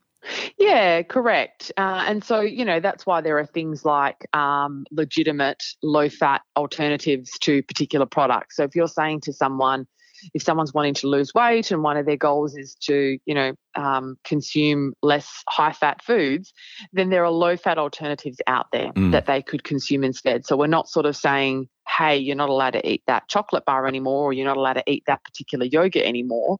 Yeah, 0.57 1.03
correct. 1.03 1.71
Uh, 1.77 2.05
and 2.07 2.23
so, 2.23 2.41
you 2.41 2.65
know, 2.65 2.79
that's 2.79 3.05
why 3.05 3.21
there 3.21 3.37
are 3.39 3.45
things 3.45 3.85
like 3.85 4.27
um, 4.33 4.85
legitimate 4.91 5.63
low 5.83 6.09
fat 6.09 6.41
alternatives 6.55 7.31
to 7.41 7.61
particular 7.63 8.05
products. 8.05 8.55
So 8.57 8.63
if 8.63 8.75
you're 8.75 8.87
saying 8.87 9.21
to 9.21 9.33
someone, 9.33 9.87
if 10.33 10.41
someone's 10.41 10.73
wanting 10.73 10.93
to 10.95 11.07
lose 11.07 11.33
weight 11.33 11.71
and 11.71 11.83
one 11.83 11.97
of 11.97 12.05
their 12.05 12.17
goals 12.17 12.55
is 12.55 12.75
to, 12.83 13.17
you 13.25 13.35
know, 13.35 13.53
um, 13.75 14.15
consume 14.23 14.93
less 15.03 15.43
high 15.49 15.73
fat 15.73 16.01
foods, 16.03 16.53
then 16.93 17.09
there 17.09 17.23
are 17.25 17.31
low 17.31 17.57
fat 17.57 17.77
alternatives 17.77 18.37
out 18.47 18.67
there 18.71 18.91
mm. 18.93 19.11
that 19.11 19.25
they 19.25 19.41
could 19.41 19.63
consume 19.63 20.03
instead. 20.03 20.45
So 20.45 20.55
we're 20.55 20.67
not 20.67 20.87
sort 20.87 21.05
of 21.05 21.15
saying, 21.15 21.67
hey, 21.87 22.17
you're 22.17 22.35
not 22.35 22.49
allowed 22.49 22.71
to 22.71 22.89
eat 22.89 23.03
that 23.07 23.27
chocolate 23.27 23.65
bar 23.65 23.85
anymore, 23.87 24.23
or 24.23 24.33
you're 24.33 24.47
not 24.47 24.57
allowed 24.57 24.73
to 24.73 24.83
eat 24.87 25.03
that 25.05 25.23
particular 25.23 25.65
yogurt 25.65 26.03
anymore. 26.03 26.57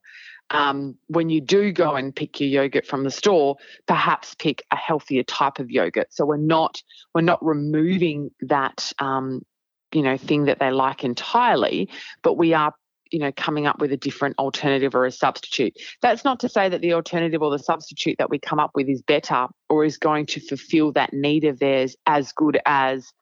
Um, 0.50 0.96
when 1.08 1.28
you 1.28 1.40
do 1.40 1.72
go 1.72 1.94
and 1.96 2.14
pick 2.14 2.40
your 2.40 2.48
yogurt 2.48 2.86
from 2.86 3.04
the 3.04 3.10
store, 3.10 3.56
perhaps 3.86 4.34
pick 4.36 4.62
a 4.70 4.76
healthier 4.76 5.22
type 5.24 5.58
of 5.58 5.70
yogurt. 5.70 6.08
So 6.10 6.24
we're 6.24 6.36
not 6.36 6.82
we're 7.14 7.22
not 7.22 7.44
removing 7.44 8.30
that 8.42 8.92
um, 8.98 9.42
you 9.92 10.02
know 10.02 10.16
thing 10.16 10.44
that 10.44 10.58
they 10.58 10.70
like 10.70 11.04
entirely, 11.04 11.88
but 12.22 12.34
we 12.34 12.54
are 12.54 12.72
you 13.10 13.18
know 13.18 13.32
coming 13.32 13.66
up 13.66 13.80
with 13.80 13.92
a 13.92 13.96
different 13.96 14.38
alternative 14.38 14.94
or 14.94 15.04
a 15.04 15.12
substitute. 15.12 15.74
That's 16.00 16.24
not 16.24 16.40
to 16.40 16.48
say 16.48 16.68
that 16.68 16.80
the 16.80 16.94
alternative 16.94 17.42
or 17.42 17.50
the 17.50 17.58
substitute 17.58 18.16
that 18.18 18.30
we 18.30 18.38
come 18.38 18.60
up 18.60 18.70
with 18.74 18.88
is 18.88 19.02
better 19.02 19.46
or 19.68 19.84
is 19.84 19.98
going 19.98 20.26
to 20.26 20.40
fulfill 20.40 20.92
that 20.92 21.12
need 21.12 21.44
of 21.44 21.58
theirs 21.58 21.96
as 22.06 22.32
good 22.32 22.58
as 22.66 23.12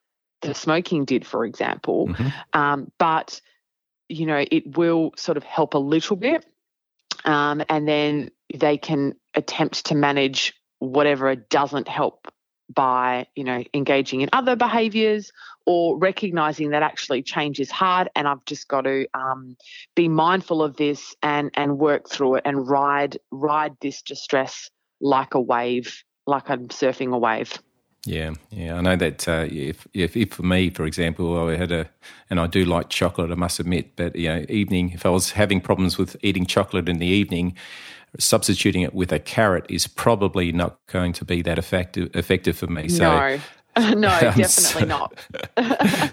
the 0.42 0.54
smoking 0.54 1.04
did, 1.04 1.26
for 1.26 1.44
example. 1.44 2.08
Mm-hmm. 2.08 2.60
Um, 2.60 2.92
but 2.98 3.40
you 4.08 4.26
know, 4.26 4.44
it 4.50 4.76
will 4.76 5.12
sort 5.16 5.36
of 5.36 5.44
help 5.44 5.74
a 5.74 5.78
little 5.78 6.16
bit, 6.16 6.44
um, 7.24 7.62
and 7.68 7.88
then 7.88 8.30
they 8.54 8.76
can 8.76 9.14
attempt 9.34 9.86
to 9.86 9.94
manage 9.94 10.54
whatever 10.78 11.34
doesn't 11.34 11.88
help 11.88 12.28
by 12.74 13.26
you 13.34 13.44
know 13.44 13.62
engaging 13.74 14.22
in 14.22 14.28
other 14.32 14.56
behaviors 14.56 15.30
or 15.66 15.98
recognizing 15.98 16.70
that 16.70 16.82
actually 16.82 17.22
change 17.22 17.60
is 17.60 17.70
hard 17.70 18.08
and 18.16 18.26
i've 18.26 18.44
just 18.46 18.68
got 18.68 18.82
to 18.82 19.06
um, 19.12 19.56
be 19.94 20.08
mindful 20.08 20.62
of 20.62 20.76
this 20.76 21.14
and 21.22 21.50
and 21.54 21.78
work 21.78 22.08
through 22.08 22.36
it 22.36 22.42
and 22.46 22.66
ride 22.66 23.18
ride 23.30 23.74
this 23.82 24.00
distress 24.00 24.70
like 25.00 25.34
a 25.34 25.40
wave 25.40 26.02
like 26.26 26.48
i'm 26.48 26.68
surfing 26.68 27.14
a 27.14 27.18
wave 27.18 27.58
yeah, 28.04 28.34
yeah, 28.50 28.76
I 28.76 28.80
know 28.80 28.96
that. 28.96 29.28
Uh, 29.28 29.46
if, 29.50 29.86
if, 29.94 30.16
if 30.16 30.32
for 30.32 30.42
me, 30.42 30.70
for 30.70 30.84
example, 30.84 31.48
I 31.48 31.56
had 31.56 31.72
a, 31.72 31.88
and 32.30 32.38
I 32.38 32.46
do 32.46 32.64
like 32.64 32.88
chocolate, 32.90 33.30
I 33.30 33.34
must 33.34 33.60
admit, 33.60 33.96
but 33.96 34.16
you 34.16 34.28
know, 34.28 34.44
evening, 34.48 34.90
if 34.90 35.06
I 35.06 35.10
was 35.10 35.32
having 35.32 35.60
problems 35.60 35.98
with 35.98 36.16
eating 36.22 36.46
chocolate 36.46 36.88
in 36.88 36.98
the 36.98 37.06
evening, 37.06 37.56
substituting 38.18 38.82
it 38.82 38.94
with 38.94 39.12
a 39.12 39.18
carrot 39.18 39.66
is 39.68 39.86
probably 39.86 40.52
not 40.52 40.78
going 40.86 41.12
to 41.14 41.24
be 41.24 41.42
that 41.42 41.58
effective 41.58 42.14
effective 42.14 42.56
for 42.56 42.66
me. 42.66 42.88
So, 42.88 43.04
no. 43.04 43.40
no, 43.94 44.08
definitely 44.20 44.50
so, 44.52 44.84
not. 44.84 45.18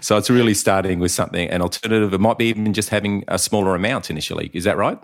so 0.00 0.16
it's 0.16 0.30
really 0.30 0.54
starting 0.54 0.98
with 0.98 1.12
something, 1.12 1.48
an 1.48 1.62
alternative. 1.62 2.12
It 2.12 2.20
might 2.20 2.38
be 2.38 2.46
even 2.46 2.72
just 2.72 2.88
having 2.88 3.24
a 3.28 3.38
smaller 3.38 3.74
amount 3.74 4.10
initially. 4.10 4.50
Is 4.52 4.64
that 4.64 4.76
right? 4.76 4.98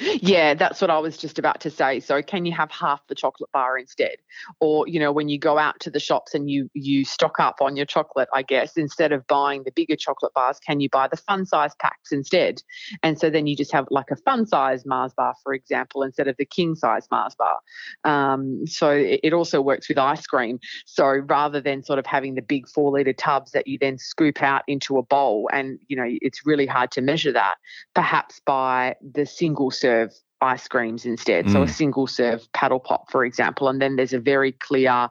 Yeah, 0.00 0.54
that's 0.54 0.80
what 0.80 0.88
I 0.88 0.98
was 0.98 1.18
just 1.18 1.38
about 1.38 1.60
to 1.60 1.70
say. 1.70 2.00
So 2.00 2.22
can 2.22 2.46
you 2.46 2.52
have 2.52 2.70
half 2.70 3.06
the 3.08 3.14
chocolate 3.14 3.52
bar 3.52 3.76
instead? 3.76 4.16
Or, 4.58 4.88
you 4.88 4.98
know, 4.98 5.12
when 5.12 5.28
you 5.28 5.38
go 5.38 5.58
out 5.58 5.80
to 5.80 5.90
the 5.90 6.00
shops 6.00 6.34
and 6.34 6.48
you 6.50 6.70
you 6.72 7.04
stock 7.04 7.38
up 7.38 7.56
on 7.60 7.76
your 7.76 7.84
chocolate, 7.84 8.30
I 8.32 8.40
guess, 8.40 8.78
instead 8.78 9.12
of 9.12 9.26
buying 9.26 9.64
the 9.64 9.70
bigger 9.70 9.94
chocolate 9.96 10.32
bars, 10.32 10.58
can 10.66 10.80
you 10.80 10.88
buy 10.88 11.08
the 11.08 11.18
fun 11.18 11.44
size 11.44 11.74
packs 11.78 12.10
instead? 12.10 12.62
And 13.02 13.20
so 13.20 13.28
then 13.28 13.46
you 13.46 13.54
just 13.54 13.70
have 13.72 13.86
like 13.90 14.10
a 14.10 14.16
fun 14.16 14.46
size 14.46 14.86
Mars 14.86 15.12
bar, 15.14 15.34
for 15.42 15.52
example, 15.52 16.02
instead 16.02 16.26
of 16.26 16.36
the 16.38 16.46
king 16.46 16.74
size 16.74 17.06
Mars 17.10 17.34
bar. 17.34 17.58
Um, 18.04 18.66
so 18.66 18.90
it, 18.92 19.20
it 19.22 19.32
also 19.34 19.60
works 19.60 19.90
with 19.90 19.98
ice 19.98 20.26
cream. 20.26 20.58
So 20.86 21.04
rather 21.04 21.60
than 21.60 21.82
sort 21.82 21.98
of 21.98 22.06
having 22.06 22.34
the 22.34 22.42
big 22.42 22.66
four 22.66 22.92
liter 22.92 23.12
tubs 23.12 23.52
that 23.52 23.66
you 23.66 23.76
then 23.78 23.98
scoop 23.98 24.42
out 24.42 24.62
into 24.66 24.96
a 24.96 25.02
bowl 25.02 25.50
and, 25.52 25.78
you 25.88 25.96
know, 25.98 26.06
it's 26.06 26.46
really 26.46 26.66
hard 26.66 26.90
to 26.92 27.02
measure 27.02 27.32
that, 27.32 27.56
perhaps 27.94 28.40
buy 28.46 28.96
the 29.02 29.26
single 29.26 29.70
serve 29.82 30.12
ice 30.40 30.66
creams 30.68 31.04
instead. 31.04 31.46
Mm. 31.46 31.52
So 31.52 31.62
a 31.62 31.66
mm. 31.66 31.70
single 31.70 32.06
serve 32.06 32.50
paddle 32.52 32.80
pop, 32.80 33.10
for 33.10 33.24
example, 33.24 33.68
and 33.68 33.80
then 33.80 33.96
there's 33.96 34.12
a 34.12 34.20
very 34.20 34.52
clear 34.52 35.08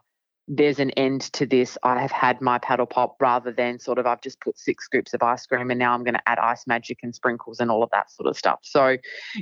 there's 0.48 0.80
an 0.80 0.90
end 0.92 1.22
to 1.34 1.46
this. 1.46 1.78
I 1.84 2.00
have 2.00 2.10
had 2.10 2.40
my 2.40 2.58
paddle 2.58 2.86
pop 2.86 3.16
rather 3.20 3.52
than 3.52 3.78
sort 3.78 3.98
of 3.98 4.06
I've 4.06 4.20
just 4.20 4.40
put 4.40 4.58
six 4.58 4.84
scoops 4.84 5.14
of 5.14 5.22
ice 5.22 5.46
cream 5.46 5.70
and 5.70 5.78
now 5.78 5.94
I'm 5.94 6.02
going 6.02 6.14
to 6.14 6.28
add 6.28 6.38
ice 6.38 6.66
magic 6.66 6.98
and 7.02 7.14
sprinkles 7.14 7.60
and 7.60 7.70
all 7.70 7.82
of 7.82 7.90
that 7.92 8.10
sort 8.10 8.28
of 8.28 8.36
stuff. 8.36 8.58
So, 8.62 8.96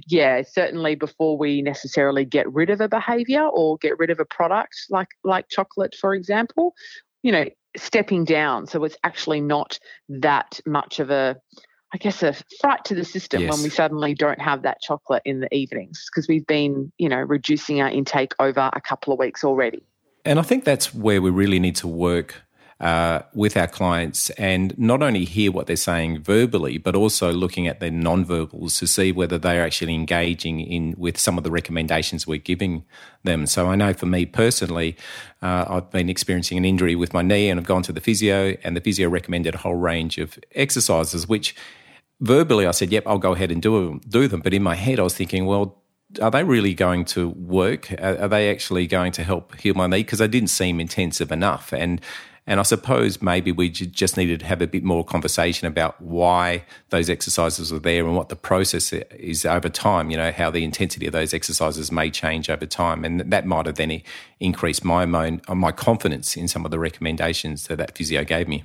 yeah, 0.07 0.43
certainly 0.43 0.95
before 0.95 1.39
we 1.39 1.63
necessarily 1.63 2.25
get 2.25 2.53
rid 2.53 2.71
of 2.71 2.81
a 2.81 2.89
behavior 2.89 3.43
or 3.43 3.79
get 3.79 3.99
rid 3.99 4.11
of 4.11 4.21
a 4.21 4.27
product 4.27 4.77
like 4.91 5.09
like 5.25 5.49
chocolate, 5.49 5.95
for 5.99 6.15
example, 6.15 6.75
you 7.23 7.33
know, 7.33 7.47
stepping 7.77 8.25
down 8.25 8.67
so 8.67 8.83
it's 8.85 8.97
actually 9.05 9.41
not 9.41 9.79
that 10.09 10.61
much 10.67 10.99
of 10.99 11.09
a 11.11 11.37
I 11.93 11.99
guess 11.99 12.23
a 12.23 12.35
fright 12.61 12.85
to 12.85 12.95
the 12.95 13.05
system 13.05 13.43
yes. 13.43 13.53
when 13.53 13.63
we 13.63 13.69
suddenly 13.71 14.15
don't 14.15 14.41
have 14.41 14.63
that 14.63 14.81
chocolate 14.81 15.23
in 15.25 15.41
the 15.41 15.53
evenings 15.55 16.07
because 16.07 16.29
we've 16.29 16.47
been, 16.47 16.93
you 16.99 17.09
know, 17.09 17.19
reducing 17.19 17.81
our 17.81 17.89
intake 17.89 18.33
over 18.39 18.71
a 18.73 18.81
couple 18.81 19.13
of 19.13 19.19
weeks 19.19 19.43
already. 19.43 19.83
And 20.25 20.39
I 20.39 20.43
think 20.43 20.65
that's 20.65 20.95
where 20.95 21.21
we 21.21 21.31
really 21.31 21.59
need 21.59 21.77
to 21.77 21.89
work 21.89 22.43
uh, 22.81 23.21
with 23.35 23.57
our 23.59 23.67
clients 23.67 24.31
and 24.31 24.77
not 24.79 25.03
only 25.03 25.27
hear 25.27 25.53
what 25.53 25.67
they're 25.67 25.77
saying 25.77 26.23
verbally, 26.23 26.79
but 26.79 26.95
also 26.95 27.31
looking 27.31 27.69
at 27.69 27.79
their 27.79 27.91
non-verbals 27.91 28.79
to 28.79 28.87
see 28.87 29.13
whether 29.13 29.37
they're 29.37 29.63
actually 29.63 29.95
engaging 29.95 30.61
in 30.61 30.95
with 30.97 31.19
some 31.19 31.37
of 31.37 31.45
the 31.45 31.51
recommendations 31.51 32.27
we're 32.27 32.39
giving 32.39 32.85
them. 33.23 33.47
So 33.47 33.67
I 33.67 33.77
know 33.77 33.93
for 33.93 34.07
me 34.07 34.25
personally, 34.25 34.97
uh, 35.43 35.67
I've 35.69 35.91
been 35.91 36.09
experiencing 36.09 36.57
an 36.57 36.65
injury 36.65 36.97
with 36.97 37.13
my 37.13 37.21
knee 37.21 37.51
and 37.51 37.61
I've 37.61 37.67
gone 37.67 37.83
to 37.83 37.93
the 37.93 38.01
physio, 38.01 38.57
and 38.65 38.75
the 38.75 38.81
physio 38.81 39.11
recommended 39.11 39.55
a 39.55 39.59
whole 39.59 39.75
range 39.75 40.17
of 40.17 40.39
exercises, 40.55 41.29
which 41.29 41.55
verbally 42.21 42.67
I 42.67 42.71
said, 42.71 42.91
"Yep, 42.93 43.05
I'll 43.07 43.19
go 43.19 43.33
ahead 43.33 43.51
and 43.51 43.61
do 43.61 44.01
do 44.09 44.27
them." 44.27 44.41
But 44.41 44.55
in 44.55 44.63
my 44.63 44.75
head, 44.75 44.99
I 44.99 45.03
was 45.03 45.15
thinking, 45.15 45.45
"Well, 45.45 45.83
are 46.21 46.31
they 46.31 46.45
really 46.45 46.75
going 46.75 47.05
to 47.05 47.29
work? 47.31 47.93
Are, 48.01 48.27
they 48.29 48.51
actually 48.51 48.87
going 48.87 49.13
to 49.13 49.23
help 49.23 49.55
heal 49.57 49.75
my 49.75 49.87
knee? 49.87 50.03
Because 50.03 50.19
they 50.19 50.29
didn't 50.29 50.49
seem 50.49 50.81
intensive 50.81 51.31
enough. 51.31 51.73
And 51.73 52.01
and 52.47 52.59
I 52.59 52.63
suppose 52.63 53.23
maybe 53.23 53.53
we 53.53 53.69
just 53.71 54.17
needed 54.17 54.41
to 54.41 54.47
have 54.47 54.63
a 54.63 54.67
bit 54.67 54.83
more 54.83 55.05
conversation 55.05 55.67
about 55.67 56.01
why 56.01 56.65
those 56.89 57.09
exercises 57.09 57.73
are 57.73 57.79
there 57.79 58.07
and 58.07 58.17
what 58.17 58.29
the 58.29 58.37
process 58.37 58.93
is 58.93 59.45
over 59.45 59.69
time. 59.69 60.11
You 60.11 60.17
know 60.17 60.33
how 60.33 60.51
the 60.51 60.65
intensity 60.65 61.07
of 61.07 61.13
those 61.13 61.33
exercises 61.35 61.93
may 61.93 62.11
change 62.11 62.51
over 62.51 62.67
time, 62.67 63.05
and 63.05 63.21
that 63.21 63.47
might 63.47 63.67
have 63.67 63.77
then 63.77 64.03
increased 64.41 64.85
my 64.85 65.05
uh, 65.05 65.55
my 65.55 65.73
confidence 65.73 66.37
in 66.37 66.49
some 66.49 66.65
of 66.65 66.71
the 66.71 66.79
recommendations 66.79 67.67
that 67.67 67.77
that 67.77 67.97
physio 67.97 68.25
gave 68.25 68.49
me. 68.49 68.65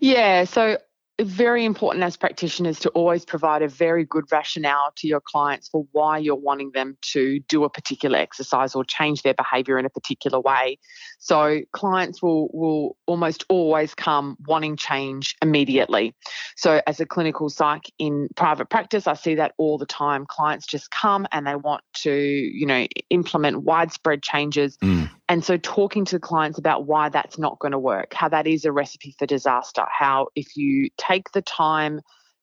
Yeah, 0.00 0.44
so 0.44 0.78
very 1.22 1.64
important 1.64 2.04
as 2.04 2.16
practitioners 2.16 2.78
to 2.80 2.90
always 2.90 3.24
provide 3.24 3.62
a 3.62 3.68
very 3.68 4.04
good 4.04 4.24
rationale 4.30 4.92
to 4.96 5.08
your 5.08 5.20
clients 5.20 5.68
for 5.68 5.86
why 5.92 6.18
you're 6.18 6.34
wanting 6.34 6.72
them 6.72 6.98
to 7.00 7.40
do 7.48 7.64
a 7.64 7.70
particular 7.70 8.18
exercise 8.18 8.74
or 8.74 8.84
change 8.84 9.22
their 9.22 9.32
behavior 9.32 9.78
in 9.78 9.86
a 9.86 9.90
particular 9.90 10.38
way. 10.38 10.78
So 11.18 11.60
clients 11.72 12.22
will 12.22 12.48
will 12.52 12.96
almost 13.06 13.44
always 13.48 13.94
come 13.94 14.36
wanting 14.46 14.76
change 14.76 15.36
immediately. 15.40 16.14
So 16.56 16.82
as 16.86 17.00
a 17.00 17.06
clinical 17.06 17.48
psych 17.48 17.90
in 17.98 18.28
private 18.36 18.68
practice, 18.68 19.06
I 19.06 19.14
see 19.14 19.36
that 19.36 19.54
all 19.56 19.78
the 19.78 19.86
time. 19.86 20.26
Clients 20.28 20.66
just 20.66 20.90
come 20.90 21.26
and 21.32 21.46
they 21.46 21.56
want 21.56 21.82
to, 22.02 22.12
you 22.12 22.66
know, 22.66 22.86
implement 23.08 23.62
widespread 23.62 24.22
changes. 24.22 24.76
Mm. 24.78 25.10
And 25.28 25.44
so 25.44 25.56
talking 25.56 26.04
to 26.06 26.20
clients 26.20 26.58
about 26.58 26.86
why 26.86 27.08
that's 27.08 27.38
not 27.38 27.58
going 27.58 27.72
to 27.72 27.78
work, 27.78 28.14
how 28.14 28.28
that 28.28 28.46
is 28.46 28.64
a 28.64 28.72
recipe 28.72 29.14
for 29.18 29.26
disaster, 29.26 29.84
how 29.90 30.28
if 30.36 30.56
you 30.56 30.88
take 30.96 31.32
the 31.32 31.42
time 31.42 32.00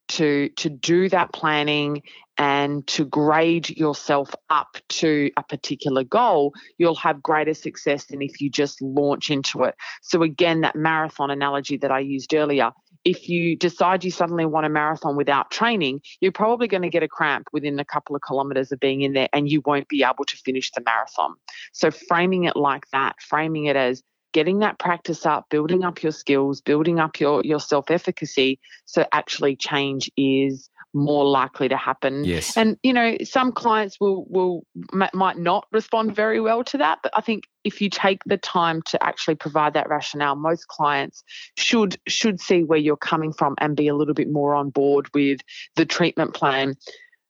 to 0.10 0.50
to 0.58 0.70
do 0.70 1.08
that 1.10 1.32
planning 1.32 2.04
and 2.38 2.86
to 2.88 3.06
grade 3.06 3.70
yourself 3.70 4.34
up 4.50 4.78
to 4.90 5.32
a 5.38 5.44
particular 5.44 6.04
goal, 6.04 6.54
you'll 6.78 6.96
have 6.96 7.24
greater 7.24 7.54
success 7.54 8.06
than 8.06 8.22
if 8.22 8.42
you 8.42 8.50
just 8.50 8.82
launch 8.82 9.30
into 9.30 9.64
it. 9.64 9.76
So 10.02 10.24
again, 10.24 10.62
that 10.62 10.76
marathon 10.76 11.30
analogy 11.30 11.78
that 11.78 11.92
I 11.92 12.00
used 12.00 12.34
earlier, 12.34 12.72
if 13.06 13.28
you 13.28 13.56
decide 13.56 14.04
you 14.04 14.12
suddenly 14.12 14.46
want 14.46 14.66
a 14.66 14.70
marathon 14.70 15.16
without 15.16 15.52
training, 15.52 16.02
you're 16.22 16.32
probably 16.32 16.68
going 16.68 16.84
to 16.84 16.90
get 16.90 17.04
a 17.04 17.08
cramp 17.08 17.48
within 17.52 17.80
a 17.80 17.86
couple 17.86 18.16
of 18.16 18.22
kilometers 18.22 18.72
of 18.72 18.80
being 18.80 19.02
in 19.02 19.14
there 19.14 19.30
and 19.34 19.50
you 19.50 19.62
won't 19.66 19.88
be 19.90 20.04
able 20.04 20.26
to 20.26 20.38
finish 20.38 20.72
the 20.72 20.82
marathon. 20.82 21.36
So, 21.74 21.92
framing 21.92 22.46
it 22.46 22.56
like 22.56 22.86
that, 22.92 23.16
framing 23.22 23.66
it 23.66 23.76
as 23.76 24.04
getting 24.34 24.60
that 24.60 24.80
practice 24.80 25.26
up, 25.26 25.46
building 25.50 25.84
up 25.84 26.02
your 26.02 26.12
skills, 26.12 26.62
building 26.62 27.00
up 27.00 27.20
your, 27.20 27.42
your 27.44 27.60
self 27.60 27.92
efficacy. 27.92 28.60
So, 28.86 29.06
actually, 29.12 29.56
change 29.56 30.10
is 30.18 30.70
more 30.94 31.26
likely 31.26 31.68
to 31.70 31.78
happen. 31.78 32.24
Yes. 32.24 32.56
And 32.56 32.78
you 32.84 32.94
know, 32.94 33.18
some 33.24 33.52
clients 33.52 34.00
will 34.00 34.26
will 34.30 34.66
might 35.14 35.38
not 35.38 35.68
respond 35.72 36.16
very 36.16 36.40
well 36.40 36.64
to 36.66 36.78
that, 36.78 37.00
but 37.04 37.12
I 37.16 37.22
think 37.22 37.46
if 37.64 37.82
you 37.82 37.90
take 37.90 38.24
the 38.26 38.38
time 38.38 38.82
to 38.84 39.04
actually 39.04 39.36
provide 39.36 39.74
that 39.74 39.90
rationale, 39.90 40.36
most 40.36 40.68
clients 40.68 41.24
should 41.58 41.98
should 42.08 42.40
see 42.40 42.64
where 42.64 42.80
you're 42.80 42.98
coming 42.98 43.34
from 43.34 43.56
and 43.60 43.76
be 43.76 43.88
a 43.88 43.96
little 43.96 44.14
bit 44.14 44.32
more 44.32 44.56
on 44.56 44.70
board 44.70 45.08
with 45.14 45.40
the 45.76 45.86
treatment 45.86 46.34
plan 46.34 46.76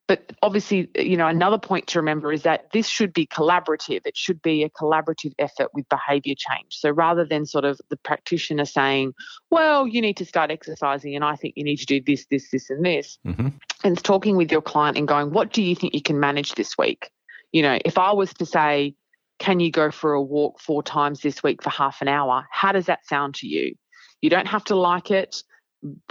but 0.07 0.33
obviously, 0.41 0.89
you 0.95 1.15
know, 1.15 1.27
another 1.27 1.57
point 1.57 1.87
to 1.87 1.99
remember 1.99 2.33
is 2.33 2.43
that 2.43 2.71
this 2.73 2.87
should 2.87 3.13
be 3.13 3.25
collaborative. 3.25 4.01
It 4.05 4.17
should 4.17 4.41
be 4.41 4.63
a 4.63 4.69
collaborative 4.69 5.31
effort 5.39 5.69
with 5.73 5.87
behavior 5.87 6.35
change. 6.37 6.75
So 6.75 6.89
rather 6.89 7.23
than 7.23 7.45
sort 7.45 7.63
of 7.63 7.79
the 7.89 7.95
practitioner 7.95 8.65
saying, 8.65 9.13
well, 9.49 9.87
you 9.87 10.01
need 10.01 10.17
to 10.17 10.25
start 10.25 10.51
exercising 10.51 11.15
and 11.15 11.23
I 11.23 11.37
think 11.37 11.53
you 11.55 11.63
need 11.63 11.77
to 11.77 11.85
do 11.85 12.01
this, 12.05 12.25
this, 12.29 12.51
this, 12.51 12.69
and 12.69 12.85
this, 12.85 13.17
mm-hmm. 13.25 13.47
and 13.83 13.93
it's 13.93 14.01
talking 14.01 14.35
with 14.35 14.51
your 14.51 14.61
client 14.61 14.97
and 14.97 15.07
going, 15.07 15.31
what 15.31 15.53
do 15.53 15.63
you 15.63 15.75
think 15.75 15.93
you 15.93 16.01
can 16.01 16.19
manage 16.19 16.55
this 16.55 16.77
week? 16.77 17.09
You 17.53 17.61
know, 17.61 17.79
if 17.85 17.97
I 17.97 18.11
was 18.11 18.33
to 18.35 18.45
say, 18.45 18.95
can 19.39 19.61
you 19.61 19.71
go 19.71 19.89
for 19.89 20.13
a 20.13 20.21
walk 20.21 20.59
four 20.59 20.83
times 20.83 21.21
this 21.21 21.41
week 21.41 21.63
for 21.63 21.69
half 21.69 22.01
an 22.01 22.09
hour? 22.09 22.45
How 22.51 22.73
does 22.73 22.87
that 22.87 23.05
sound 23.07 23.35
to 23.35 23.47
you? 23.47 23.75
You 24.21 24.29
don't 24.29 24.47
have 24.47 24.65
to 24.65 24.75
like 24.75 25.11
it 25.11 25.43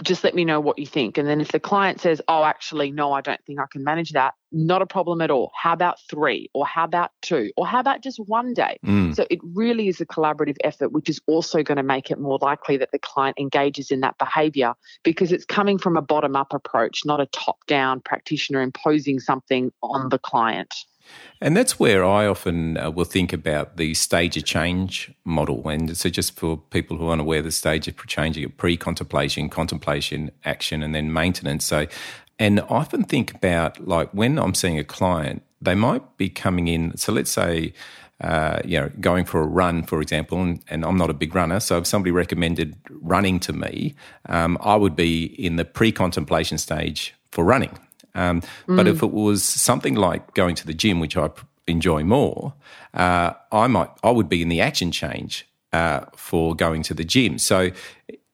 just 0.03 0.23
let 0.23 0.35
me 0.35 0.45
know 0.45 0.59
what 0.59 0.77
you 0.77 0.85
think. 0.85 1.17
And 1.17 1.27
then 1.27 1.41
if 1.41 1.51
the 1.51 1.59
client 1.59 1.99
says, 1.99 2.21
oh, 2.27 2.43
actually, 2.43 2.91
no, 2.91 3.11
I 3.13 3.21
don't 3.21 3.43
think 3.45 3.59
I 3.59 3.65
can 3.71 3.83
manage 3.83 4.11
that, 4.11 4.33
not 4.51 4.81
a 4.81 4.85
problem 4.85 5.21
at 5.21 5.31
all. 5.31 5.51
How 5.59 5.73
about 5.73 5.97
three? 6.09 6.49
Or 6.53 6.65
how 6.65 6.83
about 6.83 7.11
two? 7.21 7.51
Or 7.57 7.65
how 7.65 7.79
about 7.79 8.01
just 8.01 8.19
one 8.19 8.53
day? 8.53 8.77
Mm. 8.85 9.15
So 9.15 9.25
it 9.29 9.39
really 9.41 9.87
is 9.87 9.99
a 9.99 10.05
collaborative 10.05 10.57
effort, 10.63 10.91
which 10.91 11.09
is 11.09 11.19
also 11.27 11.63
going 11.63 11.77
to 11.77 11.83
make 11.83 12.11
it 12.11 12.19
more 12.19 12.37
likely 12.41 12.77
that 12.77 12.91
the 12.91 12.99
client 12.99 13.37
engages 13.39 13.89
in 13.89 14.01
that 14.01 14.17
behavior 14.17 14.73
because 15.03 15.31
it's 15.31 15.45
coming 15.45 15.77
from 15.77 15.97
a 15.97 16.01
bottom 16.01 16.35
up 16.35 16.53
approach, 16.53 17.01
not 17.05 17.19
a 17.19 17.25
top 17.27 17.57
down 17.67 17.99
practitioner 18.01 18.61
imposing 18.61 19.19
something 19.19 19.71
on 19.81 20.09
the 20.09 20.19
client. 20.19 20.73
And 21.41 21.57
that's 21.57 21.79
where 21.79 22.05
I 22.05 22.25
often 22.25 22.77
uh, 22.77 22.89
will 22.89 23.05
think 23.05 23.33
about 23.33 23.77
the 23.77 23.93
stage 23.93 24.37
of 24.37 24.45
change 24.45 25.11
model. 25.25 25.67
And 25.67 25.95
so, 25.97 26.09
just 26.09 26.39
for 26.39 26.57
people 26.57 26.97
who 26.97 27.07
aren't 27.07 27.21
aware, 27.21 27.41
the 27.41 27.51
stage 27.51 27.87
of 27.87 27.97
change 28.07 28.39
pre 28.57 28.77
contemplation, 28.77 29.49
contemplation, 29.49 30.31
action, 30.45 30.81
and 30.83 30.95
then 30.95 31.11
maintenance. 31.11 31.65
So, 31.65 31.87
and 32.39 32.61
I 32.61 32.63
often 32.63 33.03
think 33.03 33.33
about 33.33 33.85
like 33.85 34.09
when 34.11 34.39
I'm 34.39 34.53
seeing 34.53 34.79
a 34.79 34.83
client, 34.83 35.43
they 35.61 35.75
might 35.75 36.17
be 36.17 36.29
coming 36.29 36.67
in. 36.67 36.95
So, 36.97 37.11
let's 37.11 37.31
say, 37.31 37.73
uh, 38.21 38.61
you 38.63 38.79
know, 38.79 38.89
going 39.01 39.25
for 39.25 39.41
a 39.41 39.45
run, 39.45 39.83
for 39.83 40.01
example, 40.01 40.41
and, 40.41 40.63
and, 40.69 40.85
I'm 40.85 40.97
not 40.97 41.09
a 41.09 41.13
big 41.13 41.35
runner. 41.35 41.59
So 41.59 41.79
if 41.79 41.85
somebody 41.85 42.11
recommended 42.11 42.77
running 42.89 43.39
to 43.41 43.51
me, 43.51 43.95
um, 44.27 44.57
I 44.61 44.77
would 44.77 44.95
be 44.95 45.25
in 45.25 45.57
the 45.57 45.65
pre 45.65 45.91
contemplation 45.91 46.57
stage 46.57 47.13
for 47.31 47.43
running. 47.43 47.77
Um, 48.15 48.41
mm. 48.67 48.75
But 48.77 48.87
if 48.87 48.99
mm. 48.99 49.07
it 49.07 49.11
was 49.11 49.43
something 49.43 49.95
like 49.95 50.33
going 50.33 50.55
to 50.55 50.67
the 50.67 50.73
gym, 50.73 50.99
which 50.99 51.17
I 51.17 51.29
enjoy 51.67 52.03
more, 52.03 52.53
uh, 52.93 53.33
I 53.51 53.67
might 53.67 53.89
I 54.03 54.11
would 54.11 54.29
be 54.29 54.41
in 54.41 54.49
the 54.49 54.61
action 54.61 54.91
change 54.91 55.47
uh, 55.71 56.01
for 56.15 56.55
going 56.55 56.83
to 56.83 56.93
the 56.93 57.03
gym. 57.03 57.37
So 57.37 57.71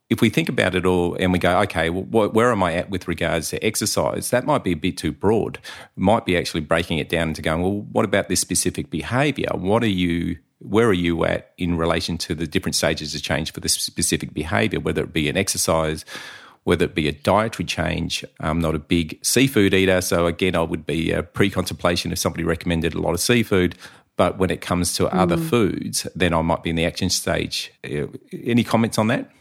if 0.09 0.21
we 0.21 0.29
think 0.29 0.49
about 0.49 0.73
it 0.75 0.85
all 0.85 1.15
and 1.19 1.31
we 1.31 1.39
go, 1.39 1.59
okay, 1.61 1.89
well, 1.89 2.29
where 2.29 2.51
am 2.51 2.63
I 2.63 2.73
at 2.73 2.89
with 2.89 3.07
regards 3.07 3.49
to 3.49 3.63
exercise? 3.63 4.31
That 4.31 4.45
might 4.45 4.63
be 4.63 4.71
a 4.71 4.75
bit 4.75 4.97
too 4.97 5.11
broad. 5.11 5.59
Might 5.95 6.25
be 6.25 6.35
actually 6.35 6.61
breaking 6.61 6.97
it 6.97 7.09
down 7.09 7.29
into 7.29 7.41
going, 7.43 7.61
well, 7.61 7.87
what 7.91 8.05
about 8.05 8.27
this 8.27 8.39
specific 8.39 8.89
behaviour? 8.89 9.49
What 9.53 9.83
are 9.83 9.87
you? 9.87 10.39
Where 10.61 10.89
are 10.89 10.93
you 10.93 11.23
at 11.23 11.53
in 11.57 11.77
relation 11.77 12.17
to 12.17 12.35
the 12.35 12.45
different 12.45 12.75
stages 12.75 13.15
of 13.15 13.21
change 13.21 13.53
for 13.53 13.61
this 13.61 13.73
specific 13.75 14.33
behaviour, 14.33 14.81
whether 14.81 15.03
it 15.03 15.13
be 15.13 15.29
an 15.29 15.37
exercise 15.37 16.03
whether 16.69 16.85
it 16.85 16.93
be 16.93 17.07
a 17.07 17.11
dietary 17.11 17.65
change. 17.65 18.23
I'm 18.39 18.59
not 18.59 18.75
a 18.75 18.79
big 18.79 19.17
seafood 19.23 19.73
eater, 19.73 20.01
so 20.01 20.27
again, 20.27 20.55
I 20.55 20.61
would 20.61 20.85
be 20.85 21.11
a 21.11 21.23
pre 21.23 21.49
contemplation 21.49 22.11
if 22.11 22.19
somebody 22.19 22.43
recommended 22.43 22.93
a 22.93 23.01
lot 23.01 23.13
of 23.15 23.19
seafood. 23.19 23.75
But 24.17 24.37
when 24.37 24.51
it 24.51 24.61
comes 24.61 24.93
to 24.97 25.05
mm. 25.05 25.13
other 25.13 25.35
foods, 25.35 26.05
then 26.13 26.31
I 26.31 26.43
might 26.43 26.61
be 26.61 26.69
in 26.69 26.75
the 26.75 26.85
action 26.85 27.09
stage. 27.09 27.73
Uh, 27.83 28.05
any 28.31 28.63
comments 28.63 28.99
on 28.99 29.07
that? 29.07 29.31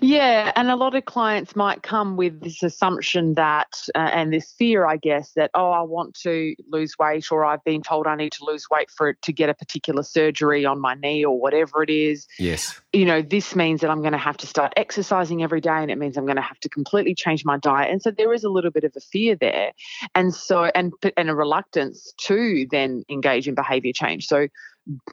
Yeah, 0.00 0.52
and 0.56 0.70
a 0.70 0.76
lot 0.76 0.94
of 0.94 1.04
clients 1.04 1.54
might 1.54 1.82
come 1.82 2.16
with 2.16 2.40
this 2.40 2.62
assumption 2.62 3.34
that, 3.34 3.68
uh, 3.94 3.98
and 3.98 4.32
this 4.32 4.52
fear, 4.52 4.86
I 4.86 4.96
guess, 4.96 5.32
that, 5.36 5.50
oh, 5.54 5.70
I 5.70 5.82
want 5.82 6.14
to 6.22 6.54
lose 6.70 6.98
weight, 6.98 7.30
or 7.30 7.44
I've 7.44 7.62
been 7.64 7.82
told 7.82 8.06
I 8.06 8.16
need 8.16 8.32
to 8.32 8.44
lose 8.44 8.66
weight 8.70 8.90
for 8.90 9.10
it 9.10 9.22
to 9.22 9.32
get 9.32 9.48
a 9.48 9.54
particular 9.54 10.02
surgery 10.02 10.64
on 10.64 10.80
my 10.80 10.94
knee 10.94 11.24
or 11.24 11.38
whatever 11.38 11.82
it 11.82 11.90
is. 11.90 12.26
Yes. 12.38 12.80
You 12.92 13.04
know, 13.04 13.22
this 13.22 13.54
means 13.54 13.80
that 13.80 13.90
I'm 13.90 14.00
going 14.00 14.12
to 14.12 14.18
have 14.18 14.36
to 14.38 14.46
start 14.46 14.72
exercising 14.76 15.42
every 15.42 15.60
day, 15.60 15.70
and 15.70 15.90
it 15.90 15.98
means 15.98 16.16
I'm 16.16 16.26
going 16.26 16.36
to 16.36 16.42
have 16.42 16.60
to 16.60 16.68
completely 16.68 17.14
change 17.14 17.44
my 17.44 17.58
diet. 17.58 17.90
And 17.90 18.02
so 18.02 18.10
there 18.10 18.32
is 18.32 18.44
a 18.44 18.50
little 18.50 18.70
bit 18.70 18.84
of 18.84 18.92
a 18.96 19.00
fear 19.00 19.36
there. 19.36 19.72
And 20.14 20.34
so, 20.34 20.64
and, 20.64 20.92
and 21.16 21.30
a 21.30 21.34
reluctance 21.34 22.12
to 22.26 22.66
then 22.70 23.04
engage 23.08 23.48
in 23.48 23.54
behavior 23.54 23.92
change. 23.92 24.26
So, 24.26 24.48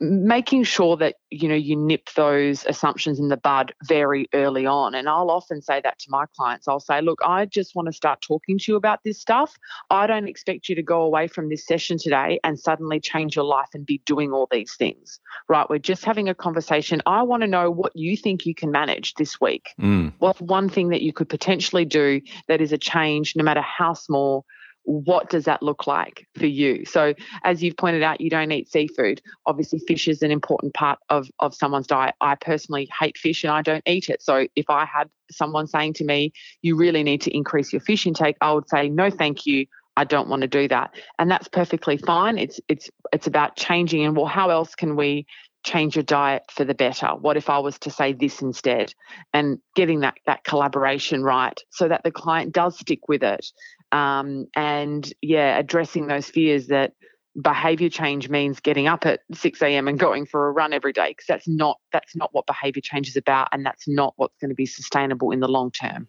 making 0.02 0.64
sure 0.64 0.98
that 0.98 1.16
you 1.30 1.48
know 1.48 1.56
you 1.56 1.76
nip 1.76 2.10
those 2.16 2.66
assumptions 2.66 3.20
in 3.20 3.30
the 3.30 3.38
bud 3.38 3.74
very 3.88 4.28
early 4.34 4.66
on. 4.66 4.94
And 4.94 5.08
i'll 5.08 5.32
often 5.32 5.62
say 5.62 5.80
that 5.82 5.98
to 6.00 6.06
my 6.10 6.26
clients. 6.36 6.68
I'll 6.68 6.80
say 6.80 7.02
look 7.02 7.20
i 7.26 7.46
just 7.46 7.76
want 7.76 7.88
to 7.88 7.94
start 7.94 8.22
talking 8.22 8.58
to 8.58 8.72
you 8.72 8.76
about 8.76 9.00
this 9.06 9.20
stuff. 9.20 9.56
I 9.90 10.08
don't 10.08 10.28
expect 10.28 10.68
you 10.68 10.76
to 10.76 10.84
go 10.84 11.02
away 11.02 11.28
from 11.28 11.50
this 11.50 11.66
session 11.66 11.98
today 11.98 12.40
and 12.44 12.60
suddenly 12.60 13.00
change 13.00 13.36
your 13.36 13.46
life 13.46 13.70
and 13.74 13.86
be 13.86 14.02
doing 14.06 14.32
all 14.32 14.48
these 14.52 14.76
things. 14.76 15.20
Right? 15.48 15.70
We're 15.70 15.80
just 15.80 16.04
having 16.04 16.28
a 16.28 16.36
conversation. 16.36 17.02
I 17.06 17.24
want 17.24 17.42
to 17.42 17.48
know 17.48 17.72
what 17.72 17.96
you 17.96 18.18
think 18.18 18.46
you 18.46 18.56
can 18.56 18.72
manage 18.72 19.14
this 19.16 19.40
week. 19.40 19.70
Mm. 19.80 20.14
what's 20.20 20.42
one 20.42 20.70
thing 20.70 20.90
that 20.90 21.02
you 21.02 21.14
could 21.14 21.30
potentially 21.30 21.86
do 21.86 22.22
that 22.48 22.62
is 22.62 22.72
a 22.72 22.78
change 22.78 23.36
no 23.36 23.44
matter 23.44 23.62
how 23.62 23.94
small 23.94 24.46
what 24.84 25.30
does 25.30 25.46
that 25.46 25.62
look 25.62 25.88
like 25.88 26.28
for 26.38 26.46
you? 26.46 26.86
So, 26.86 27.14
as 27.44 27.62
you've 27.62 27.78
pointed 27.78 28.04
out, 28.04 28.22
you 28.22 28.30
don't 28.30 28.52
eat 28.52 28.70
seafood. 28.72 29.22
Obviously, 29.46 29.80
fish 29.80 30.08
is 30.08 30.22
an 30.22 30.32
important 30.32 30.74
part 30.74 31.00
of, 31.10 31.30
of 31.40 31.54
someone's 31.54 31.88
diet. 31.88 32.16
I 32.22 32.36
personally 32.36 32.90
hate 33.00 33.18
fish 33.18 33.44
and 33.44 33.52
I 33.52 33.62
don't 33.62 33.84
eat 33.86 34.10
it. 34.10 34.22
So, 34.22 34.48
if 34.56 34.70
I 34.70 34.86
had 34.86 35.10
someone 35.32 35.68
saying 35.68 35.94
to 35.94 36.04
me, 36.04 36.34
you 36.62 36.76
really 36.76 37.04
need 37.04 37.22
to 37.22 37.36
increase 37.36 37.72
your 37.72 37.82
fish 37.82 38.06
intake, 38.06 38.38
I 38.42 38.54
would 38.54 38.70
say, 38.70 38.90
no, 38.90 39.10
thank 39.10 39.46
you. 39.46 39.66
I 39.98 40.04
don't 40.04 40.30
want 40.30 40.42
to 40.42 40.48
do 40.48 40.68
that. 40.70 40.96
And 41.20 41.30
that's 41.30 41.48
perfectly 41.48 41.98
fine. 41.98 42.38
It's 42.38 42.60
it's 42.70 42.90
it's 43.12 43.28
about 43.28 43.58
changing 43.58 44.06
and 44.06 44.16
well, 44.16 44.26
how 44.26 44.50
else 44.50 44.74
can 44.74 44.96
we 44.96 45.26
change 45.64 45.96
your 45.96 46.04
diet 46.04 46.44
for 46.52 46.66
the 46.66 46.74
better? 46.74 47.08
What 47.08 47.38
if 47.38 47.50
I 47.50 47.60
was 47.60 47.78
to 47.80 47.90
say 47.90 48.14
this 48.14 48.42
instead? 48.42 48.94
And 49.34 49.60
getting 49.76 50.02
that 50.02 50.16
that 50.26 50.44
collaboration 50.44 51.24
right 51.24 51.60
so 51.70 51.88
that 51.88 52.04
the 52.04 52.12
client 52.12 52.54
does 52.54 52.78
stick 52.80 53.08
with 53.08 53.24
it 53.24 53.46
um, 53.92 54.48
and 54.56 55.12
yeah, 55.22 55.58
addressing 55.58 56.08
those 56.08 56.30
fears 56.30 56.68
that 56.68 56.94
behavior 57.42 57.90
change 57.90 58.30
means 58.30 58.60
getting 58.60 58.88
up 58.88 59.06
at 59.06 59.22
6 59.34 59.62
a.m. 59.62 59.88
and 59.88 59.98
going 59.98 60.26
for 60.26 60.48
a 60.48 60.52
run 60.52 60.74
every 60.74 60.94
day 60.94 61.10
because 61.12 61.26
that's 61.28 61.48
not 61.48 61.78
that's 61.92 62.16
not 62.16 62.30
what 62.34 62.46
behavior 62.46 62.82
change 62.84 63.08
is 63.08 63.16
about 63.16 63.48
and 63.52 63.66
that's 63.66 63.88
not 63.88 64.14
what's 64.18 64.36
going 64.40 64.50
to 64.50 64.56
be 64.56 64.66
sustainable 64.66 65.32
in 65.32 65.40
the 65.40 65.48
long 65.48 65.72
term. 65.72 66.08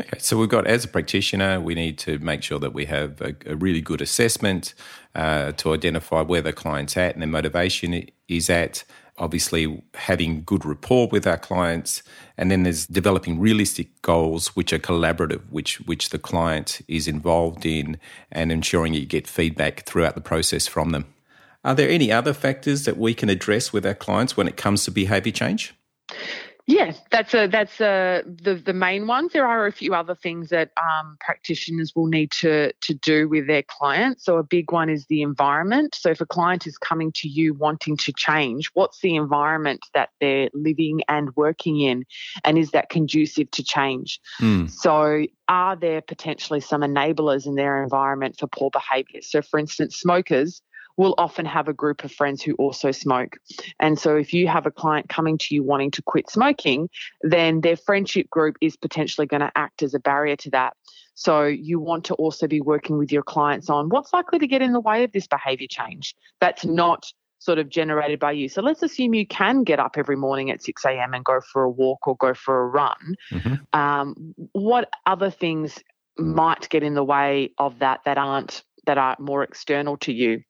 Okay, 0.00 0.18
so 0.18 0.36
we've 0.38 0.48
got 0.48 0.66
as 0.66 0.84
a 0.84 0.88
practitioner, 0.88 1.60
we 1.60 1.74
need 1.74 1.98
to 1.98 2.18
make 2.20 2.42
sure 2.42 2.58
that 2.58 2.72
we 2.72 2.84
have 2.86 3.20
a, 3.20 3.34
a 3.46 3.56
really 3.56 3.80
good 3.80 4.00
assessment 4.00 4.74
uh, 5.14 5.52
to 5.52 5.74
identify 5.74 6.22
where 6.22 6.40
the 6.40 6.52
client's 6.52 6.96
at 6.96 7.14
and 7.14 7.22
their 7.22 7.28
motivation 7.28 8.06
is 8.28 8.48
at, 8.48 8.84
obviously 9.18 9.82
having 9.94 10.42
good 10.44 10.64
rapport 10.64 11.08
with 11.08 11.26
our 11.26 11.36
clients 11.36 12.02
and 12.36 12.50
then 12.50 12.62
there's 12.62 12.86
developing 12.86 13.38
realistic 13.38 14.00
goals 14.02 14.54
which 14.54 14.72
are 14.72 14.78
collaborative 14.78 15.42
which 15.50 15.80
which 15.82 16.10
the 16.10 16.18
client 16.18 16.80
is 16.86 17.08
involved 17.08 17.66
in 17.66 17.98
and 18.30 18.52
ensuring 18.52 18.94
you 18.94 19.04
get 19.04 19.26
feedback 19.26 19.84
throughout 19.84 20.14
the 20.14 20.20
process 20.20 20.66
from 20.66 20.90
them. 20.90 21.04
Are 21.64 21.74
there 21.74 21.90
any 21.90 22.12
other 22.12 22.32
factors 22.32 22.84
that 22.84 22.96
we 22.96 23.14
can 23.14 23.28
address 23.28 23.72
with 23.72 23.84
our 23.84 23.94
clients 23.94 24.36
when 24.36 24.46
it 24.46 24.56
comes 24.56 24.84
to 24.84 24.90
behavior 24.90 25.32
change 25.32 25.74
Yes, 26.68 27.00
that's 27.10 27.32
a 27.32 27.46
that's 27.46 27.80
a 27.80 28.22
the 28.26 28.54
the 28.56 28.74
main 28.74 29.06
ones. 29.06 29.32
There 29.32 29.46
are 29.46 29.66
a 29.66 29.72
few 29.72 29.94
other 29.94 30.14
things 30.14 30.50
that 30.50 30.70
um, 30.76 31.16
practitioners 31.18 31.96
will 31.96 32.08
need 32.08 32.30
to 32.42 32.74
to 32.74 32.92
do 32.92 33.26
with 33.26 33.46
their 33.46 33.62
clients. 33.62 34.26
So 34.26 34.36
a 34.36 34.42
big 34.42 34.70
one 34.70 34.90
is 34.90 35.06
the 35.06 35.22
environment. 35.22 35.94
So 35.94 36.10
if 36.10 36.20
a 36.20 36.26
client 36.26 36.66
is 36.66 36.76
coming 36.76 37.10
to 37.12 37.26
you 37.26 37.54
wanting 37.54 37.96
to 37.96 38.12
change, 38.12 38.70
what's 38.74 39.00
the 39.00 39.16
environment 39.16 39.80
that 39.94 40.10
they're 40.20 40.50
living 40.52 41.00
and 41.08 41.34
working 41.36 41.80
in, 41.80 42.04
and 42.44 42.58
is 42.58 42.72
that 42.72 42.90
conducive 42.90 43.50
to 43.52 43.64
change? 43.64 44.20
Mm. 44.38 44.70
So 44.70 45.24
are 45.48 45.74
there 45.74 46.02
potentially 46.02 46.60
some 46.60 46.82
enablers 46.82 47.46
in 47.46 47.54
their 47.54 47.82
environment 47.82 48.36
for 48.38 48.46
poor 48.46 48.68
behaviour? 48.70 49.22
So 49.22 49.40
for 49.40 49.58
instance, 49.58 49.96
smokers 49.96 50.60
will 50.98 51.14
often 51.16 51.46
have 51.46 51.68
a 51.68 51.72
group 51.72 52.04
of 52.04 52.12
friends 52.12 52.42
who 52.42 52.54
also 52.56 52.90
smoke. 52.90 53.38
And 53.80 53.98
so 53.98 54.16
if 54.16 54.34
you 54.34 54.48
have 54.48 54.66
a 54.66 54.70
client 54.70 55.08
coming 55.08 55.38
to 55.38 55.54
you 55.54 55.62
wanting 55.62 55.92
to 55.92 56.02
quit 56.02 56.28
smoking, 56.28 56.90
then 57.22 57.62
their 57.62 57.76
friendship 57.76 58.28
group 58.28 58.56
is 58.60 58.76
potentially 58.76 59.26
going 59.26 59.40
to 59.40 59.52
act 59.54 59.82
as 59.82 59.94
a 59.94 60.00
barrier 60.00 60.36
to 60.36 60.50
that. 60.50 60.74
So 61.14 61.44
you 61.44 61.80
want 61.80 62.04
to 62.06 62.14
also 62.14 62.46
be 62.46 62.60
working 62.60 62.98
with 62.98 63.10
your 63.10 63.22
clients 63.22 63.70
on 63.70 63.88
what's 63.88 64.12
likely 64.12 64.40
to 64.40 64.46
get 64.46 64.60
in 64.60 64.72
the 64.72 64.80
way 64.80 65.04
of 65.04 65.12
this 65.12 65.26
behavior 65.26 65.68
change. 65.70 66.14
That's 66.40 66.64
not 66.64 67.06
sort 67.38 67.58
of 67.58 67.68
generated 67.68 68.18
by 68.18 68.32
you. 68.32 68.48
So 68.48 68.60
let's 68.60 68.82
assume 68.82 69.14
you 69.14 69.26
can 69.26 69.62
get 69.62 69.78
up 69.78 69.96
every 69.96 70.16
morning 70.16 70.50
at 70.50 70.62
6 70.62 70.84
a.m. 70.84 71.14
and 71.14 71.24
go 71.24 71.40
for 71.40 71.62
a 71.62 71.70
walk 71.70 72.06
or 72.08 72.16
go 72.16 72.34
for 72.34 72.62
a 72.62 72.66
run. 72.66 73.14
Mm-hmm. 73.32 73.78
Um, 73.78 74.34
what 74.52 74.90
other 75.06 75.30
things 75.30 75.78
might 76.18 76.68
get 76.68 76.82
in 76.82 76.94
the 76.94 77.04
way 77.04 77.52
of 77.58 77.78
that 77.78 78.00
that 78.04 78.18
aren't 78.18 78.64
that 78.86 78.98
are 78.98 79.16
more 79.20 79.44
external 79.44 79.96
to 79.98 80.12
you? 80.12 80.42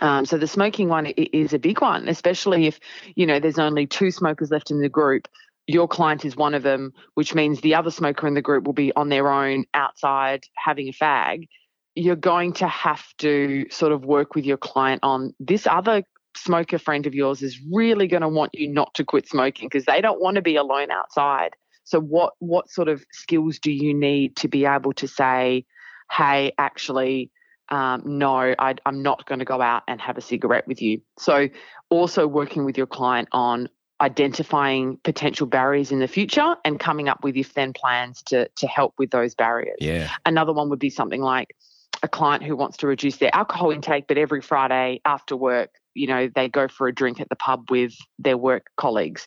Um, 0.00 0.26
so 0.26 0.38
the 0.38 0.46
smoking 0.46 0.88
one 0.88 1.06
is 1.06 1.52
a 1.52 1.58
big 1.58 1.80
one, 1.80 2.08
especially 2.08 2.66
if 2.66 2.80
you 3.14 3.26
know 3.26 3.38
there's 3.38 3.58
only 3.58 3.86
two 3.86 4.10
smokers 4.10 4.50
left 4.50 4.70
in 4.70 4.80
the 4.80 4.88
group. 4.88 5.28
Your 5.66 5.88
client 5.88 6.24
is 6.24 6.36
one 6.36 6.54
of 6.54 6.62
them, 6.62 6.92
which 7.14 7.34
means 7.34 7.60
the 7.60 7.74
other 7.74 7.90
smoker 7.90 8.26
in 8.26 8.34
the 8.34 8.42
group 8.42 8.64
will 8.64 8.74
be 8.74 8.92
on 8.94 9.08
their 9.08 9.32
own 9.32 9.64
outside 9.72 10.44
having 10.56 10.88
a 10.88 10.92
fag. 10.92 11.48
You're 11.94 12.16
going 12.16 12.52
to 12.54 12.68
have 12.68 13.04
to 13.18 13.66
sort 13.70 13.92
of 13.92 14.04
work 14.04 14.34
with 14.34 14.44
your 14.44 14.56
client 14.56 15.00
on 15.02 15.32
this 15.38 15.66
other 15.66 16.02
smoker 16.36 16.78
friend 16.78 17.06
of 17.06 17.14
yours 17.14 17.42
is 17.42 17.60
really 17.72 18.08
going 18.08 18.22
to 18.22 18.28
want 18.28 18.50
you 18.54 18.68
not 18.68 18.92
to 18.94 19.04
quit 19.04 19.28
smoking 19.28 19.68
because 19.68 19.84
they 19.84 20.00
don't 20.00 20.20
want 20.20 20.34
to 20.34 20.42
be 20.42 20.56
alone 20.56 20.90
outside. 20.90 21.50
So 21.84 22.00
what 22.00 22.32
what 22.38 22.70
sort 22.70 22.88
of 22.88 23.04
skills 23.12 23.58
do 23.58 23.70
you 23.70 23.94
need 23.94 24.36
to 24.36 24.48
be 24.48 24.64
able 24.66 24.92
to 24.94 25.06
say, 25.06 25.66
hey, 26.10 26.52
actually, 26.58 27.30
um, 27.68 28.02
no, 28.04 28.54
I, 28.58 28.74
I'm 28.84 29.02
not 29.02 29.26
going 29.26 29.38
to 29.38 29.44
go 29.44 29.60
out 29.60 29.82
and 29.88 30.00
have 30.00 30.18
a 30.18 30.20
cigarette 30.20 30.66
with 30.66 30.82
you. 30.82 31.00
So, 31.18 31.48
also 31.90 32.26
working 32.26 32.64
with 32.64 32.76
your 32.76 32.86
client 32.86 33.28
on 33.32 33.68
identifying 34.00 34.98
potential 35.04 35.46
barriers 35.46 35.92
in 35.92 36.00
the 36.00 36.08
future 36.08 36.56
and 36.64 36.80
coming 36.80 37.08
up 37.08 37.22
with 37.22 37.36
if 37.36 37.54
then 37.54 37.72
plans 37.72 38.22
to 38.22 38.48
to 38.56 38.66
help 38.66 38.94
with 38.98 39.10
those 39.10 39.34
barriers. 39.34 39.76
Yeah. 39.80 40.10
Another 40.26 40.52
one 40.52 40.68
would 40.70 40.78
be 40.78 40.90
something 40.90 41.22
like 41.22 41.56
a 42.02 42.08
client 42.08 42.42
who 42.42 42.56
wants 42.56 42.76
to 42.78 42.86
reduce 42.86 43.16
their 43.16 43.34
alcohol 43.34 43.70
intake, 43.70 44.06
but 44.08 44.18
every 44.18 44.42
Friday 44.42 45.00
after 45.04 45.36
work, 45.36 45.70
you 45.94 46.06
know, 46.06 46.28
they 46.34 46.48
go 46.48 46.68
for 46.68 46.86
a 46.88 46.94
drink 46.94 47.20
at 47.20 47.28
the 47.28 47.36
pub 47.36 47.70
with 47.70 47.94
their 48.18 48.36
work 48.36 48.66
colleagues 48.76 49.26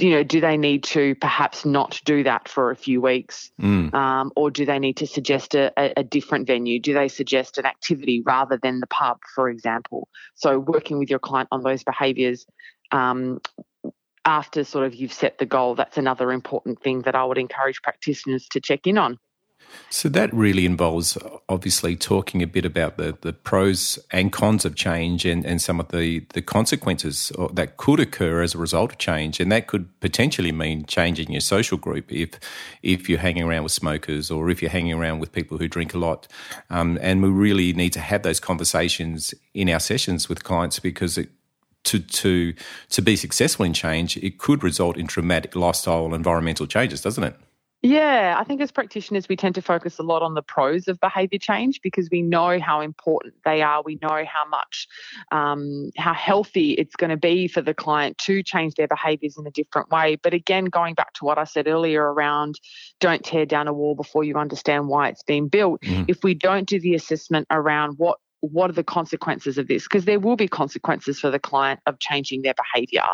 you 0.00 0.10
know, 0.10 0.22
do 0.22 0.40
they 0.40 0.56
need 0.56 0.82
to 0.82 1.14
perhaps 1.16 1.64
not 1.64 2.00
do 2.04 2.24
that 2.24 2.48
for 2.48 2.70
a 2.70 2.76
few 2.76 3.00
weeks? 3.00 3.52
Mm. 3.60 3.94
Um, 3.94 4.32
or 4.34 4.50
do 4.50 4.66
they 4.66 4.78
need 4.78 4.96
to 4.98 5.06
suggest 5.06 5.54
a, 5.54 5.72
a, 5.98 6.02
different 6.02 6.46
venue? 6.46 6.80
Do 6.80 6.92
they 6.92 7.08
suggest 7.08 7.56
an 7.58 7.66
activity 7.66 8.22
rather 8.24 8.58
than 8.60 8.80
the 8.80 8.88
pub, 8.88 9.18
for 9.34 9.48
example? 9.48 10.08
So, 10.34 10.58
working 10.58 10.98
with 10.98 11.08
your 11.08 11.20
client 11.20 11.48
on 11.52 11.62
those 11.62 11.84
behaviours 11.84 12.46
um, 12.90 13.40
after 14.24 14.64
sort 14.64 14.86
of 14.86 14.94
you've 14.94 15.12
set 15.12 15.38
the 15.38 15.46
goal, 15.46 15.76
that's 15.76 15.98
another 15.98 16.32
important 16.32 16.82
thing 16.82 17.02
that 17.02 17.14
I 17.14 17.24
would 17.24 17.38
encourage 17.38 17.80
practitioners 17.82 18.48
to 18.48 18.60
check 18.60 18.86
in 18.86 18.98
on. 18.98 19.18
So 19.88 20.08
that 20.10 20.34
really 20.34 20.66
involves 20.66 21.16
obviously 21.48 21.94
talking 21.96 22.42
a 22.42 22.46
bit 22.46 22.64
about 22.64 22.96
the, 22.96 23.16
the 23.20 23.32
pros 23.32 23.98
and 24.10 24.32
cons 24.32 24.64
of 24.64 24.74
change 24.74 25.24
and, 25.24 25.44
and 25.46 25.62
some 25.62 25.78
of 25.78 25.88
the, 25.88 26.26
the 26.34 26.42
consequences 26.42 27.30
that 27.52 27.76
could 27.76 28.00
occur 28.00 28.42
as 28.42 28.54
a 28.54 28.58
result 28.58 28.92
of 28.92 28.98
change. 28.98 29.38
And 29.38 29.50
that 29.52 29.68
could 29.68 29.88
potentially 30.00 30.52
mean 30.52 30.86
changing 30.86 31.30
your 31.30 31.40
social 31.40 31.78
group 31.78 32.12
if 32.12 32.30
if 32.82 33.08
you're 33.08 33.20
hanging 33.20 33.44
around 33.44 33.62
with 33.62 33.72
smokers 33.72 34.30
or 34.30 34.50
if 34.50 34.60
you're 34.60 34.70
hanging 34.70 34.92
around 34.92 35.20
with 35.20 35.32
people 35.32 35.56
who 35.58 35.68
drink 35.68 35.94
a 35.94 35.98
lot. 35.98 36.26
Um, 36.68 36.98
and 37.00 37.22
we 37.22 37.28
really 37.28 37.72
need 37.72 37.92
to 37.94 38.00
have 38.00 38.22
those 38.22 38.40
conversations 38.40 39.34
in 39.54 39.70
our 39.70 39.80
sessions 39.80 40.28
with 40.28 40.42
clients 40.42 40.80
because 40.80 41.16
it 41.16 41.30
to 41.84 42.00
to 42.00 42.52
to 42.90 43.02
be 43.02 43.16
successful 43.16 43.64
in 43.64 43.72
change, 43.72 44.16
it 44.16 44.38
could 44.38 44.62
result 44.62 44.96
in 44.96 45.06
dramatic 45.06 45.54
lifestyle 45.54 46.04
and 46.04 46.14
environmental 46.14 46.66
changes, 46.66 47.00
doesn't 47.00 47.24
it? 47.24 47.36
Yeah, 47.82 48.34
I 48.38 48.44
think 48.44 48.60
as 48.60 48.72
practitioners, 48.72 49.28
we 49.28 49.36
tend 49.36 49.54
to 49.56 49.62
focus 49.62 49.98
a 49.98 50.02
lot 50.02 50.22
on 50.22 50.34
the 50.34 50.42
pros 50.42 50.88
of 50.88 50.98
behaviour 50.98 51.38
change 51.38 51.80
because 51.82 52.08
we 52.10 52.22
know 52.22 52.58
how 52.58 52.80
important 52.80 53.34
they 53.44 53.62
are. 53.62 53.82
We 53.82 53.98
know 54.00 54.24
how 54.24 54.48
much, 54.48 54.88
um, 55.30 55.90
how 55.96 56.14
healthy 56.14 56.72
it's 56.72 56.96
going 56.96 57.10
to 57.10 57.16
be 57.16 57.48
for 57.48 57.60
the 57.60 57.74
client 57.74 58.18
to 58.18 58.42
change 58.42 58.74
their 58.74 58.88
behaviours 58.88 59.36
in 59.38 59.46
a 59.46 59.50
different 59.50 59.90
way. 59.90 60.16
But 60.20 60.34
again, 60.34 60.64
going 60.64 60.94
back 60.94 61.12
to 61.14 61.24
what 61.24 61.38
I 61.38 61.44
said 61.44 61.68
earlier 61.68 62.02
around 62.02 62.58
don't 62.98 63.24
tear 63.24 63.46
down 63.46 63.68
a 63.68 63.72
wall 63.72 63.94
before 63.94 64.24
you 64.24 64.36
understand 64.36 64.88
why 64.88 65.08
it's 65.08 65.22
been 65.22 65.48
built. 65.48 65.82
Mm. 65.82 66.06
If 66.08 66.24
we 66.24 66.34
don't 66.34 66.68
do 66.68 66.80
the 66.80 66.94
assessment 66.94 67.46
around 67.50 67.98
what 67.98 68.18
what 68.40 68.70
are 68.70 68.74
the 68.74 68.84
consequences 68.84 69.58
of 69.58 69.68
this? 69.68 69.84
Because 69.84 70.04
there 70.04 70.20
will 70.20 70.36
be 70.36 70.48
consequences 70.48 71.18
for 71.18 71.30
the 71.30 71.38
client 71.38 71.80
of 71.86 71.98
changing 71.98 72.42
their 72.42 72.54
behavior. 72.54 73.04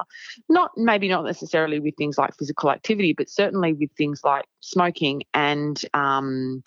Not 0.48 0.70
maybe 0.76 1.08
not 1.08 1.24
necessarily 1.24 1.80
with 1.80 1.94
things 1.96 2.18
like 2.18 2.36
physical 2.36 2.70
activity, 2.70 3.12
but 3.12 3.28
certainly 3.28 3.72
with 3.72 3.90
things 3.96 4.22
like 4.24 4.44
smoking 4.60 5.22
and 5.34 5.80
um, 5.94 6.62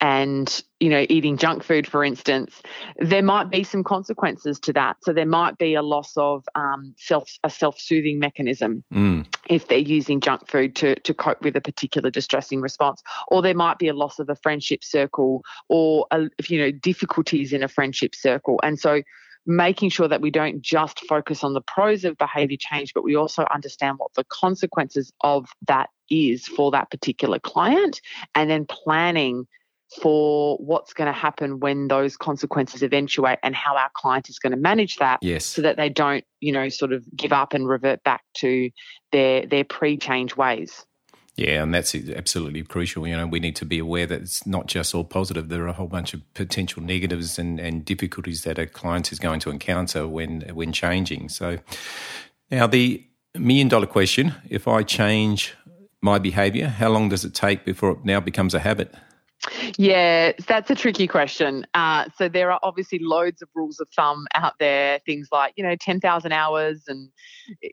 and 0.00 0.62
you 0.78 0.90
know 0.90 1.06
eating 1.08 1.38
junk 1.38 1.62
food 1.62 1.86
for 1.86 2.04
instance 2.04 2.62
there 2.98 3.22
might 3.22 3.50
be 3.50 3.64
some 3.64 3.82
consequences 3.82 4.60
to 4.60 4.72
that 4.72 4.96
so 5.02 5.12
there 5.12 5.26
might 5.26 5.56
be 5.56 5.74
a 5.74 5.82
loss 5.82 6.12
of 6.16 6.44
um, 6.54 6.94
self 6.98 7.30
a 7.44 7.50
self-soothing 7.50 8.18
mechanism 8.18 8.84
mm. 8.92 9.26
if 9.48 9.68
they're 9.68 9.78
using 9.78 10.20
junk 10.20 10.46
food 10.48 10.76
to 10.76 10.94
to 10.96 11.14
cope 11.14 11.40
with 11.42 11.56
a 11.56 11.60
particular 11.60 12.10
distressing 12.10 12.60
response 12.60 13.02
or 13.28 13.40
there 13.40 13.54
might 13.54 13.78
be 13.78 13.88
a 13.88 13.94
loss 13.94 14.18
of 14.18 14.28
a 14.28 14.36
friendship 14.36 14.84
circle 14.84 15.42
or 15.68 16.06
a, 16.10 16.28
you 16.48 16.58
know 16.58 16.70
difficulties 16.70 17.52
in 17.52 17.62
a 17.62 17.68
friendship 17.68 18.14
circle 18.14 18.60
and 18.62 18.78
so 18.78 19.00
making 19.46 19.88
sure 19.88 20.08
that 20.08 20.20
we 20.20 20.30
don't 20.30 20.60
just 20.60 21.00
focus 21.08 21.44
on 21.44 21.54
the 21.54 21.60
pros 21.60 22.04
of 22.04 22.18
behavior 22.18 22.56
change, 22.58 22.92
but 22.92 23.04
we 23.04 23.14
also 23.14 23.46
understand 23.54 23.96
what 23.96 24.12
the 24.14 24.24
consequences 24.24 25.12
of 25.20 25.46
that 25.68 25.88
is 26.10 26.46
for 26.46 26.72
that 26.72 26.90
particular 26.90 27.38
client 27.38 28.00
and 28.34 28.50
then 28.50 28.66
planning 28.66 29.46
for 30.02 30.56
what's 30.58 30.92
going 30.92 31.06
to 31.06 31.12
happen 31.12 31.60
when 31.60 31.88
those 31.88 32.16
consequences 32.16 32.82
eventuate 32.82 33.38
and 33.42 33.54
how 33.54 33.76
our 33.76 33.90
client 33.94 34.28
is 34.28 34.38
going 34.38 34.50
to 34.50 34.58
manage 34.58 34.96
that 34.96 35.18
yes. 35.22 35.44
so 35.44 35.62
that 35.62 35.76
they 35.76 35.88
don't 35.88 36.24
you 36.40 36.52
know 36.52 36.68
sort 36.68 36.92
of 36.92 37.04
give 37.14 37.32
up 37.32 37.54
and 37.54 37.68
revert 37.68 38.02
back 38.02 38.24
to 38.34 38.70
their 39.12 39.46
their 39.46 39.64
pre-change 39.64 40.36
ways 40.36 40.84
yeah, 41.36 41.62
and 41.62 41.74
that's 41.74 41.94
absolutely 41.94 42.62
crucial. 42.62 43.06
You 43.06 43.14
know, 43.14 43.26
we 43.26 43.40
need 43.40 43.56
to 43.56 43.66
be 43.66 43.78
aware 43.78 44.06
that 44.06 44.22
it's 44.22 44.46
not 44.46 44.68
just 44.68 44.94
all 44.94 45.04
positive. 45.04 45.50
There 45.50 45.64
are 45.64 45.68
a 45.68 45.74
whole 45.74 45.86
bunch 45.86 46.14
of 46.14 46.22
potential 46.32 46.82
negatives 46.82 47.38
and, 47.38 47.60
and 47.60 47.84
difficulties 47.84 48.44
that 48.44 48.58
a 48.58 48.66
client 48.66 49.12
is 49.12 49.18
going 49.18 49.40
to 49.40 49.50
encounter 49.50 50.08
when 50.08 50.40
when 50.54 50.72
changing. 50.72 51.28
So, 51.28 51.58
now 52.50 52.66
the 52.66 53.06
million 53.34 53.68
dollar 53.68 53.86
question: 53.86 54.34
If 54.48 54.66
I 54.66 54.82
change 54.82 55.54
my 56.00 56.18
behaviour, 56.18 56.68
how 56.68 56.88
long 56.88 57.10
does 57.10 57.22
it 57.22 57.34
take 57.34 57.66
before 57.66 57.90
it 57.90 58.04
now 58.04 58.20
becomes 58.20 58.54
a 58.54 58.60
habit? 58.60 58.94
Yeah, 59.78 60.32
that's 60.46 60.70
a 60.70 60.74
tricky 60.74 61.06
question. 61.06 61.66
Uh, 61.74 62.06
so 62.16 62.28
there 62.28 62.50
are 62.50 62.58
obviously 62.62 62.98
loads 62.98 63.42
of 63.42 63.48
rules 63.54 63.78
of 63.78 63.88
thumb 63.94 64.26
out 64.34 64.54
there. 64.58 65.00
Things 65.04 65.28
like 65.30 65.52
you 65.56 65.62
know 65.62 65.76
ten 65.76 66.00
thousand 66.00 66.32
hours, 66.32 66.84
and 66.88 67.10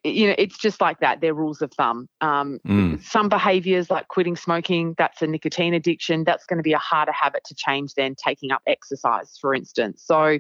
you 0.04 0.28
know 0.28 0.36
it's 0.38 0.58
just 0.58 0.82
like 0.82 1.00
that. 1.00 1.22
They're 1.22 1.34
rules 1.34 1.62
of 1.62 1.72
thumb. 1.74 2.10
Um, 2.20 2.60
mm. 2.68 3.02
Some 3.04 3.30
behaviours 3.30 3.90
like 3.90 4.10
quitting 4.10 4.36
smoking, 4.36 4.96
that's 4.98 5.22
a 5.22 5.28
nicotine 5.28 5.74
addiction. 5.74 6.26
That's 6.26 6.46
going 6.46 6.58
to 6.58 6.64
be 6.64 6.74
a 6.74 6.78
harder 6.78 7.14
habit 7.14 7.44
to 7.46 7.56
change 7.56 7.94
than 7.94 8.16
taking 8.16 8.52
up 8.52 8.62
exercise, 8.68 9.38
for 9.40 9.54
instance. 9.54 10.04
So 10.06 10.40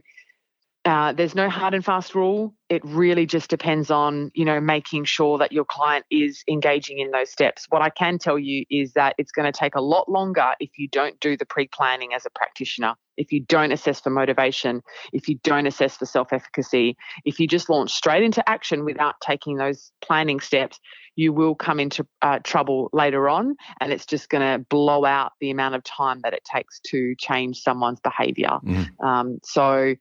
uh, 0.85 1.13
there's 1.13 1.35
no 1.35 1.49
hard 1.49 1.73
and 1.73 1.83
fast 1.83 2.13
rule. 2.13 2.53
It 2.69 2.83
really 2.83 3.25
just 3.25 3.49
depends 3.49 3.89
on, 3.89 4.31
you 4.33 4.43
know, 4.43 4.59
making 4.59 5.05
sure 5.05 5.37
that 5.37 5.51
your 5.51 5.63
client 5.63 6.05
is 6.11 6.43
engaging 6.49 6.99
in 6.99 7.11
those 7.11 7.29
steps. 7.29 7.67
What 7.69 7.81
I 7.81 7.89
can 7.89 8.17
tell 8.17 8.37
you 8.37 8.65
is 8.69 8.93
that 8.93 9.15
it's 9.17 9.31
going 9.31 9.49
to 9.49 9.57
take 9.57 9.75
a 9.75 9.81
lot 9.81 10.09
longer 10.09 10.53
if 10.59 10.71
you 10.77 10.89
don't 10.89 11.17
do 11.19 11.37
the 11.37 11.45
pre-planning 11.45 12.13
as 12.13 12.25
a 12.25 12.29
practitioner, 12.29 12.95
if 13.15 13.31
you 13.31 13.39
don't 13.41 13.71
assess 13.71 14.01
for 14.01 14.09
motivation, 14.09 14.81
if 15.13 15.29
you 15.29 15.39
don't 15.43 15.67
assess 15.67 15.95
for 15.95 16.05
self-efficacy, 16.05 16.97
if 17.23 17.39
you 17.39 17.47
just 17.47 17.69
launch 17.69 17.91
straight 17.91 18.23
into 18.23 18.47
action 18.49 18.83
without 18.83 19.15
taking 19.21 19.55
those 19.57 19.91
planning 20.01 20.39
steps, 20.39 20.79
you 21.15 21.31
will 21.31 21.53
come 21.53 21.79
into 21.79 22.05
uh, 22.23 22.39
trouble 22.43 22.89
later 22.91 23.29
on, 23.29 23.55
and 23.79 23.93
it's 23.93 24.05
just 24.05 24.29
going 24.29 24.41
to 24.41 24.65
blow 24.65 25.05
out 25.05 25.33
the 25.39 25.51
amount 25.51 25.75
of 25.75 25.83
time 25.83 26.19
that 26.23 26.33
it 26.33 26.43
takes 26.43 26.79
to 26.79 27.13
change 27.19 27.61
someone's 27.61 27.99
behavior. 27.99 28.57
Mm. 28.65 28.87
Um, 29.03 29.39
so 29.43 29.93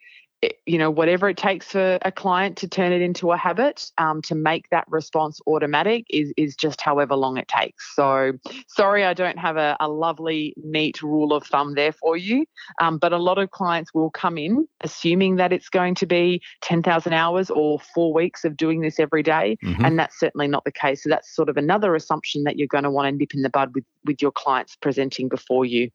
you 0.67 0.79
know, 0.79 0.91
whatever 0.91 1.29
it 1.29 1.37
takes 1.37 1.67
for 1.67 1.99
a 2.03 2.11
client 2.11 2.57
to 2.59 2.69
turn 2.69 2.93
it 2.93 3.01
into 3.01 3.31
a 3.33 3.37
habit, 3.37 3.91
um, 3.99 4.23
to 4.23 4.35
make 4.35 4.69
that 4.71 4.85
response 4.89 5.41
automatic 5.47 6.05
is 6.11 6.33
is 6.37 6.57
just 6.57 6.81
however 6.81 7.15
long 7.15 7.37
it 7.37 7.49
takes. 7.49 7.95
So, 7.95 8.33
sorry, 8.67 9.05
I 9.05 9.15
don't 9.15 9.39
have 9.39 9.57
a, 9.57 9.77
a 9.81 9.89
lovely, 9.89 10.55
neat 10.57 11.03
rule 11.03 11.33
of 11.33 11.47
thumb 11.47 11.75
there 11.75 11.93
for 11.93 12.17
you. 12.17 12.45
Um, 12.81 12.99
but 12.99 13.13
a 13.13 13.19
lot 13.19 13.39
of 13.39 13.51
clients 13.51 13.95
will 13.95 14.11
come 14.11 14.39
in 14.39 14.67
assuming 14.81 15.37
that 15.37 15.53
it's 15.53 15.69
going 15.69 15.95
to 15.97 16.07
be 16.07 16.43
ten 16.61 16.83
thousand 16.83 17.13
hours 17.13 17.51
or 17.51 17.79
four 17.95 18.13
weeks 18.13 18.45
of 18.45 18.57
doing 18.57 18.81
this 18.81 18.99
every 18.99 19.23
day, 19.23 19.57
mm-hmm. 19.63 19.85
and 19.85 19.99
that's 19.99 20.19
certainly 20.19 20.49
not 20.49 20.65
the 20.65 20.73
case. 20.73 21.05
So 21.05 21.09
that's 21.09 21.35
sort 21.35 21.49
of 21.49 21.57
another 21.57 21.95
assumption 21.95 22.43
that 22.45 22.57
you're 22.57 22.67
going 22.69 22.85
to 22.85 22.91
want 22.91 23.07
to 23.07 23.13
nip 23.13 23.35
in 23.35 23.43
the 23.43 23.51
bud 23.51 23.75
with 23.75 23.85
with 24.05 24.21
your 24.21 24.33
clients 24.33 24.77
presenting 24.77 25.29
before 25.29 25.65
you. 25.65 25.91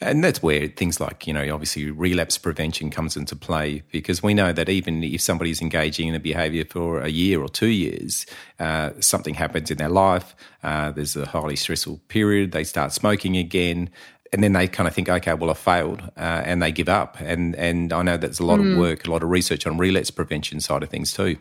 And 0.00 0.22
that's 0.22 0.40
where 0.42 0.68
things 0.68 1.00
like, 1.00 1.26
you 1.26 1.32
know, 1.32 1.52
obviously 1.52 1.90
relapse 1.90 2.38
prevention 2.38 2.88
comes 2.88 3.16
into 3.16 3.34
play 3.34 3.82
because 3.90 4.22
we 4.22 4.32
know 4.32 4.52
that 4.52 4.68
even 4.68 5.02
if 5.02 5.20
somebody's 5.20 5.60
engaging 5.60 6.06
in 6.06 6.14
a 6.14 6.20
behavior 6.20 6.64
for 6.64 7.00
a 7.00 7.08
year 7.08 7.42
or 7.42 7.48
two 7.48 7.66
years, 7.66 8.24
uh, 8.60 8.90
something 9.00 9.34
happens 9.34 9.72
in 9.72 9.78
their 9.78 9.88
life, 9.88 10.36
uh, 10.62 10.92
there's 10.92 11.16
a 11.16 11.26
highly 11.26 11.56
stressful 11.56 12.00
period, 12.06 12.52
they 12.52 12.62
start 12.62 12.92
smoking 12.92 13.36
again, 13.36 13.90
and 14.32 14.44
then 14.44 14.52
they 14.52 14.68
kind 14.68 14.86
of 14.86 14.94
think, 14.94 15.08
okay, 15.08 15.34
well, 15.34 15.50
I 15.50 15.54
failed, 15.54 16.02
uh, 16.16 16.42
and 16.44 16.62
they 16.62 16.70
give 16.70 16.88
up. 16.88 17.16
And 17.20 17.56
and 17.56 17.92
I 17.92 18.02
know 18.02 18.16
that's 18.16 18.38
a 18.38 18.44
lot 18.44 18.60
mm. 18.60 18.72
of 18.72 18.78
work, 18.78 19.06
a 19.06 19.10
lot 19.10 19.22
of 19.22 19.30
research 19.30 19.66
on 19.66 19.78
relapse 19.78 20.10
prevention 20.10 20.60
side 20.60 20.82
of 20.82 20.90
things 20.90 21.12
too. 21.12 21.38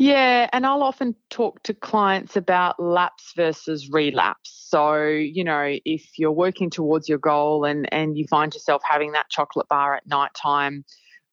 Yeah, 0.00 0.48
and 0.52 0.64
I'll 0.64 0.84
often 0.84 1.16
talk 1.28 1.60
to 1.64 1.74
clients 1.74 2.36
about 2.36 2.80
lapse 2.80 3.32
versus 3.36 3.90
relapse. 3.90 4.66
So, 4.68 5.02
you 5.02 5.42
know, 5.42 5.76
if 5.84 6.04
you're 6.16 6.30
working 6.30 6.70
towards 6.70 7.08
your 7.08 7.18
goal 7.18 7.64
and 7.64 7.92
and 7.92 8.16
you 8.16 8.24
find 8.30 8.54
yourself 8.54 8.80
having 8.88 9.12
that 9.12 9.28
chocolate 9.28 9.66
bar 9.68 9.96
at 9.96 10.06
night 10.06 10.30
time, 10.40 10.84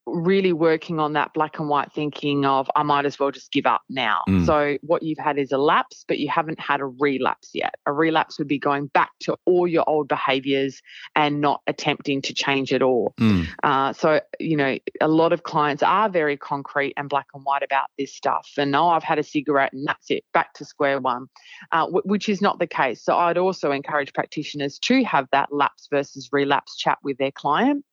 really 0.06 0.54
working 0.54 1.00
on 1.00 1.14
that 1.14 1.34
black 1.34 1.60
and 1.60 1.68
white 1.68 1.92
thinking 1.94 2.46
of 2.46 2.70
I 2.76 2.84
might 2.84 3.06
as 3.06 3.20
well 3.20 3.32
just 3.32 3.52
give 3.52 3.66
up 3.66 3.82
now. 3.90 4.22
Mm. 4.28 4.46
So 4.46 4.78
what 4.82 5.04
you've 5.04 5.18
had 5.18 5.38
is 5.38 5.52
a 5.52 5.58
lapse, 5.58 6.06
but 6.08 6.20
you 6.20 6.30
haven't 6.30 6.60
had 6.60 6.80
a 6.80 6.86
relapse 6.86 7.50
yet. 7.54 7.76
A 7.86 7.94
relapse 7.94 8.38
would 8.38 8.48
be 8.48 8.60
going 8.60 8.88
back 8.88 9.12
to 9.22 9.38
all 9.46 9.68
your 9.68 9.84
old 9.88 10.08
behaviors 10.08 10.82
and 11.16 11.42
not 11.42 11.62
attempting 11.68 12.22
to 12.24 12.34
change 12.34 12.72
at 12.72 12.82
all. 12.82 13.14
Mm. 13.20 13.48
Uh, 13.64 13.94
so 13.94 14.22
you 14.40 14.58
know, 14.58 14.78
a 15.02 15.08
lot 15.08 15.34
of 15.34 15.44
clients 15.44 15.82
are 15.82 16.10
very 16.10 16.38
concrete 16.38 16.94
and 16.98 17.10
black 17.10 17.28
and 17.34 17.44
white 17.44 17.64
about 17.64 17.90
this 17.98 18.14
stuff. 18.14 18.50
And 18.58 18.76
oh, 18.76 18.90
I've 18.90 19.04
had 19.04 19.20
a 19.20 19.24
cigarette 19.24 19.74
and 19.74 19.88
that's 19.88 20.12
it, 20.12 20.24
back 20.34 20.54
to 20.56 20.66
square 20.66 21.00
one, 21.00 21.28
uh, 21.72 21.86
w- 21.86 22.04
which 22.06 22.30
is 22.30 22.42
not 22.42 22.60
the 22.60 22.68
case. 22.68 23.04
So 23.04 23.18
I'd 23.18 23.38
also 23.38 23.72
encourage 23.72 24.14
practitioners 24.14 24.80
to 24.80 25.04
have 25.04 25.28
that 25.32 25.52
lapse 25.52 25.88
versus 25.90 26.30
relapse 26.32 26.78
chat 26.78 27.00
with 27.04 27.18
their 27.18 27.32
client 27.32 27.84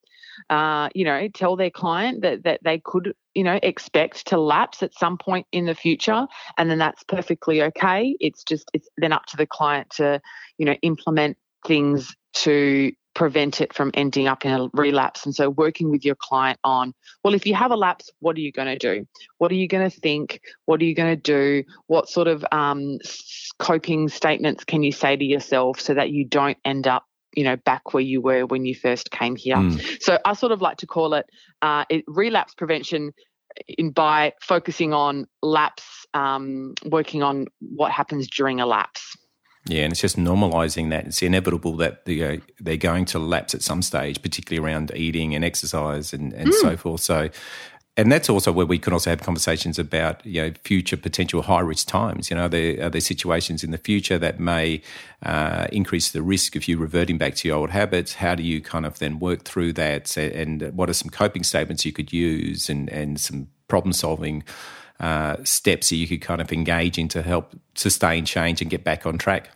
uh, 0.50 0.88
you 0.94 1.04
know, 1.04 1.28
tell 1.28 1.56
their 1.56 1.70
client 1.70 2.22
that 2.22 2.44
that 2.44 2.60
they 2.62 2.78
could, 2.78 3.14
you 3.34 3.44
know, 3.44 3.58
expect 3.62 4.26
to 4.28 4.38
lapse 4.38 4.82
at 4.82 4.94
some 4.94 5.18
point 5.18 5.46
in 5.52 5.66
the 5.66 5.74
future, 5.74 6.26
and 6.58 6.70
then 6.70 6.78
that's 6.78 7.02
perfectly 7.04 7.62
okay. 7.62 8.16
It's 8.20 8.44
just 8.44 8.70
it's 8.72 8.88
then 8.96 9.12
up 9.12 9.26
to 9.26 9.36
the 9.36 9.46
client 9.46 9.90
to, 9.96 10.20
you 10.58 10.66
know, 10.66 10.74
implement 10.82 11.36
things 11.66 12.14
to 12.34 12.92
prevent 13.14 13.60
it 13.60 13.74
from 13.74 13.90
ending 13.94 14.26
up 14.26 14.44
in 14.44 14.52
a 14.52 14.68
relapse. 14.72 15.24
And 15.24 15.34
so, 15.34 15.50
working 15.50 15.90
with 15.90 16.04
your 16.04 16.14
client 16.14 16.58
on, 16.64 16.94
well, 17.22 17.34
if 17.34 17.46
you 17.46 17.54
have 17.54 17.70
a 17.70 17.76
lapse, 17.76 18.10
what 18.20 18.36
are 18.36 18.40
you 18.40 18.52
going 18.52 18.68
to 18.68 18.78
do? 18.78 19.06
What 19.38 19.50
are 19.52 19.56
you 19.56 19.68
going 19.68 19.88
to 19.88 20.00
think? 20.00 20.40
What 20.64 20.80
are 20.80 20.84
you 20.84 20.94
going 20.94 21.14
to 21.14 21.20
do? 21.20 21.64
What 21.86 22.08
sort 22.08 22.28
of 22.28 22.44
um, 22.52 22.98
coping 23.58 24.08
statements 24.08 24.64
can 24.64 24.82
you 24.82 24.92
say 24.92 25.16
to 25.16 25.24
yourself 25.24 25.80
so 25.80 25.94
that 25.94 26.10
you 26.10 26.24
don't 26.24 26.58
end 26.64 26.86
up 26.86 27.04
you 27.34 27.44
know 27.44 27.56
back 27.56 27.94
where 27.94 28.02
you 28.02 28.20
were 28.20 28.46
when 28.46 28.64
you 28.64 28.74
first 28.74 29.10
came 29.10 29.36
here. 29.36 29.56
Mm. 29.56 30.02
So 30.02 30.18
I 30.24 30.34
sort 30.34 30.52
of 30.52 30.60
like 30.60 30.78
to 30.78 30.86
call 30.86 31.14
it, 31.14 31.26
uh, 31.60 31.84
it 31.88 32.04
relapse 32.06 32.54
prevention 32.54 33.12
in 33.66 33.90
by 33.90 34.32
focusing 34.40 34.92
on 34.92 35.26
lapse, 35.42 36.06
um, 36.14 36.74
working 36.84 37.22
on 37.22 37.46
what 37.60 37.92
happens 37.92 38.28
during 38.28 38.60
a 38.60 38.66
lapse. 38.66 39.16
Yeah, 39.68 39.84
and 39.84 39.92
it's 39.92 40.00
just 40.00 40.16
normalizing 40.16 40.90
that. 40.90 41.06
It's 41.06 41.22
inevitable 41.22 41.76
that 41.76 42.04
they, 42.04 42.20
uh, 42.20 42.38
they're 42.58 42.76
going 42.76 43.04
to 43.06 43.20
lapse 43.20 43.54
at 43.54 43.62
some 43.62 43.80
stage, 43.80 44.20
particularly 44.20 44.66
around 44.66 44.90
eating 44.96 45.36
and 45.36 45.44
exercise 45.44 46.12
and, 46.12 46.32
and 46.32 46.48
mm. 46.48 46.60
so 46.60 46.76
forth. 46.76 47.00
So 47.00 47.30
and 47.96 48.10
that's 48.10 48.30
also 48.30 48.52
where 48.52 48.64
we 48.64 48.78
can 48.78 48.92
also 48.92 49.10
have 49.10 49.20
conversations 49.20 49.78
about 49.78 50.24
you 50.24 50.40
know 50.40 50.52
future 50.64 50.96
potential 50.96 51.42
high 51.42 51.60
risk 51.60 51.86
times. 51.88 52.30
You 52.30 52.36
know, 52.36 52.44
are 52.44 52.48
there, 52.48 52.86
are 52.86 52.90
there 52.90 53.00
situations 53.00 53.62
in 53.62 53.70
the 53.70 53.78
future 53.78 54.18
that 54.18 54.40
may 54.40 54.80
uh, 55.22 55.66
increase 55.70 56.10
the 56.10 56.22
risk 56.22 56.56
of 56.56 56.66
you 56.66 56.78
reverting 56.78 57.18
back 57.18 57.34
to 57.36 57.48
your 57.48 57.58
old 57.58 57.70
habits? 57.70 58.14
How 58.14 58.34
do 58.34 58.42
you 58.42 58.62
kind 58.62 58.86
of 58.86 58.98
then 58.98 59.18
work 59.18 59.44
through 59.44 59.74
that? 59.74 60.16
And 60.16 60.72
what 60.74 60.88
are 60.88 60.94
some 60.94 61.10
coping 61.10 61.42
statements 61.42 61.84
you 61.84 61.92
could 61.92 62.12
use, 62.12 62.70
and 62.70 62.88
and 62.88 63.20
some 63.20 63.48
problem 63.68 63.92
solving 63.92 64.42
uh, 64.98 65.36
steps 65.44 65.90
that 65.90 65.96
you 65.96 66.08
could 66.08 66.22
kind 66.22 66.40
of 66.40 66.50
engage 66.50 66.96
in 66.96 67.08
to 67.08 67.22
help 67.22 67.54
sustain 67.74 68.24
change 68.24 68.62
and 68.62 68.70
get 68.70 68.84
back 68.84 69.04
on 69.04 69.18
track? 69.18 69.50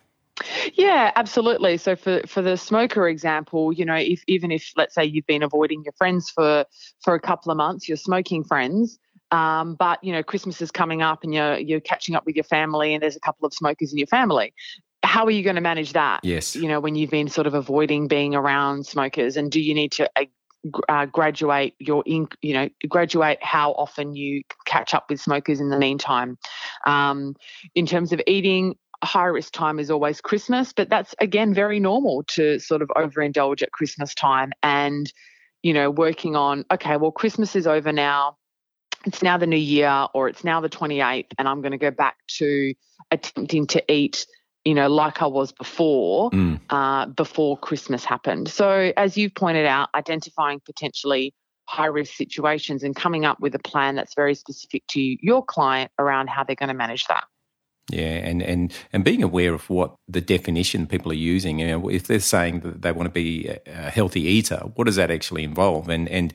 Yeah, 0.75 1.13
absolutely. 1.17 1.77
So 1.79 1.97
for 1.97 2.21
for 2.27 2.43
the 2.43 2.57
smoker 2.57 3.09
example, 3.09 3.73
you 3.73 3.85
know, 3.85 3.95
if 3.95 4.23
even 4.27 4.51
if 4.51 4.73
let's 4.77 4.95
say 4.95 5.05
you've 5.05 5.27
been 5.27 5.43
avoiding 5.43 5.83
your 5.85 5.95
friends 5.97 6.31
for 6.31 6.65
for 7.03 7.15
a 7.15 7.21
couple 7.21 7.51
of 7.51 7.57
months, 7.57 7.89
you're 7.89 7.97
smoking 7.97 8.45
friends, 8.45 8.99
um, 9.31 9.75
but 9.75 10.03
you 10.05 10.13
know 10.13 10.23
Christmas 10.23 10.61
is 10.61 10.71
coming 10.71 11.03
up 11.03 11.25
and 11.25 11.33
you're 11.33 11.59
you're 11.59 11.81
catching 11.81 12.15
up 12.15 12.27
with 12.27 12.37
your 12.37 12.45
family, 12.45 12.95
and 12.95 13.03
there's 13.03 13.17
a 13.17 13.21
couple 13.21 13.47
of 13.47 13.55
smokers 13.55 13.93
in 13.93 13.99
your 13.99 14.07
family. 14.09 14.53
How 15.03 15.25
are 15.25 15.31
you 15.31 15.43
going 15.43 15.57
to 15.57 15.63
manage 15.63 15.93
that? 15.93 16.21
Yes. 16.25 16.57
You 16.57 16.69
know, 16.69 16.81
when 16.81 16.97
you've 16.97 17.11
been 17.11 17.29
sort 17.29 17.47
of 17.47 17.55
avoiding 17.55 18.09
being 18.09 18.35
around 18.35 18.87
smokers, 18.87 19.37
and 19.37 19.51
do 19.51 19.61
you 19.61 19.75
need 19.75 19.93
to 19.93 20.11
uh, 20.17 20.25
uh 20.89 21.07
graduate 21.07 21.75
your 21.79 22.03
in, 22.07 22.29
you 22.43 22.53
know 22.53 22.69
graduate 22.89 23.39
how 23.41 23.73
often 23.73 24.15
you 24.15 24.43
catch 24.67 24.95
up 24.95 25.07
with 25.09 25.21
smokers 25.21 25.61
in 25.61 25.71
the 25.71 25.79
meantime 25.79 26.37
um, 26.87 27.35
in 27.75 27.87
terms 27.87 28.13
of 28.13 28.21
eating 28.27 28.75
high 29.05 29.25
risk 29.25 29.53
time 29.53 29.79
is 29.79 29.91
always 29.91 30.21
Christmas, 30.21 30.73
but 30.73 30.89
that's 30.89 31.15
again 31.21 31.55
very 31.55 31.81
normal 31.81 32.25
to 32.29 32.59
sort 32.59 32.83
of 32.83 32.89
overindulge 32.89 33.63
at 33.63 33.73
Christmas 33.73 34.15
time 34.15 34.53
and, 34.63 35.13
you 35.63 35.73
know, 35.73 35.91
working 35.91 36.37
on, 36.37 36.65
okay, 36.73 36.97
well, 36.97 37.13
Christmas 37.13 37.57
is 37.57 37.67
over 37.67 37.93
now. 37.93 38.37
It's 39.05 39.23
now 39.23 39.39
the 39.39 39.47
new 39.47 39.57
year 39.57 40.07
or 40.15 40.29
it's 40.29 40.45
now 40.45 40.61
the 40.61 40.69
28th, 40.69 41.33
and 41.39 41.49
I'm 41.49 41.61
going 41.61 41.73
to 41.73 41.79
go 41.79 41.91
back 41.91 42.17
to 42.39 42.75
attempting 43.11 43.67
to 43.69 43.93
eat, 43.93 44.27
you 44.65 44.75
know, 44.75 44.89
like 44.89 45.23
I 45.23 45.27
was 45.27 45.53
before, 45.53 46.31
mm. 46.31 46.61
uh, 46.71 47.07
before 47.07 47.57
Christmas 47.57 48.05
happened. 48.05 48.49
So, 48.49 48.93
as 48.97 49.17
you've 49.17 49.35
pointed 49.35 49.67
out, 49.67 49.91
identifying 49.95 50.61
potentially 50.65 51.35
high 51.69 51.87
risk 51.87 52.15
situations 52.15 52.83
and 52.83 52.95
coming 52.95 53.25
up 53.25 53.41
with 53.41 53.55
a 53.55 53.59
plan 53.59 53.97
that's 53.97 54.15
very 54.15 54.35
specific 54.35 54.87
to 54.89 55.01
your 55.01 55.45
client 55.45 55.91
around 55.99 56.29
how 56.29 56.45
they're 56.45 56.57
going 56.57 56.69
to 56.69 56.75
manage 56.75 57.07
that. 57.07 57.25
Yeah, 57.89 58.17
and, 58.29 58.43
and, 58.43 58.73
and 58.93 59.05
being 59.05 59.23
aware 59.23 59.55
of 59.55 59.71
what 59.71 59.95
the 60.09 60.21
definition 60.21 60.89
people 60.89 61.13
are 61.13 61.15
using. 61.15 61.61
You 61.61 61.69
know, 61.69 61.89
if 61.89 62.09
they're 62.09 62.19
saying 62.19 62.61
that 62.61 62.83
they 62.83 62.91
want 62.91 63.07
to 63.07 63.13
be 63.13 63.49
a 63.67 63.91
healthy 63.91 64.23
eater, 64.23 64.59
what 64.75 64.87
does 64.87 64.97
that 64.97 65.11
actually 65.11 65.45
involve? 65.45 65.89
And 65.89 66.09
and 66.09 66.33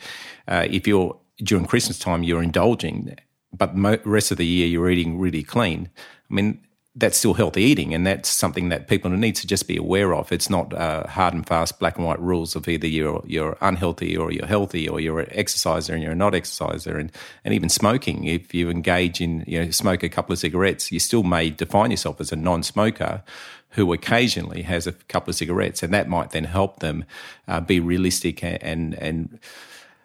uh, 0.47 0.65
if 0.69 0.87
you're 0.87 1.19
during 1.43 1.65
Christmas 1.65 1.99
time 1.99 2.23
you're 2.23 2.43
indulging, 2.43 3.15
but 3.51 3.75
rest 4.05 4.31
of 4.31 4.37
the 4.37 4.45
year 4.45 4.67
you're 4.67 4.89
eating 4.89 5.19
really 5.19 5.43
clean. 5.43 5.89
I 6.29 6.33
mean, 6.33 6.65
that's 6.93 7.17
still 7.17 7.33
healthy 7.33 7.61
eating, 7.63 7.93
and 7.93 8.05
that's 8.05 8.27
something 8.27 8.67
that 8.69 8.89
people 8.89 9.09
need 9.11 9.35
to 9.37 9.47
just 9.47 9.65
be 9.65 9.77
aware 9.77 10.13
of. 10.13 10.29
It's 10.31 10.49
not 10.49 10.73
uh, 10.73 11.07
hard 11.07 11.33
and 11.33 11.47
fast 11.47 11.79
black 11.79 11.97
and 11.97 12.05
white 12.05 12.19
rules 12.19 12.53
of 12.55 12.67
either 12.67 12.87
you're 12.87 13.23
you're 13.25 13.57
unhealthy 13.61 14.17
or 14.17 14.31
you're 14.31 14.45
healthy, 14.45 14.89
or 14.89 14.99
you're 14.99 15.21
an 15.21 15.29
exerciser 15.31 15.93
and 15.93 16.03
you're 16.03 16.15
not 16.15 16.35
exerciser, 16.35 16.97
and 16.97 17.09
and 17.45 17.53
even 17.53 17.69
smoking. 17.69 18.25
If 18.25 18.53
you 18.53 18.69
engage 18.69 19.21
in 19.21 19.45
you 19.47 19.63
know 19.63 19.71
smoke 19.71 20.03
a 20.03 20.09
couple 20.09 20.33
of 20.33 20.39
cigarettes, 20.39 20.91
you 20.91 20.99
still 20.99 21.23
may 21.23 21.49
define 21.49 21.91
yourself 21.91 22.19
as 22.19 22.33
a 22.33 22.35
non-smoker 22.35 23.23
who 23.69 23.93
occasionally 23.93 24.63
has 24.63 24.85
a 24.85 24.91
couple 24.91 25.29
of 25.29 25.35
cigarettes, 25.37 25.81
and 25.83 25.93
that 25.93 26.09
might 26.09 26.31
then 26.31 26.43
help 26.43 26.79
them 26.79 27.05
uh, 27.47 27.61
be 27.61 27.79
realistic 27.79 28.43
and 28.43 28.61
and. 28.61 28.95
and 28.95 29.39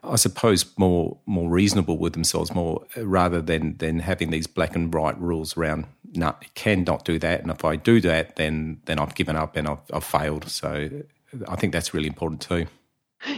I 0.04 0.14
suppose 0.14 0.64
more 0.78 1.16
more 1.26 1.50
reasonable 1.50 1.98
with 1.98 2.12
themselves, 2.12 2.54
more 2.54 2.86
rather 2.96 3.42
than 3.42 3.76
than 3.78 3.98
having 3.98 4.30
these 4.30 4.46
black 4.46 4.76
and 4.76 4.94
white 4.94 5.20
rules 5.20 5.56
around. 5.56 5.86
No, 6.16 6.34
cannot 6.54 7.04
do 7.04 7.18
that, 7.18 7.42
and 7.42 7.50
if 7.50 7.64
I 7.64 7.76
do 7.76 8.00
that, 8.00 8.36
then 8.36 8.80
then 8.86 8.98
I've 8.98 9.14
given 9.14 9.36
up 9.36 9.56
and 9.56 9.68
I've, 9.68 9.82
I've 9.92 10.04
failed. 10.04 10.48
So 10.48 10.88
I 11.48 11.56
think 11.56 11.72
that's 11.72 11.94
really 11.94 12.06
important 12.06 12.40
too. 12.40 12.66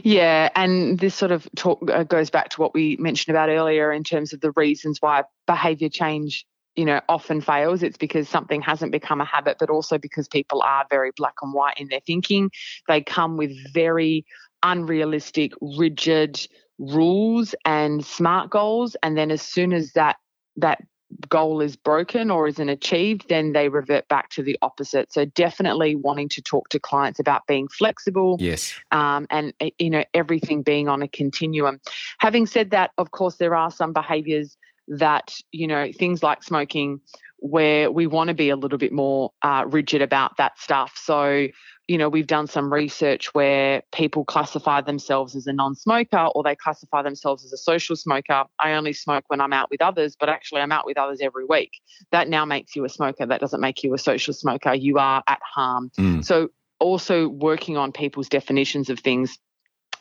Yeah, 0.02 0.50
and 0.54 0.98
this 0.98 1.14
sort 1.14 1.32
of 1.32 1.48
talk 1.56 1.88
uh, 1.90 2.04
goes 2.04 2.30
back 2.30 2.50
to 2.50 2.60
what 2.60 2.74
we 2.74 2.96
mentioned 2.98 3.34
about 3.34 3.48
earlier 3.48 3.92
in 3.92 4.04
terms 4.04 4.32
of 4.32 4.40
the 4.40 4.52
reasons 4.52 4.98
why 5.00 5.24
behavior 5.46 5.88
change 5.88 6.44
you 6.76 6.84
know 6.84 7.00
often 7.08 7.40
fails 7.40 7.82
it's 7.82 7.96
because 7.96 8.28
something 8.28 8.60
hasn't 8.60 8.92
become 8.92 9.20
a 9.20 9.24
habit 9.24 9.56
but 9.58 9.70
also 9.70 9.98
because 9.98 10.28
people 10.28 10.62
are 10.62 10.84
very 10.90 11.10
black 11.16 11.34
and 11.42 11.52
white 11.52 11.74
in 11.78 11.88
their 11.88 12.00
thinking 12.00 12.50
they 12.86 13.00
come 13.00 13.36
with 13.36 13.50
very 13.72 14.24
unrealistic, 14.62 15.52
rigid 15.60 16.46
rules 16.78 17.54
and 17.64 18.04
smart 18.04 18.50
goals. 18.50 18.96
And 19.02 19.16
then 19.16 19.30
as 19.30 19.42
soon 19.42 19.72
as 19.72 19.92
that 19.92 20.16
that 20.56 20.82
goal 21.28 21.60
is 21.60 21.76
broken 21.76 22.30
or 22.30 22.46
isn't 22.48 22.68
achieved, 22.68 23.28
then 23.28 23.52
they 23.52 23.68
revert 23.68 24.08
back 24.08 24.30
to 24.30 24.42
the 24.42 24.58
opposite. 24.62 25.12
So 25.12 25.24
definitely 25.24 25.96
wanting 25.96 26.28
to 26.30 26.42
talk 26.42 26.68
to 26.70 26.78
clients 26.78 27.18
about 27.18 27.46
being 27.46 27.68
flexible. 27.68 28.36
Yes. 28.40 28.74
Um, 28.90 29.26
and 29.30 29.52
you 29.78 29.90
know 29.90 30.04
everything 30.14 30.62
being 30.62 30.88
on 30.88 31.02
a 31.02 31.08
continuum. 31.08 31.80
Having 32.18 32.46
said 32.46 32.70
that, 32.70 32.90
of 32.98 33.10
course 33.10 33.36
there 33.36 33.54
are 33.54 33.70
some 33.70 33.92
behaviours 33.92 34.56
that 34.88 35.34
you 35.52 35.66
know 35.66 35.90
things 35.92 36.22
like 36.22 36.42
smoking 36.42 37.00
where 37.40 37.90
we 37.90 38.06
want 38.06 38.28
to 38.28 38.34
be 38.34 38.50
a 38.50 38.56
little 38.56 38.78
bit 38.78 38.92
more 38.92 39.32
uh, 39.42 39.64
rigid 39.66 40.02
about 40.02 40.36
that 40.38 40.58
stuff. 40.58 40.94
So 40.96 41.48
you 41.88 41.96
know, 41.96 42.10
we've 42.10 42.26
done 42.26 42.46
some 42.46 42.70
research 42.72 43.32
where 43.34 43.82
people 43.92 44.22
classify 44.22 44.82
themselves 44.82 45.34
as 45.34 45.46
a 45.46 45.52
non 45.54 45.74
smoker 45.74 46.28
or 46.34 46.42
they 46.42 46.54
classify 46.54 47.02
themselves 47.02 47.46
as 47.46 47.52
a 47.52 47.56
social 47.56 47.96
smoker. 47.96 48.44
I 48.58 48.72
only 48.72 48.92
smoke 48.92 49.24
when 49.28 49.40
I'm 49.40 49.54
out 49.54 49.70
with 49.70 49.80
others, 49.80 50.14
but 50.14 50.28
actually 50.28 50.60
I'm 50.60 50.70
out 50.70 50.84
with 50.84 50.98
others 50.98 51.20
every 51.22 51.46
week. 51.46 51.72
That 52.12 52.28
now 52.28 52.44
makes 52.44 52.76
you 52.76 52.84
a 52.84 52.90
smoker. 52.90 53.24
That 53.24 53.40
doesn't 53.40 53.60
make 53.60 53.82
you 53.82 53.94
a 53.94 53.98
social 53.98 54.34
smoker. 54.34 54.74
You 54.74 54.98
are 54.98 55.22
at 55.26 55.40
harm. 55.42 55.90
Mm. 55.98 56.24
So, 56.24 56.50
also 56.80 57.26
working 57.26 57.76
on 57.76 57.90
people's 57.90 58.28
definitions 58.28 58.88
of 58.88 59.00
things 59.00 59.36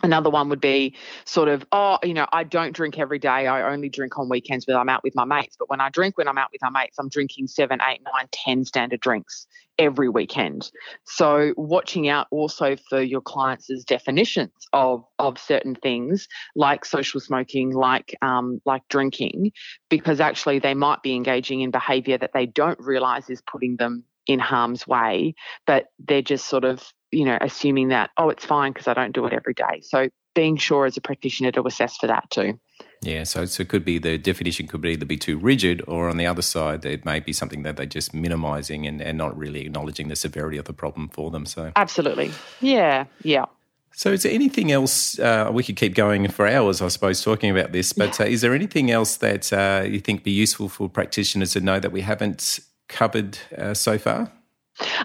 Another 0.04 0.30
one 0.30 0.50
would 0.50 0.62
be 0.62 0.95
sort 1.26 1.50
of, 1.50 1.66
oh, 1.72 1.98
you 2.04 2.14
know, 2.14 2.28
I 2.32 2.43
don't 2.43 2.74
drink 2.74 3.00
every 3.00 3.18
day. 3.18 3.48
I 3.48 3.72
only 3.72 3.89
drink 3.89 4.18
on 4.20 4.30
weekends 4.30 4.68
when 4.68 4.78
I'm 4.78 4.89
out 4.89 5.04
with 5.04 5.16
my 5.16 5.26
mates. 5.26 5.56
But 5.58 5.70
when 5.70 5.82
I 5.82 5.89
drink 5.89 6.18
when 6.18 6.28
I'm 6.28 6.38
out 6.38 6.50
with 6.52 6.62
my 6.62 6.70
mates, 6.70 6.98
I'm 7.00 7.10
drinking 7.10 7.48
seven, 7.48 7.80
eight, 7.88 8.02
nine, 8.04 8.28
ten 8.32 8.64
standard 8.64 9.00
drinks 9.00 9.48
every 9.80 10.10
weekend. 10.10 10.72
So 11.06 11.54
watching 11.58 12.10
out 12.10 12.28
also 12.32 12.76
for 12.89 13.02
your 13.02 13.22
clients' 13.22 13.84
definitions 13.84 14.52
of 14.74 15.04
of 15.20 15.38
certain 15.38 15.76
things 15.76 16.28
like 16.56 16.86
social 16.86 17.20
smoking, 17.20 17.72
like 17.72 18.16
um, 18.22 18.62
like 18.66 18.84
drinking, 18.89 19.52
because 19.89 20.20
actually 20.20 20.60
they 20.60 20.74
might 20.74 21.02
be 21.02 21.16
engaging 21.16 21.62
in 21.62 21.72
behaviour 21.72 22.18
that 22.18 22.34
they 22.34 22.45
don't 22.45 22.80
realise 22.80 23.30
is 23.30 23.41
putting 23.41 23.78
them 23.78 24.04
in 24.28 24.39
harm's 24.39 24.86
way, 24.86 25.34
but 25.66 25.86
they're 26.00 26.22
just 26.22 26.48
sort 26.48 26.66
of 26.66 26.84
you 27.12 27.26
know, 27.26 27.38
assuming 27.39 27.89
that, 27.89 28.10
oh, 28.18 28.30
it's 28.30 28.45
fine 28.45 28.74
because 28.74 28.88
I 28.88 28.93
don't 28.93 29.14
do 29.14 29.26
it 29.26 29.34
every 29.34 29.53
day. 29.53 29.82
So 29.82 30.10
being 30.36 30.58
sure 30.58 30.86
as 30.86 30.97
a 30.97 31.01
practitioner 31.01 31.51
to 31.51 31.66
assess 31.66 31.97
for 31.97 32.08
that 32.08 32.30
too. 32.30 32.60
Yeah, 33.01 33.24
so, 33.24 33.45
so 33.45 33.62
it 33.62 33.70
could 33.70 33.86
be 33.86 33.97
the 33.99 34.18
definition 34.18 34.68
could 34.68 34.82
be 34.82 34.89
either 34.89 35.05
be 35.05 35.18
too 35.18 35.38
rigid 35.38 35.84
or 35.88 36.10
on 36.10 36.18
the 36.18 36.26
other 36.26 36.41
side, 36.41 36.86
it 36.86 37.05
may 37.05 37.20
be 37.20 37.34
something 37.34 37.64
that 37.64 37.78
they're 37.78 37.86
just 37.86 38.14
minimizing 38.14 38.86
and, 38.88 39.01
and 39.01 39.18
not 39.18 39.38
really 39.38 39.62
acknowledging 39.62 40.08
the 40.08 40.16
severity 40.16 40.58
of 40.58 40.66
the 40.66 40.74
problem 40.74 41.10
for 41.10 41.32
them. 41.32 41.45
So 41.45 41.72
Absolutely. 41.76 42.32
Yeah, 42.60 43.05
yeah. 43.24 43.45
So, 43.93 44.12
is 44.12 44.22
there 44.22 44.32
anything 44.32 44.72
else? 44.72 45.18
Uh, 45.18 45.49
we 45.51 45.64
could 45.64 45.76
keep 45.76 45.95
going 45.95 46.28
for 46.28 46.45
hours, 46.45 46.84
I 46.84 46.88
suppose, 46.89 47.24
talking 47.24 47.49
about 47.49 47.72
this. 47.72 47.93
But 47.93 48.20
yeah. 48.20 48.28
uh, 48.28 48.30
is 48.30 48.41
there 48.41 48.53
anything 48.53 48.91
else 48.91 49.18
that 49.18 49.51
uh, 49.51 49.86
you 49.88 49.99
think 49.99 50.24
be 50.24 50.30
useful 50.30 50.70
for 50.70 50.88
practitioners 50.88 51.53
to 51.53 51.62
know 51.62 51.80
that 51.80 51.91
we 51.91 52.01
haven't 52.01 52.60
covered 52.88 53.39
uh, 53.58 53.74
so 53.74 53.97
far? 53.97 54.32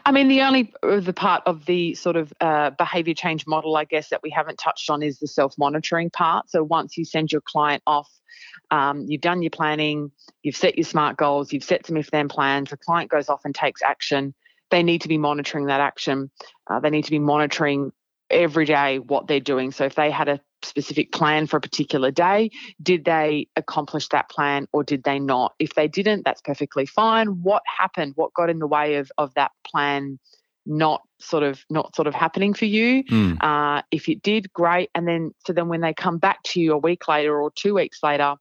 I 0.05 0.13
mean, 0.13 0.29
the 0.29 0.43
only 0.43 0.73
uh, 0.83 1.01
the 1.01 1.13
part 1.13 1.43
of 1.47 1.65
the 1.67 1.95
sort 1.95 2.17
of 2.17 2.33
uh, 2.41 2.71
behavior 2.71 3.15
change 3.15 3.47
model, 3.47 3.77
I 3.77 3.85
guess, 3.85 4.11
that 4.11 4.23
we 4.23 4.31
haven't 4.31 4.59
touched 4.59 4.91
on 4.91 5.03
is 5.03 5.19
the 5.19 5.27
self 5.27 5.55
monitoring 5.59 6.11
part. 6.11 6.51
So 6.51 6.63
once 6.63 6.97
you 6.97 7.05
send 7.05 7.33
your 7.33 7.41
client 7.41 7.83
off, 7.87 8.11
um, 8.71 9.07
you've 9.09 9.21
done 9.21 9.43
your 9.43 9.51
planning, 9.51 10.11
you've 10.43 10.57
set 10.57 10.77
your 10.77 10.85
smart 10.85 11.17
goals, 11.17 11.53
you've 11.53 11.65
set 11.65 11.87
some 11.87 11.97
if 11.97 12.11
then 12.11 12.29
plans. 12.29 12.71
The 12.71 12.77
client 12.77 13.11
goes 13.11 13.29
off 13.29 13.43
and 13.45 13.55
takes 13.55 13.83
action. 13.83 14.35
They 14.71 14.83
need 14.83 15.03
to 15.03 15.09
be 15.09 15.19
monitoring 15.19 15.67
that 15.67 15.81
action. 15.81 16.31
Uh, 16.67 16.81
they 16.81 16.91
need 16.91 17.05
to 17.05 17.11
be 17.11 17.19
monitoring 17.19 17.93
every 18.31 18.65
day 18.65 18.99
what 18.99 19.27
they're 19.27 19.41
doing. 19.41 19.71
So 19.73 19.85
if 19.85 19.95
they 19.95 20.11
had 20.11 20.29
a 20.29 20.41
specific 20.65 21.13
plan 21.13 21.47
for 21.47 21.57
a 21.57 21.61
particular 21.61 22.11
day, 22.11 22.51
did 22.83 23.05
they 23.05 23.49
accomplish 23.57 24.09
that 24.09 24.29
plan 24.29 24.67
or 24.73 24.85
did 24.85 25.05
they 25.05 25.19
not? 25.19 25.55
If 25.59 25.75
they 25.75 25.89
didn't, 25.89 26.25
that's 26.25 26.41
perfectly 26.41 26.87
fine. 26.87 27.43
What 27.43 27.63
happened? 27.67 28.15
What 28.17 28.35
got 28.35 28.51
in 28.51 28.59
the 28.59 28.67
way 28.67 28.97
of 28.97 29.11
of 29.19 29.35
that 29.35 29.53
plan 29.65 30.19
not 30.65 31.03
sort 31.19 31.43
of 31.43 31.65
not 31.71 31.95
sort 31.95 32.07
of 32.07 32.15
happening 32.15 32.55
for 32.55 32.67
you? 32.67 33.05
Mm. 33.05 33.39
Uh, 33.43 33.83
if 33.91 34.09
it 34.09 34.23
did, 34.23 34.53
great. 34.53 34.91
And 34.95 35.07
then 35.07 35.33
so 35.47 35.53
then 35.53 35.69
when 35.69 35.81
they 35.81 35.95
come 35.95 36.19
back 36.19 36.43
to 36.45 36.61
you 36.61 36.73
a 36.73 36.79
week 36.79 37.09
later 37.09 37.41
or 37.41 37.51
two 37.51 37.75
weeks 37.75 38.03
later, 38.03 38.37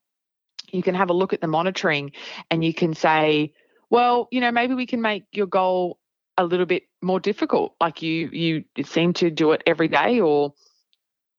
you 0.72 0.84
can 0.84 0.96
have 0.96 1.10
a 1.10 1.14
look 1.14 1.34
at 1.34 1.42
the 1.42 1.48
monitoring 1.48 2.12
and 2.50 2.64
you 2.64 2.74
can 2.74 2.94
say, 2.94 3.54
well, 3.90 4.28
you 4.32 4.42
know, 4.42 4.52
maybe 4.52 4.74
we 4.74 4.86
can 4.86 5.02
make 5.02 5.24
your 5.32 5.48
goal 5.48 5.98
a 6.38 6.46
little 6.46 6.66
bit 6.66 6.84
more 7.02 7.20
difficult. 7.20 7.76
Like 7.80 8.02
you 8.02 8.30
you 8.32 8.64
seem 8.84 9.14
to 9.14 9.30
do 9.30 9.52
it 9.52 9.64
every 9.66 9.88
day 9.88 10.20
or 10.20 10.54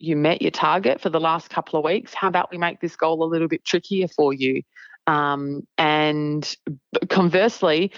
you 0.03 0.17
met 0.17 0.43
your 0.43 0.51
target 0.51 1.01
for 1.01 1.11
the 1.11 1.21
last 1.21 1.49
couple 1.49 1.79
of 1.79 1.85
weeks. 1.85 2.13
How 2.13 2.29
about 2.29 2.51
we 2.51 2.59
make 2.59 2.81
this 2.81 2.97
goal 2.97 3.23
a 3.23 3.25
little 3.25 3.49
bit 3.49 3.65
trickier 3.65 4.09
for 4.09 4.33
you? 4.33 4.63
Um, 5.07 5.67
and 5.79 6.57
conversely, 7.09 7.93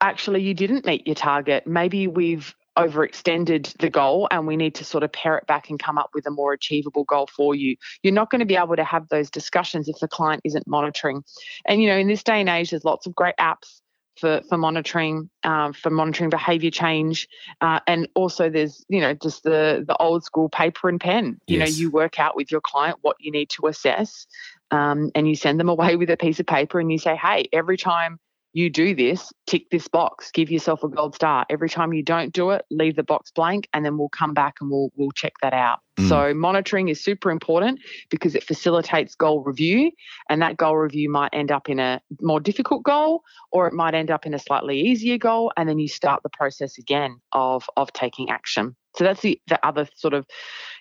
actually, 0.00 0.42
you 0.42 0.54
didn't 0.54 0.84
meet 0.84 1.06
your 1.06 1.14
target. 1.14 1.66
Maybe 1.66 2.06
we've 2.06 2.54
overextended 2.76 3.76
the 3.78 3.90
goal 3.90 4.28
and 4.30 4.46
we 4.46 4.56
need 4.56 4.74
to 4.76 4.84
sort 4.84 5.02
of 5.02 5.10
pare 5.10 5.36
it 5.36 5.46
back 5.46 5.68
and 5.68 5.80
come 5.80 5.98
up 5.98 6.10
with 6.14 6.26
a 6.26 6.30
more 6.30 6.52
achievable 6.52 7.04
goal 7.04 7.28
for 7.34 7.54
you. 7.54 7.76
You're 8.02 8.14
not 8.14 8.30
going 8.30 8.40
to 8.40 8.46
be 8.46 8.56
able 8.56 8.76
to 8.76 8.84
have 8.84 9.08
those 9.08 9.30
discussions 9.30 9.88
if 9.88 9.98
the 10.00 10.06
client 10.06 10.42
isn't 10.44 10.66
monitoring. 10.66 11.24
And, 11.66 11.82
you 11.82 11.88
know, 11.88 11.96
in 11.96 12.06
this 12.08 12.22
day 12.22 12.40
and 12.40 12.48
age, 12.48 12.70
there's 12.70 12.84
lots 12.84 13.06
of 13.06 13.14
great 13.14 13.34
apps 13.40 13.80
for 14.18 14.42
for 14.48 14.58
monitoring 14.58 15.30
um, 15.44 15.72
for 15.72 15.90
monitoring 15.90 16.30
behaviour 16.30 16.70
change, 16.70 17.28
uh, 17.60 17.80
and 17.86 18.08
also 18.14 18.50
there's 18.50 18.84
you 18.88 19.00
know 19.00 19.14
just 19.14 19.42
the 19.42 19.84
the 19.86 19.96
old 19.96 20.24
school 20.24 20.48
paper 20.48 20.88
and 20.88 21.00
pen. 21.00 21.40
You 21.46 21.58
yes. 21.58 21.70
know, 21.70 21.76
you 21.76 21.90
work 21.90 22.18
out 22.18 22.36
with 22.36 22.50
your 22.50 22.60
client 22.60 22.98
what 23.02 23.16
you 23.20 23.30
need 23.30 23.50
to 23.50 23.66
assess, 23.66 24.26
um, 24.70 25.10
and 25.14 25.28
you 25.28 25.36
send 25.36 25.58
them 25.60 25.68
away 25.68 25.96
with 26.00 26.10
a 26.10 26.16
piece 26.16 26.40
of 26.40 26.46
paper, 26.46 26.80
and 26.80 26.90
you 26.90 26.98
say, 26.98 27.16
hey, 27.16 27.48
every 27.52 27.76
time 27.76 28.18
you 28.58 28.68
do 28.68 28.92
this, 28.92 29.32
tick 29.46 29.70
this 29.70 29.86
box, 29.86 30.32
give 30.32 30.50
yourself 30.50 30.82
a 30.82 30.88
gold 30.88 31.14
star. 31.14 31.46
Every 31.48 31.68
time 31.68 31.92
you 31.92 32.02
don't 32.02 32.32
do 32.32 32.50
it, 32.50 32.64
leave 32.72 32.96
the 32.96 33.04
box 33.04 33.30
blank, 33.30 33.68
and 33.72 33.84
then 33.84 33.96
we'll 33.96 34.08
come 34.08 34.34
back 34.34 34.56
and 34.60 34.68
we'll 34.68 34.90
we'll 34.96 35.12
check 35.12 35.34
that 35.42 35.54
out. 35.54 35.78
Mm. 35.96 36.08
So 36.08 36.34
monitoring 36.34 36.88
is 36.88 37.02
super 37.02 37.30
important 37.30 37.78
because 38.10 38.34
it 38.34 38.42
facilitates 38.42 39.14
goal 39.14 39.44
review, 39.44 39.92
and 40.28 40.42
that 40.42 40.56
goal 40.56 40.76
review 40.76 41.08
might 41.08 41.30
end 41.32 41.52
up 41.52 41.68
in 41.68 41.78
a 41.78 42.00
more 42.20 42.40
difficult 42.40 42.82
goal, 42.82 43.22
or 43.52 43.68
it 43.68 43.74
might 43.74 43.94
end 43.94 44.10
up 44.10 44.26
in 44.26 44.34
a 44.34 44.40
slightly 44.40 44.80
easier 44.80 45.18
goal, 45.18 45.52
and 45.56 45.68
then 45.68 45.78
you 45.78 45.86
start 45.86 46.24
the 46.24 46.30
process 46.30 46.78
again 46.78 47.20
of 47.30 47.64
of 47.76 47.92
taking 47.92 48.28
action. 48.28 48.74
So 48.96 49.04
that's 49.04 49.20
the 49.20 49.40
the 49.46 49.64
other 49.64 49.88
sort 49.94 50.14
of, 50.14 50.26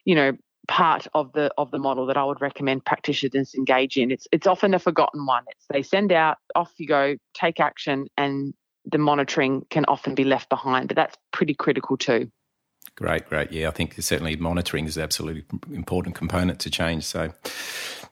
you 0.03 0.15
know, 0.15 0.31
part 0.67 1.07
of 1.13 1.31
the 1.33 1.51
of 1.57 1.71
the 1.71 1.79
model 1.79 2.05
that 2.07 2.17
I 2.17 2.23
would 2.23 2.41
recommend 2.41 2.85
practitioners 2.85 3.55
engage 3.55 3.97
in. 3.97 4.11
It's 4.11 4.27
it's 4.31 4.47
often 4.47 4.73
a 4.73 4.79
forgotten 4.79 5.25
one. 5.25 5.43
It's 5.49 5.65
they 5.69 5.81
send 5.81 6.11
out, 6.11 6.37
off 6.55 6.71
you 6.77 6.87
go, 6.87 7.15
take 7.33 7.59
action, 7.59 8.07
and 8.17 8.53
the 8.85 8.97
monitoring 8.97 9.65
can 9.69 9.85
often 9.85 10.15
be 10.15 10.23
left 10.23 10.49
behind. 10.49 10.89
But 10.89 10.95
that's 10.95 11.17
pretty 11.31 11.53
critical 11.53 11.97
too. 11.97 12.31
Great, 12.95 13.27
great. 13.29 13.51
Yeah, 13.51 13.67
I 13.67 13.71
think 13.71 13.93
certainly 13.99 14.35
monitoring 14.37 14.85
is 14.85 14.97
absolutely 14.97 15.45
important 15.71 16.15
component 16.15 16.59
to 16.61 16.69
change. 16.69 17.03
So, 17.03 17.31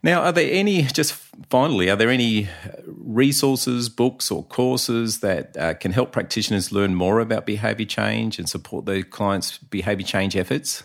now, 0.04 0.22
are 0.22 0.32
there 0.32 0.50
any, 0.52 0.84
just 0.84 1.14
finally, 1.50 1.90
are 1.90 1.96
there 1.96 2.10
any 2.10 2.50
resources, 2.86 3.90
books, 3.90 4.30
or 4.30 4.44
courses 4.44 5.22
that 5.22 5.58
uh, 5.58 5.74
can 5.74 5.92
help 5.92 6.12
practitioners 6.12 6.72
learn 6.72 6.94
more 6.94 7.20
about 7.20 7.46
behaviour 7.46 7.86
change 7.86 8.38
and 8.38 8.48
support 8.48 8.86
their 8.86 9.02
clients' 9.02 9.58
behaviour 9.58 10.06
change 10.06 10.36
efforts? 10.36 10.84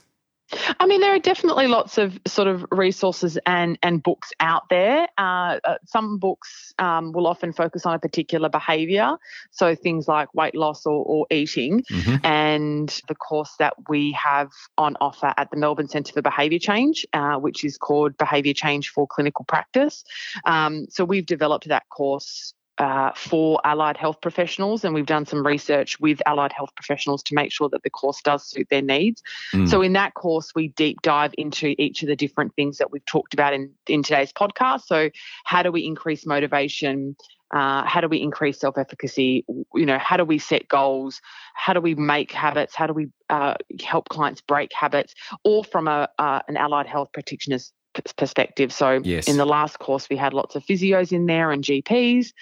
I 0.78 0.86
mean, 0.86 1.00
there 1.00 1.14
are 1.14 1.18
definitely 1.18 1.68
lots 1.68 1.98
of 1.98 2.18
sort 2.26 2.48
of 2.48 2.64
resources 2.70 3.38
and, 3.46 3.78
and 3.82 4.02
books 4.02 4.32
out 4.40 4.68
there. 4.68 5.06
Uh, 5.16 5.58
uh, 5.64 5.78
some 5.86 6.18
books 6.18 6.74
um, 6.78 7.12
will 7.12 7.26
often 7.26 7.52
focus 7.52 7.86
on 7.86 7.94
a 7.94 7.98
particular 7.98 8.48
behaviour, 8.48 9.16
so 9.50 9.74
things 9.74 10.08
like 10.08 10.32
weight 10.34 10.54
loss 10.54 10.86
or, 10.86 11.04
or 11.04 11.26
eating. 11.30 11.82
Mm-hmm. 11.82 12.26
And 12.26 13.00
the 13.08 13.14
course 13.14 13.54
that 13.58 13.74
we 13.88 14.12
have 14.12 14.50
on 14.76 14.96
offer 15.00 15.32
at 15.36 15.50
the 15.50 15.56
Melbourne 15.56 15.88
Centre 15.88 16.12
for 16.12 16.22
Behaviour 16.22 16.58
Change, 16.58 17.06
uh, 17.12 17.36
which 17.36 17.64
is 17.64 17.76
called 17.78 18.16
Behaviour 18.18 18.54
Change 18.54 18.88
for 18.90 19.06
Clinical 19.06 19.44
Practice. 19.44 20.04
Um, 20.44 20.86
so 20.90 21.04
we've 21.04 21.26
developed 21.26 21.68
that 21.68 21.88
course 21.88 22.54
uh, 22.80 23.12
for 23.14 23.60
allied 23.62 23.98
health 23.98 24.22
professionals, 24.22 24.84
and 24.84 24.94
we've 24.94 25.04
done 25.04 25.26
some 25.26 25.46
research 25.46 26.00
with 26.00 26.20
allied 26.24 26.50
health 26.50 26.70
professionals 26.74 27.22
to 27.22 27.34
make 27.34 27.52
sure 27.52 27.68
that 27.68 27.82
the 27.82 27.90
course 27.90 28.22
does 28.22 28.42
suit 28.42 28.66
their 28.70 28.80
needs. 28.80 29.22
Mm. 29.52 29.68
So, 29.68 29.82
in 29.82 29.92
that 29.92 30.14
course, 30.14 30.52
we 30.54 30.68
deep 30.68 31.02
dive 31.02 31.32
into 31.36 31.74
each 31.78 32.02
of 32.02 32.08
the 32.08 32.16
different 32.16 32.54
things 32.56 32.78
that 32.78 32.90
we've 32.90 33.04
talked 33.04 33.34
about 33.34 33.52
in, 33.52 33.70
in 33.86 34.02
today's 34.02 34.32
podcast. 34.32 34.84
So, 34.86 35.10
how 35.44 35.62
do 35.62 35.70
we 35.70 35.84
increase 35.84 36.24
motivation? 36.24 37.16
Uh, 37.54 37.84
how 37.84 38.00
do 38.00 38.08
we 38.08 38.22
increase 38.22 38.58
self 38.58 38.78
efficacy? 38.78 39.44
You 39.74 39.84
know, 39.84 39.98
how 39.98 40.16
do 40.16 40.24
we 40.24 40.38
set 40.38 40.66
goals? 40.66 41.20
How 41.54 41.74
do 41.74 41.82
we 41.82 41.94
make 41.94 42.32
habits? 42.32 42.74
How 42.74 42.86
do 42.86 42.94
we 42.94 43.08
uh, 43.28 43.56
help 43.84 44.08
clients 44.08 44.40
break 44.40 44.72
habits? 44.72 45.12
Or 45.44 45.64
from 45.64 45.86
a 45.86 46.08
uh, 46.18 46.40
an 46.48 46.56
allied 46.56 46.86
health 46.86 47.10
practitioner's 47.12 47.74
perspective. 48.08 48.72
So 48.72 49.00
yes. 49.02 49.28
in 49.28 49.36
the 49.36 49.44
last 49.44 49.78
course, 49.78 50.08
we 50.08 50.16
had 50.16 50.32
lots 50.32 50.56
of 50.56 50.64
physios 50.64 51.12
in 51.12 51.26
there 51.26 51.50
and 51.50 51.62
GPs. 51.62 52.32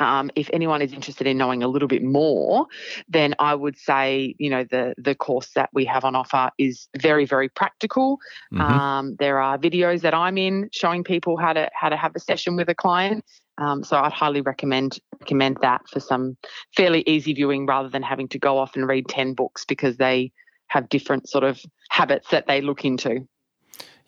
Um, 0.00 0.30
if 0.36 0.48
anyone 0.52 0.80
is 0.80 0.92
interested 0.92 1.26
in 1.26 1.36
knowing 1.36 1.62
a 1.62 1.68
little 1.68 1.88
bit 1.88 2.04
more, 2.04 2.66
then 3.08 3.34
I 3.38 3.54
would 3.54 3.76
say, 3.76 4.34
you 4.38 4.48
know, 4.48 4.64
the 4.64 4.94
the 4.96 5.14
course 5.14 5.50
that 5.54 5.70
we 5.72 5.84
have 5.86 6.04
on 6.04 6.14
offer 6.14 6.50
is 6.56 6.88
very, 6.96 7.24
very 7.24 7.48
practical. 7.48 8.18
Mm-hmm. 8.52 8.60
Um, 8.60 9.16
there 9.18 9.40
are 9.40 9.58
videos 9.58 10.02
that 10.02 10.14
I'm 10.14 10.38
in 10.38 10.68
showing 10.72 11.04
people 11.04 11.36
how 11.36 11.52
to 11.52 11.68
how 11.74 11.88
to 11.88 11.96
have 11.96 12.12
a 12.14 12.20
session 12.20 12.56
with 12.56 12.68
a 12.68 12.74
client. 12.74 13.24
Um, 13.58 13.82
so 13.82 13.98
I'd 13.98 14.12
highly 14.12 14.40
recommend 14.40 15.00
recommend 15.20 15.58
that 15.62 15.88
for 15.88 15.98
some 15.98 16.36
fairly 16.76 17.02
easy 17.06 17.32
viewing 17.32 17.66
rather 17.66 17.88
than 17.88 18.02
having 18.02 18.28
to 18.28 18.38
go 18.38 18.58
off 18.58 18.76
and 18.76 18.86
read 18.86 19.08
ten 19.08 19.34
books 19.34 19.64
because 19.64 19.96
they 19.96 20.30
have 20.68 20.88
different 20.88 21.28
sort 21.28 21.44
of 21.44 21.60
habits 21.90 22.28
that 22.30 22.46
they 22.46 22.60
look 22.60 22.84
into. 22.84 23.26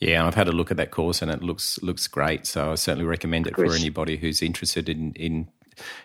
Yeah, 0.00 0.26
I've 0.26 0.34
had 0.34 0.48
a 0.48 0.52
look 0.52 0.70
at 0.70 0.78
that 0.78 0.90
course 0.90 1.20
and 1.20 1.30
it 1.30 1.42
looks 1.42 1.80
looks 1.82 2.06
great. 2.08 2.46
So 2.46 2.72
I 2.72 2.74
certainly 2.76 3.04
recommend 3.04 3.46
it 3.46 3.54
for 3.54 3.74
anybody 3.74 4.16
who's 4.16 4.40
interested 4.42 4.88
in 4.88 5.12
in 5.12 5.48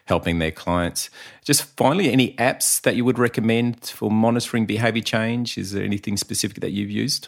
helping 0.05 0.39
their 0.39 0.51
clients. 0.51 1.09
Just 1.43 1.63
finally, 1.63 2.11
any 2.11 2.35
apps 2.35 2.81
that 2.81 2.95
you 2.95 3.05
would 3.05 3.19
recommend 3.19 3.85
for 3.85 4.11
monitoring 4.11 4.65
behavior 4.65 5.01
change? 5.01 5.57
Is 5.57 5.71
there 5.71 5.83
anything 5.83 6.17
specific 6.17 6.59
that 6.61 6.71
you've 6.71 6.91
used? 6.91 7.27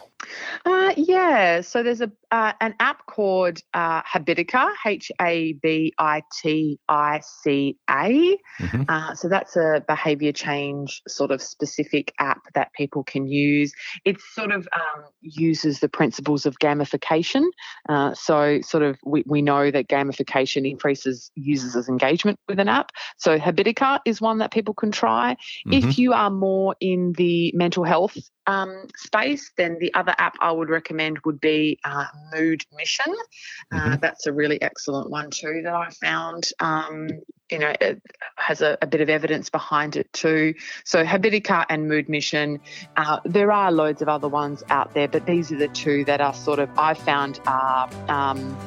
Uh, 0.65 0.86
yeah, 0.97 1.61
so 1.61 1.83
there's 1.83 2.01
a 2.01 2.11
uh, 2.31 2.51
an 2.59 2.73
app 2.79 3.05
called 3.05 3.59
uh, 3.73 4.01
Habitica, 4.01 4.73
H 4.85 5.11
A 5.21 5.53
B 5.53 5.93
I 5.97 6.23
T 6.41 6.79
I 6.89 7.21
C 7.21 7.77
A. 7.89 8.37
Mm-hmm. 8.59 8.81
Uh, 8.89 9.15
so 9.15 9.29
that's 9.29 9.55
a 9.55 9.83
behavior 9.87 10.33
change 10.33 11.01
sort 11.07 11.31
of 11.31 11.41
specific 11.41 12.13
app 12.19 12.41
that 12.55 12.73
people 12.73 13.03
can 13.03 13.27
use. 13.27 13.71
It 14.03 14.19
sort 14.33 14.51
of 14.51 14.67
um, 14.75 15.05
uses 15.21 15.79
the 15.79 15.87
principles 15.87 16.45
of 16.45 16.59
gamification. 16.59 17.45
Uh, 17.87 18.13
so 18.13 18.59
sort 18.61 18.83
of 18.83 18.97
we, 19.05 19.23
we 19.25 19.41
know 19.41 19.71
that 19.71 19.87
gamification 19.87 20.69
increases 20.69 21.31
users' 21.35 21.87
engagement 21.87 22.39
with 22.49 22.59
an 22.59 22.67
app. 22.67 22.91
So 23.17 23.37
Habitica 23.37 23.99
is 24.05 24.19
one 24.19 24.39
that 24.39 24.51
people 24.51 24.73
can 24.73 24.91
try. 24.91 25.37
Mm-hmm. 25.67 25.89
If 25.89 25.99
you 25.99 26.11
are 26.11 26.31
more 26.31 26.75
in 26.81 27.13
the 27.13 27.53
mental 27.55 27.83
health 27.85 28.17
um, 28.47 28.87
space, 28.97 29.51
then 29.55 29.77
the 29.79 29.93
other 29.93 30.15
app 30.17 30.35
I 30.41 30.51
would 30.51 30.69
recommend 30.69 30.86
would 31.25 31.39
be 31.39 31.79
uh, 31.83 32.05
Mood 32.33 32.65
Mission. 32.75 33.13
Uh, 33.71 33.75
mm-hmm. 33.77 33.95
That's 34.01 34.27
a 34.27 34.33
really 34.33 34.61
excellent 34.61 35.09
one 35.09 35.29
too 35.29 35.61
that 35.63 35.73
I 35.73 35.89
found. 35.89 36.49
Um, 36.59 37.09
you 37.49 37.59
know, 37.59 37.73
it 37.79 38.01
has 38.35 38.61
a, 38.61 38.77
a, 38.81 38.87
bit 38.87 38.99
of 38.99 39.09
evidence 39.09 39.49
behind 39.49 39.95
it 39.95 40.11
too. 40.11 40.53
So 40.83 41.05
Habitica 41.05 41.65
and 41.69 41.87
Mood 41.87 42.09
Mission. 42.09 42.59
Uh, 42.97 43.19
there 43.23 43.51
are 43.51 43.71
loads 43.71 44.01
of 44.01 44.09
other 44.09 44.27
ones 44.27 44.63
out 44.69 44.93
there, 44.93 45.07
but 45.07 45.25
these 45.25 45.51
are 45.51 45.57
the 45.57 45.69
two 45.69 46.03
that 46.05 46.19
are 46.19 46.33
sort 46.33 46.59
of 46.59 46.69
I 46.77 46.93
found 46.93 47.39
are. 47.45 47.89
Um, 48.09 48.57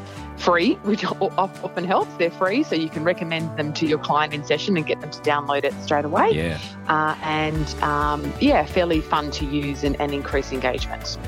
free, 0.41 0.75
which 0.85 1.05
often 1.05 1.85
helps. 1.85 2.13
They're 2.15 2.31
free, 2.31 2.63
so 2.63 2.75
you 2.75 2.89
can 2.89 3.05
recommend 3.05 3.57
them 3.57 3.73
to 3.75 3.87
your 3.87 3.99
client 3.99 4.35
in 4.35 4.45
session 4.45 4.77
and 4.77 4.87
get 4.87 5.01
them 5.01 5.11
to 5.11 5.21
download 5.21 5.65
it 5.65 5.75
straight 5.83 6.05
away. 6.05 6.31
Yeah. 6.33 6.59
Uh, 6.89 7.15
and 7.23 7.75
um, 7.83 8.33
yeah, 8.41 8.65
fairly 8.65 9.01
fun 9.01 9.31
to 9.33 9.45
use 9.45 9.85
and, 9.85 10.01
and 10.01 10.13
increase 10.13 10.51
engagement. 10.51 11.19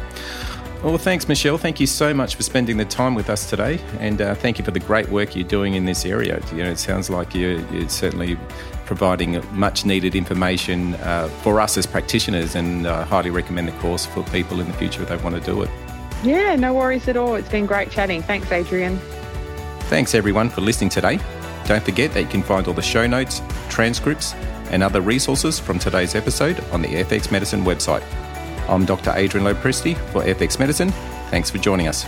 Well, 0.82 0.98
thanks, 0.98 1.28
Michelle. 1.28 1.58
Thank 1.58 1.78
you 1.78 1.86
so 1.86 2.12
much 2.12 2.34
for 2.34 2.42
spending 2.42 2.76
the 2.76 2.84
time 2.84 3.14
with 3.14 3.30
us 3.30 3.48
today, 3.48 3.78
and 4.00 4.20
uh, 4.20 4.34
thank 4.34 4.58
you 4.58 4.64
for 4.64 4.72
the 4.72 4.80
great 4.80 5.08
work 5.10 5.36
you're 5.36 5.46
doing 5.46 5.74
in 5.74 5.84
this 5.84 6.04
area. 6.04 6.42
You 6.50 6.64
know, 6.64 6.70
it 6.70 6.78
sounds 6.78 7.08
like 7.08 7.36
you're, 7.36 7.60
you're 7.70 7.88
certainly 7.88 8.36
providing 8.84 9.40
much 9.56 9.86
needed 9.86 10.16
information 10.16 10.94
uh, 10.94 11.28
for 11.42 11.60
us 11.60 11.78
as 11.78 11.86
practitioners, 11.86 12.56
and 12.56 12.88
I 12.88 12.90
uh, 12.90 13.04
highly 13.04 13.30
recommend 13.30 13.68
the 13.68 13.72
course 13.78 14.06
for 14.06 14.24
people 14.24 14.58
in 14.60 14.66
the 14.66 14.72
future 14.72 15.02
if 15.02 15.08
they 15.08 15.16
want 15.18 15.36
to 15.36 15.40
do 15.40 15.62
it. 15.62 15.70
Yeah, 16.24 16.56
no 16.56 16.74
worries 16.74 17.06
at 17.06 17.16
all. 17.16 17.36
It's 17.36 17.48
been 17.48 17.66
great 17.66 17.92
chatting. 17.92 18.20
Thanks, 18.20 18.50
Adrian. 18.50 18.98
Thanks, 19.88 20.16
everyone, 20.16 20.50
for 20.50 20.62
listening 20.62 20.90
today. 20.90 21.20
Don't 21.66 21.84
forget 21.84 22.12
that 22.14 22.22
you 22.22 22.28
can 22.28 22.42
find 22.42 22.66
all 22.66 22.74
the 22.74 22.82
show 22.82 23.06
notes, 23.06 23.40
transcripts, 23.68 24.34
and 24.72 24.82
other 24.82 25.00
resources 25.00 25.60
from 25.60 25.78
today's 25.78 26.16
episode 26.16 26.58
on 26.72 26.82
the 26.82 26.88
FX 26.88 27.30
Medicine 27.30 27.62
website. 27.62 28.02
I'm 28.68 28.84
Dr. 28.84 29.12
Adrian 29.14 29.46
Lopresti 29.46 29.96
for 30.12 30.22
FX 30.22 30.58
Medicine. 30.58 30.90
Thanks 31.30 31.50
for 31.50 31.58
joining 31.58 31.88
us. 31.88 32.04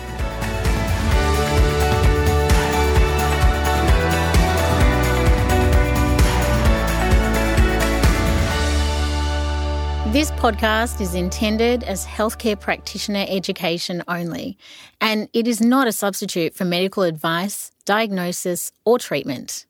This 10.15 10.31
podcast 10.31 11.01
is 11.01 11.17
intended 11.17 11.83
as 11.83 12.07
healthcare 12.07 12.59
practitioner 12.59 13.27
education 13.29 14.05
only, 14.07 14.57
and 15.01 15.29
it 15.33 15.49
is 15.49 15.61
not 15.61 15.89
a 15.89 15.93
substitute 15.93 16.55
for 16.55 16.65
medical 16.65 17.03
advice, 17.03 17.73
diagnosis, 17.85 18.71
or 18.85 19.01
treatment. 19.01 19.67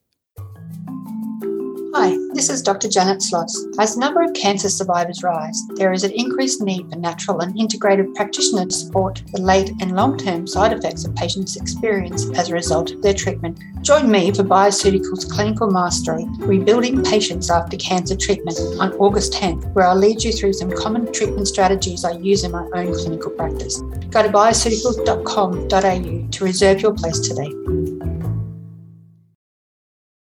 Hi, 1.96 2.18
this 2.32 2.50
is 2.50 2.60
Dr. 2.60 2.88
Janet 2.88 3.22
Schloss. 3.22 3.54
As 3.78 3.94
the 3.94 4.00
number 4.00 4.20
of 4.20 4.34
cancer 4.34 4.68
survivors 4.68 5.22
rise, 5.22 5.62
there 5.76 5.92
is 5.92 6.02
an 6.02 6.10
increased 6.10 6.60
need 6.60 6.90
for 6.90 6.98
natural 6.98 7.38
and 7.38 7.56
integrated 7.56 8.12
practitioners 8.16 8.66
to 8.66 8.72
support 8.72 9.22
the 9.30 9.40
late 9.40 9.70
and 9.80 9.94
long 9.94 10.18
term 10.18 10.44
side 10.48 10.72
effects 10.72 11.04
of 11.04 11.14
patients 11.14 11.54
experience 11.54 12.28
as 12.36 12.48
a 12.48 12.52
result 12.52 12.90
of 12.90 13.00
their 13.00 13.14
treatment. 13.14 13.60
Join 13.82 14.10
me 14.10 14.32
for 14.32 14.42
Bioceuticals 14.42 15.30
Clinical 15.30 15.70
Mastery 15.70 16.26
Rebuilding 16.38 17.04
Patients 17.04 17.48
After 17.48 17.76
Cancer 17.76 18.16
Treatment 18.16 18.58
on 18.80 18.92
August 18.94 19.32
10th, 19.34 19.72
where 19.72 19.86
I'll 19.86 19.94
lead 19.94 20.24
you 20.24 20.32
through 20.32 20.54
some 20.54 20.72
common 20.72 21.12
treatment 21.12 21.46
strategies 21.46 22.04
I 22.04 22.14
use 22.18 22.42
in 22.42 22.50
my 22.50 22.68
own 22.74 22.92
clinical 22.92 23.30
practice. 23.30 23.80
Go 24.10 24.20
to 24.20 24.30
bioceuticals.com.au 24.30 26.28
to 26.28 26.44
reserve 26.44 26.80
your 26.82 26.94
place 26.94 27.20
today. 27.20 28.13